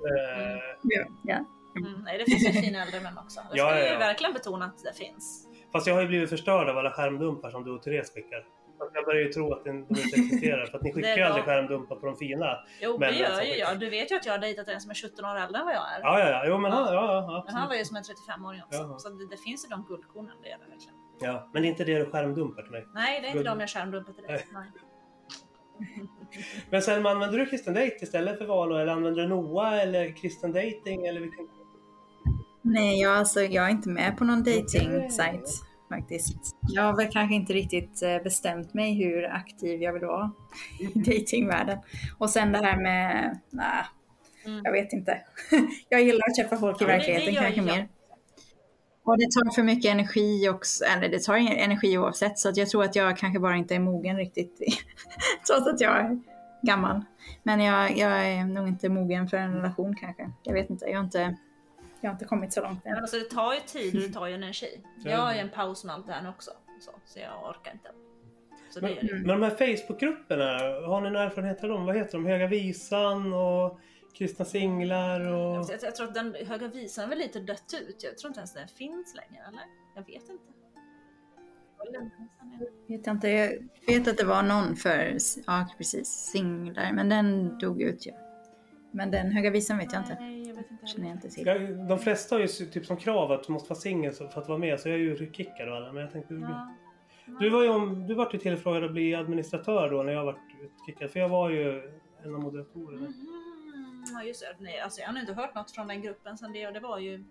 [0.84, 1.45] ja, ja.
[1.76, 3.39] Mm, nej, det finns ju fina äldre män också.
[3.39, 3.91] Det ska Ja, ja, vi ja.
[3.93, 5.47] ju verkligen betona att det finns.
[5.72, 8.45] Fast jag har ju blivit förstörd av alla skärmdumpar som du och Therese skickar.
[8.93, 11.95] Jag börjar ju tro att de inte existerar för att ni skickar ju aldrig skärmdumpar
[11.95, 12.57] på de fina.
[12.81, 13.80] Jo, det gör ju jag.
[13.80, 15.76] Du vet ju att jag har dejtat en som är 17 år äldre än vad
[15.76, 15.99] jag är.
[16.02, 16.43] Ja, ja, ja.
[16.47, 16.93] Jo, men Ja.
[16.93, 18.80] ja, ja, ja Men han var ju som en 35-åring också.
[18.81, 18.99] Jaha.
[18.99, 20.95] Så det, det finns ju de guldkornen, det gör det verkligen.
[21.19, 22.85] Ja, men det är inte det du skärmdumpar till mig.
[22.93, 23.49] Nej, det är inte Guld.
[23.49, 24.45] de jag skärmdumpar till dig.
[24.53, 24.72] Nej.
[26.69, 30.52] Men sen använder du kristen date istället för Valo eller använder du Noah eller kristen
[30.52, 31.47] dating eller vilken?
[32.65, 35.49] Nej, jag, alltså, jag är inte med på någon dating-sajt
[35.89, 36.35] faktiskt.
[36.61, 40.31] Jag har väl kanske inte riktigt eh, bestämt mig hur aktiv jag vill vara
[40.79, 41.77] i datingvärlden.
[42.17, 43.83] Och sen det här med, nej,
[44.45, 44.61] Mm.
[44.63, 45.21] jag vet inte.
[45.89, 47.65] jag gillar att träffa folk i Ja, det- det verkligheten gör kanske jag.
[47.65, 47.87] mer.
[49.03, 52.69] Och det tar för mycket energi också, eller det tar energi oavsett, så att jag
[52.69, 54.59] tror att jag kanske bara inte är mogen riktigt,
[55.47, 56.19] trots att jag är
[56.61, 57.01] gammal.
[57.43, 60.31] Men jag, jag är nog inte mogen för en relation kanske.
[60.43, 61.37] Jag vet inte, jag har inte,
[62.06, 62.99] jag har inte kommit så långt Men än.
[63.02, 64.82] alltså, det tar ju tid och det tar ju energi.
[65.03, 65.11] Ja.
[65.11, 66.52] Jag är i en paus med allt det här också.
[66.80, 67.90] Så, så jag orkar inte.
[68.69, 69.14] Så det Men, är det.
[69.14, 70.45] men de här Facebookgrupperna,
[70.88, 71.86] har ni någon erfarenhet av dem?
[71.86, 72.26] Vad heter de?
[72.26, 73.80] Höga Visan och
[74.14, 75.65] Kristna Singlar och...
[75.72, 78.03] Jag, jag tror att den höga visan är väl lite dött ut.
[78.03, 79.64] Jag tror inte ens den finns längre, eller?
[79.95, 80.44] Jag vet inte.
[82.88, 85.18] Vet jag, inte, jag vet att det var någon för,
[85.48, 88.11] ja precis, singlar, men den dog ut ju.
[88.95, 90.17] Men den höga visan vet jag inte.
[90.19, 91.47] Nej, jag vet inte Känner jag inte till.
[91.47, 94.47] Ja, de flesta har ju typ som krav att du måste vara singel för att
[94.47, 95.91] vara med, så jag är ju kickad och alla.
[95.91, 96.34] Men jag tänkte...
[96.34, 96.73] Ja.
[97.39, 100.39] Du var ju om, du vart ju tillfrågad att bli administratör då när jag vart
[100.85, 101.11] kickad.
[101.11, 101.91] För jag var ju
[102.23, 103.01] en av moderatorerna.
[103.01, 104.03] Mhm.
[104.13, 106.67] Ja just det, nej, alltså jag har inte hört något från den gruppen sen det
[106.67, 107.23] och det var ju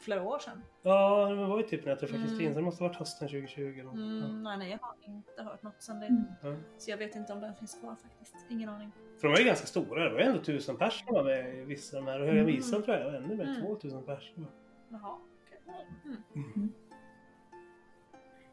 [0.00, 0.62] flera år sedan.
[0.82, 2.28] Ja, det var ju typ när jag träffade Mm.
[2.28, 3.80] Kristin, så det måste ha varit hösten 2020.
[3.84, 3.90] Då.
[3.90, 6.06] Mm, nej, nej, jag har inte hört något sen det.
[6.06, 6.24] Mm.
[6.42, 6.56] Ja.
[6.78, 8.36] Så jag vet inte om den finns kvar faktiskt.
[8.50, 8.92] Ingen aning.
[9.22, 11.54] För de var ju ganska stora, det var ju ändå tusen personer som var med
[11.54, 12.20] i vissa av de här.
[12.20, 12.46] Och Höga Mm.
[12.54, 13.60] Visan tror jag var ännu mer, Mm.
[13.62, 14.48] 2000 personer.
[14.88, 15.16] Jaha.
[15.66, 16.16] okej.
[16.34, 16.72] Mm.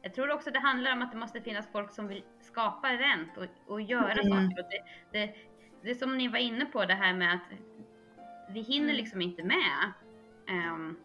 [0.01, 3.29] Jag tror också det handlar om att det måste finnas folk som vill skapa event
[3.37, 4.23] och, och göra Mm.
[4.49, 4.63] saker.
[4.63, 4.83] Och det,
[5.19, 5.35] det,
[5.83, 7.57] det är som ni var inne på det här med att
[8.53, 8.95] vi hinner Mm.
[8.95, 9.93] liksom inte med
[10.49, 10.97] ehm,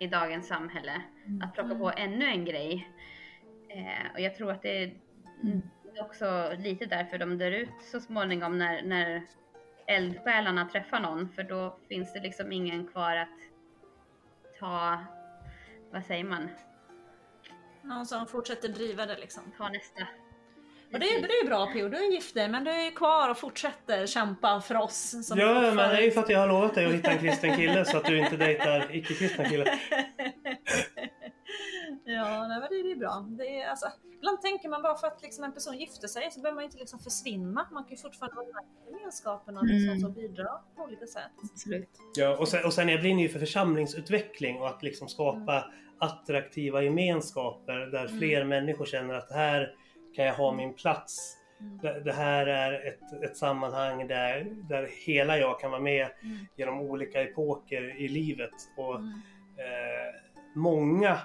[0.00, 1.02] i dagens samhälle
[1.42, 1.78] att plocka Mm.
[1.80, 2.88] på ännu en grej.
[3.68, 4.92] Eh, och jag tror att det
[5.90, 9.22] är det är också lite därför de dör ut så småningom när, när
[9.86, 11.28] eldsjälarna träffar någon.
[11.34, 13.38] För då finns det liksom ingen kvar att
[14.60, 14.98] ta,
[15.92, 16.48] vad säger man?
[17.82, 19.42] Någon som fortsätter driva det liksom.
[19.58, 20.06] Ta nästa.
[20.92, 23.30] Och det, är- det är bra Pio, du är gift dig men du är kvar
[23.30, 25.26] och fortsätter kämpa för oss.
[25.26, 27.18] Som Ja, men det är ju för att jag har lovat dig att hitta en
[27.18, 29.68] kristen kille så att du inte dejtar icke-kristna killar.
[32.14, 33.26] Ja, nej, men det, det är bra.
[33.28, 36.40] Det är, alltså, ibland tänker man bara för att liksom, en person gifter sig så
[36.40, 37.68] behöver man inte liksom försvinna.
[37.72, 40.00] Man kan ju fortfarande vara med i gemenskapen och liksom, Mm.
[40.00, 41.30] så bidra på olika sätt.
[41.52, 41.88] Absolut.
[42.16, 45.64] Ja, och sen, och sen jag brinner ju för församlingsutveckling och att liksom skapa
[45.98, 49.74] attraktiva gemenskaper där fler människor känner att här
[50.16, 51.36] kan jag ha min plats.
[51.82, 56.08] Det, det här är ett, ett sammanhang där, där hela jag kan vara med
[56.56, 58.54] genom olika epoker i livet.
[58.76, 60.14] Och eh,
[60.54, 61.18] Många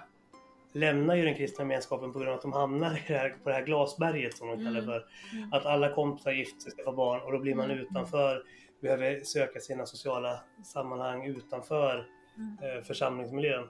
[0.76, 3.50] lämnar ju den kristna gemenskapen på grund av att de hamnar i det här, på
[3.50, 5.06] det här glasberget som de kallar det för.
[5.52, 8.44] Att alla kompisar gift sig, skaffa barn och då blir man utanför.
[8.82, 12.06] Behöver söka sina sociala sammanhang utanför
[12.38, 13.64] eh, församlingsmiljön.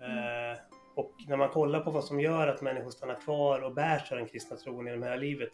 [0.00, 3.98] Eh, och när man kollar på vad som gör att människor stannar kvar och bär
[3.98, 5.50] sig av den kristna tron genom hela livet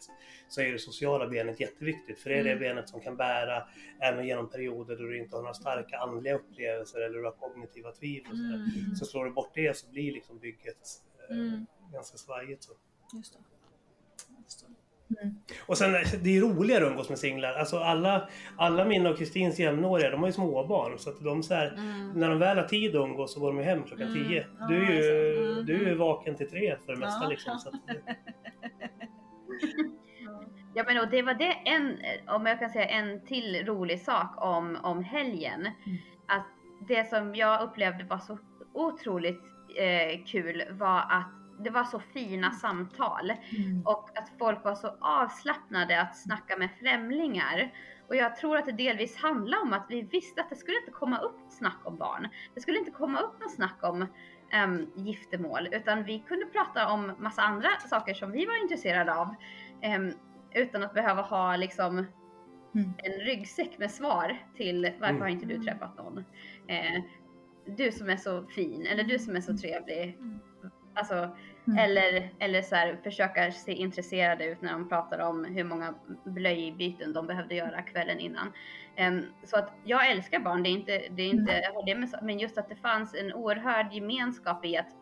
[0.49, 2.19] så är det sociala benet jätteviktigt.
[2.19, 3.63] För det är det benet som kan bära
[4.01, 7.91] även genom perioder då du inte har några starka andliga upplevelser eller du har kognitiva
[7.91, 8.31] tvivel.
[8.31, 8.95] och sådär.
[8.95, 10.77] Så slår du bort det så blir liksom bygget
[11.29, 11.65] eh, Mm.
[11.93, 12.63] ganska svajigt.
[12.63, 12.71] Så.
[13.17, 13.39] Just det.
[14.43, 14.67] Just det.
[15.65, 15.91] Och sen,
[16.23, 17.53] det är roligare att umgås med singlar.
[17.53, 20.99] Alltså alla, alla mina och Kristins jämnåriga, de har ju småbarn.
[20.99, 21.73] Så att de så här,
[22.15, 24.23] när de väl har tid att umgås så går de ju hem klockan Mm.
[24.23, 24.45] tio.
[24.69, 25.51] Du är ju.
[25.51, 25.65] Mm.
[25.65, 27.29] du är ju vaken till tre för det mesta Ja.
[27.29, 27.59] liksom.
[27.59, 27.75] Så att,
[30.73, 31.97] Ja men och det var det en,
[32.27, 35.65] om jag kan säga en till rolig sak om, om helgen.
[36.27, 36.47] Att
[36.87, 38.37] det som jag upplevde var så
[38.73, 39.41] otroligt
[39.77, 41.31] eh, kul var att
[41.63, 43.33] det var så fina samtal.
[43.85, 47.71] Och att folk var så avslappnade att snacka med främlingar.
[48.07, 50.91] Och jag tror att det delvis handlar om att vi visste att det skulle inte
[50.91, 52.27] komma upp snack om barn.
[52.55, 54.05] Det skulle inte komma upp något snack om
[54.65, 55.67] um, giftermål.
[55.71, 59.35] Utan vi kunde prata om massa andra saker som vi var intresserade av.
[59.81, 60.13] Ehm,
[60.53, 62.05] utan att behöva ha liksom
[62.75, 62.93] Mm.
[62.97, 65.21] en ryggsäck med svar till varför Mm.
[65.21, 66.17] har inte du träffat någon?
[66.67, 67.03] Eh,
[67.65, 70.17] du som är så fin eller du som är så trevlig.
[70.93, 71.35] Alltså,
[71.67, 71.77] Mm.
[71.79, 75.93] eller, eller så här, försöka se intresserade ut när de pratar om hur många
[76.23, 78.51] blöjbyten de behövde göra kvällen innan.
[78.95, 82.09] Em, så att jag älskar barn, det är inte, det är inte har det med,
[82.09, 84.95] så- men just att det fanns en oerhörd gemenskap i att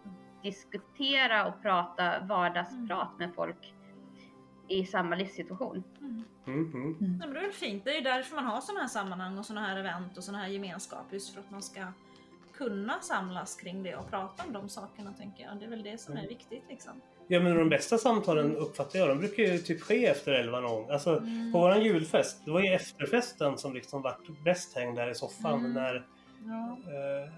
[0.44, 3.74] diskutera och prata vardagsprat med folk
[4.68, 5.84] i samma livssituation.
[6.02, 6.26] mm,
[6.74, 6.98] mm.
[7.00, 7.86] Nej, men det är väl fint.
[7.86, 10.44] Det är ju därför man har sådana här sammanhang och sådana här event och sådana
[10.44, 11.06] här gemenskap.
[11.14, 11.80] Just för att man ska
[12.60, 15.60] kunna samlas kring det och prata om de sakerna tänker jag.
[15.60, 16.94] Det är väl det som är viktigt liksom.
[17.28, 20.92] Ja men de bästa samtalen uppfattar jag, de brukar ju typ ske efter elva någon.
[20.92, 21.52] Alltså Mm.
[21.52, 25.60] på våran julfest, det var ju efterfesten som liksom vart bäst hängd där i soffan
[25.60, 25.74] Mm.
[25.74, 26.06] när
[26.46, 26.78] Ja.
[26.94, 27.32] eh,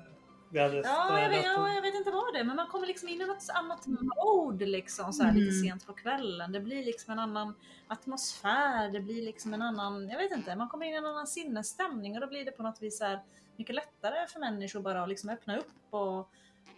[0.52, 2.88] vi hade Ja jag, vet, ja, jag vet inte vad det är, men man kommer
[2.88, 5.64] liksom in i något annat mode liksom så här lite Mm.
[5.64, 6.52] sent på kvällen.
[6.52, 7.56] Det blir liksom en annan
[7.88, 11.28] atmosfär, det blir liksom en annan, jag vet inte, man kommer in i en annan
[11.28, 13.20] sinnesstämning och då blir det på något vis så här
[13.58, 16.30] mycket lättare för människor bara att liksom öppna upp och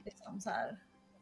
[0.05, 0.77] liksom så här.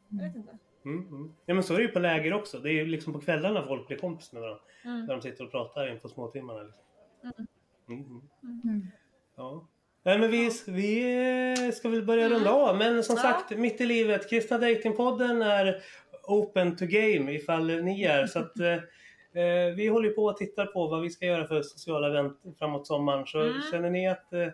[0.09, 0.57] Jag vet inte.
[0.85, 1.33] Mm, mm.
[1.45, 2.59] Ja men så är det ju på läger också.
[2.59, 4.61] Det är ju liksom på kvällarna folk blir kompis med varandra.
[4.83, 5.05] Mm.
[5.05, 6.61] När de sitter och pratar in på småtimmarna.
[6.61, 6.81] Liksom.
[7.23, 7.47] Mm.
[7.87, 8.61] Mm, mm.
[8.63, 8.87] Mm.
[9.35, 9.67] Ja.
[10.03, 12.77] Nej, men vi, vi ska väl börja runda av.
[12.77, 13.31] Men som Mm.
[13.31, 14.29] Sagt, mitt i livet.
[14.29, 15.81] Kristna Datingpodden är
[16.23, 18.27] open to game ifall ni är.
[18.27, 18.73] Så att, eh,
[19.43, 22.87] eh, vi håller på och tittar på vad vi ska göra för sociala event framåt
[22.87, 23.27] sommaren.
[23.27, 23.61] Så Mm.
[23.71, 24.47] känner ni att eh,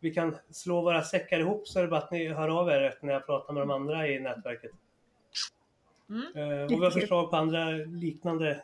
[0.00, 2.94] vi kan slå våra säckar ihop så är det bara att ni hör av er
[3.00, 4.70] när jag pratar med de andra i nätverket.
[6.08, 6.22] Mm.
[6.36, 8.58] Eh, och vi har förslag på andra liknande eh,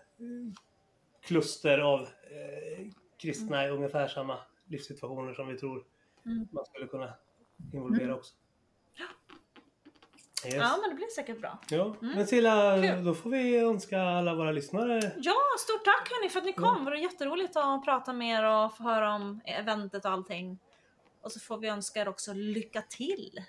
[1.26, 2.86] kluster av eh,
[3.20, 4.36] kristna i ungefär samma
[4.66, 5.84] livssituationer som vi tror
[6.30, 6.48] Mm.
[6.52, 7.14] man skulle kunna
[7.72, 8.34] involvera också.
[10.46, 10.54] Yes.
[10.54, 11.58] Ja men det blir säkert bra.
[11.70, 13.04] Ja, men Silla, Kul.
[13.04, 16.84] då får vi önska alla våra lyssnare Ja, stort tack hörni för att ni kom.
[16.84, 20.58] Det var jätteroligt att prata med er och få höra om eventet och allting.
[21.22, 23.42] Och så får vi önska er också lycka till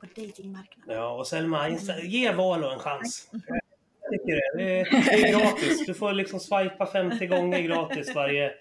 [0.00, 0.94] på datingmarknaden.
[0.96, 3.28] Ja, och Selma, insta- ge Valo en chans.
[3.32, 4.64] Jag tycker det.
[4.64, 5.86] Det är, det är gratis.
[5.86, 8.52] Du får liksom swipa 50 gånger gratis varje,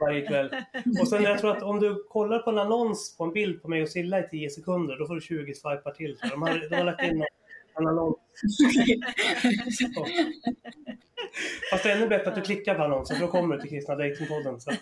[0.00, 0.50] varje kväll.
[1.00, 3.68] Och sen jag tror att om du kollar på en annons på en bild på
[3.68, 6.18] mig och Silla i 10 sekunder, då får du 20 swipar till.
[6.18, 7.24] Så de, har, de har lagt in
[7.78, 8.16] en annons.
[9.94, 10.06] Så.
[11.70, 13.70] Fast det är ännu bättre att du klickar på annonsen för då kommer du till
[13.70, 14.60] Kristna Datingpodden.
[14.60, 14.78] Så att,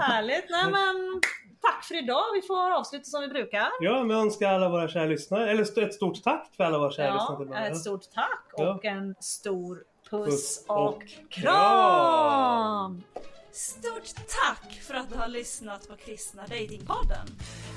[0.00, 0.44] Härligt!
[0.50, 1.20] Nej men
[1.60, 2.22] tack för idag.
[2.34, 3.68] Vi får avsluta som vi brukar.
[3.80, 6.90] ja, men jag önskar alla våra kära lyssnare, eller ett stort tack för alla våra
[6.90, 7.38] kära lyssnare.
[7.40, 7.70] Ja, mig.
[7.70, 8.74] ett stort tack Ja.
[8.74, 13.02] och en stor puss och och kram!
[13.52, 17.26] Stort tack för att du har lyssnat på Kristna Datingpodden.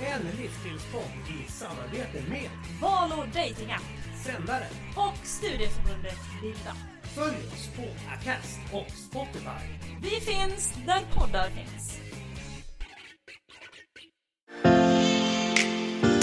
[0.02, 2.50] En livsstilspodd i samarbete med
[2.82, 3.84] Valo Datingapp
[4.26, 4.68] sändare.
[4.96, 6.76] och Studieförbundet Bilda.
[7.16, 7.84] Följ oss på
[8.14, 9.64] Acast och Spotify.
[10.02, 12.00] Vi finns där poddar finns.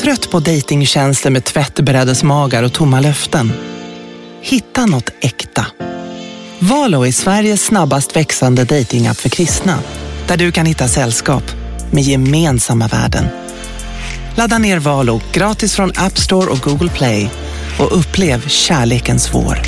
[0.03, 3.53] Trött på dejtingtjänster med tvättbrädesmagar och tomma löften?
[4.41, 5.67] Hitta något äkta.
[6.63, 9.79] Valo är Sveriges snabbast växande dejtingapp för kristna.
[10.29, 11.43] Där du kan hitta sällskap
[11.93, 13.25] med gemensamma värden.
[14.37, 17.31] Ladda ner Valo gratis från App Store och Google Play
[17.79, 19.59] och upplev kärlekens vår.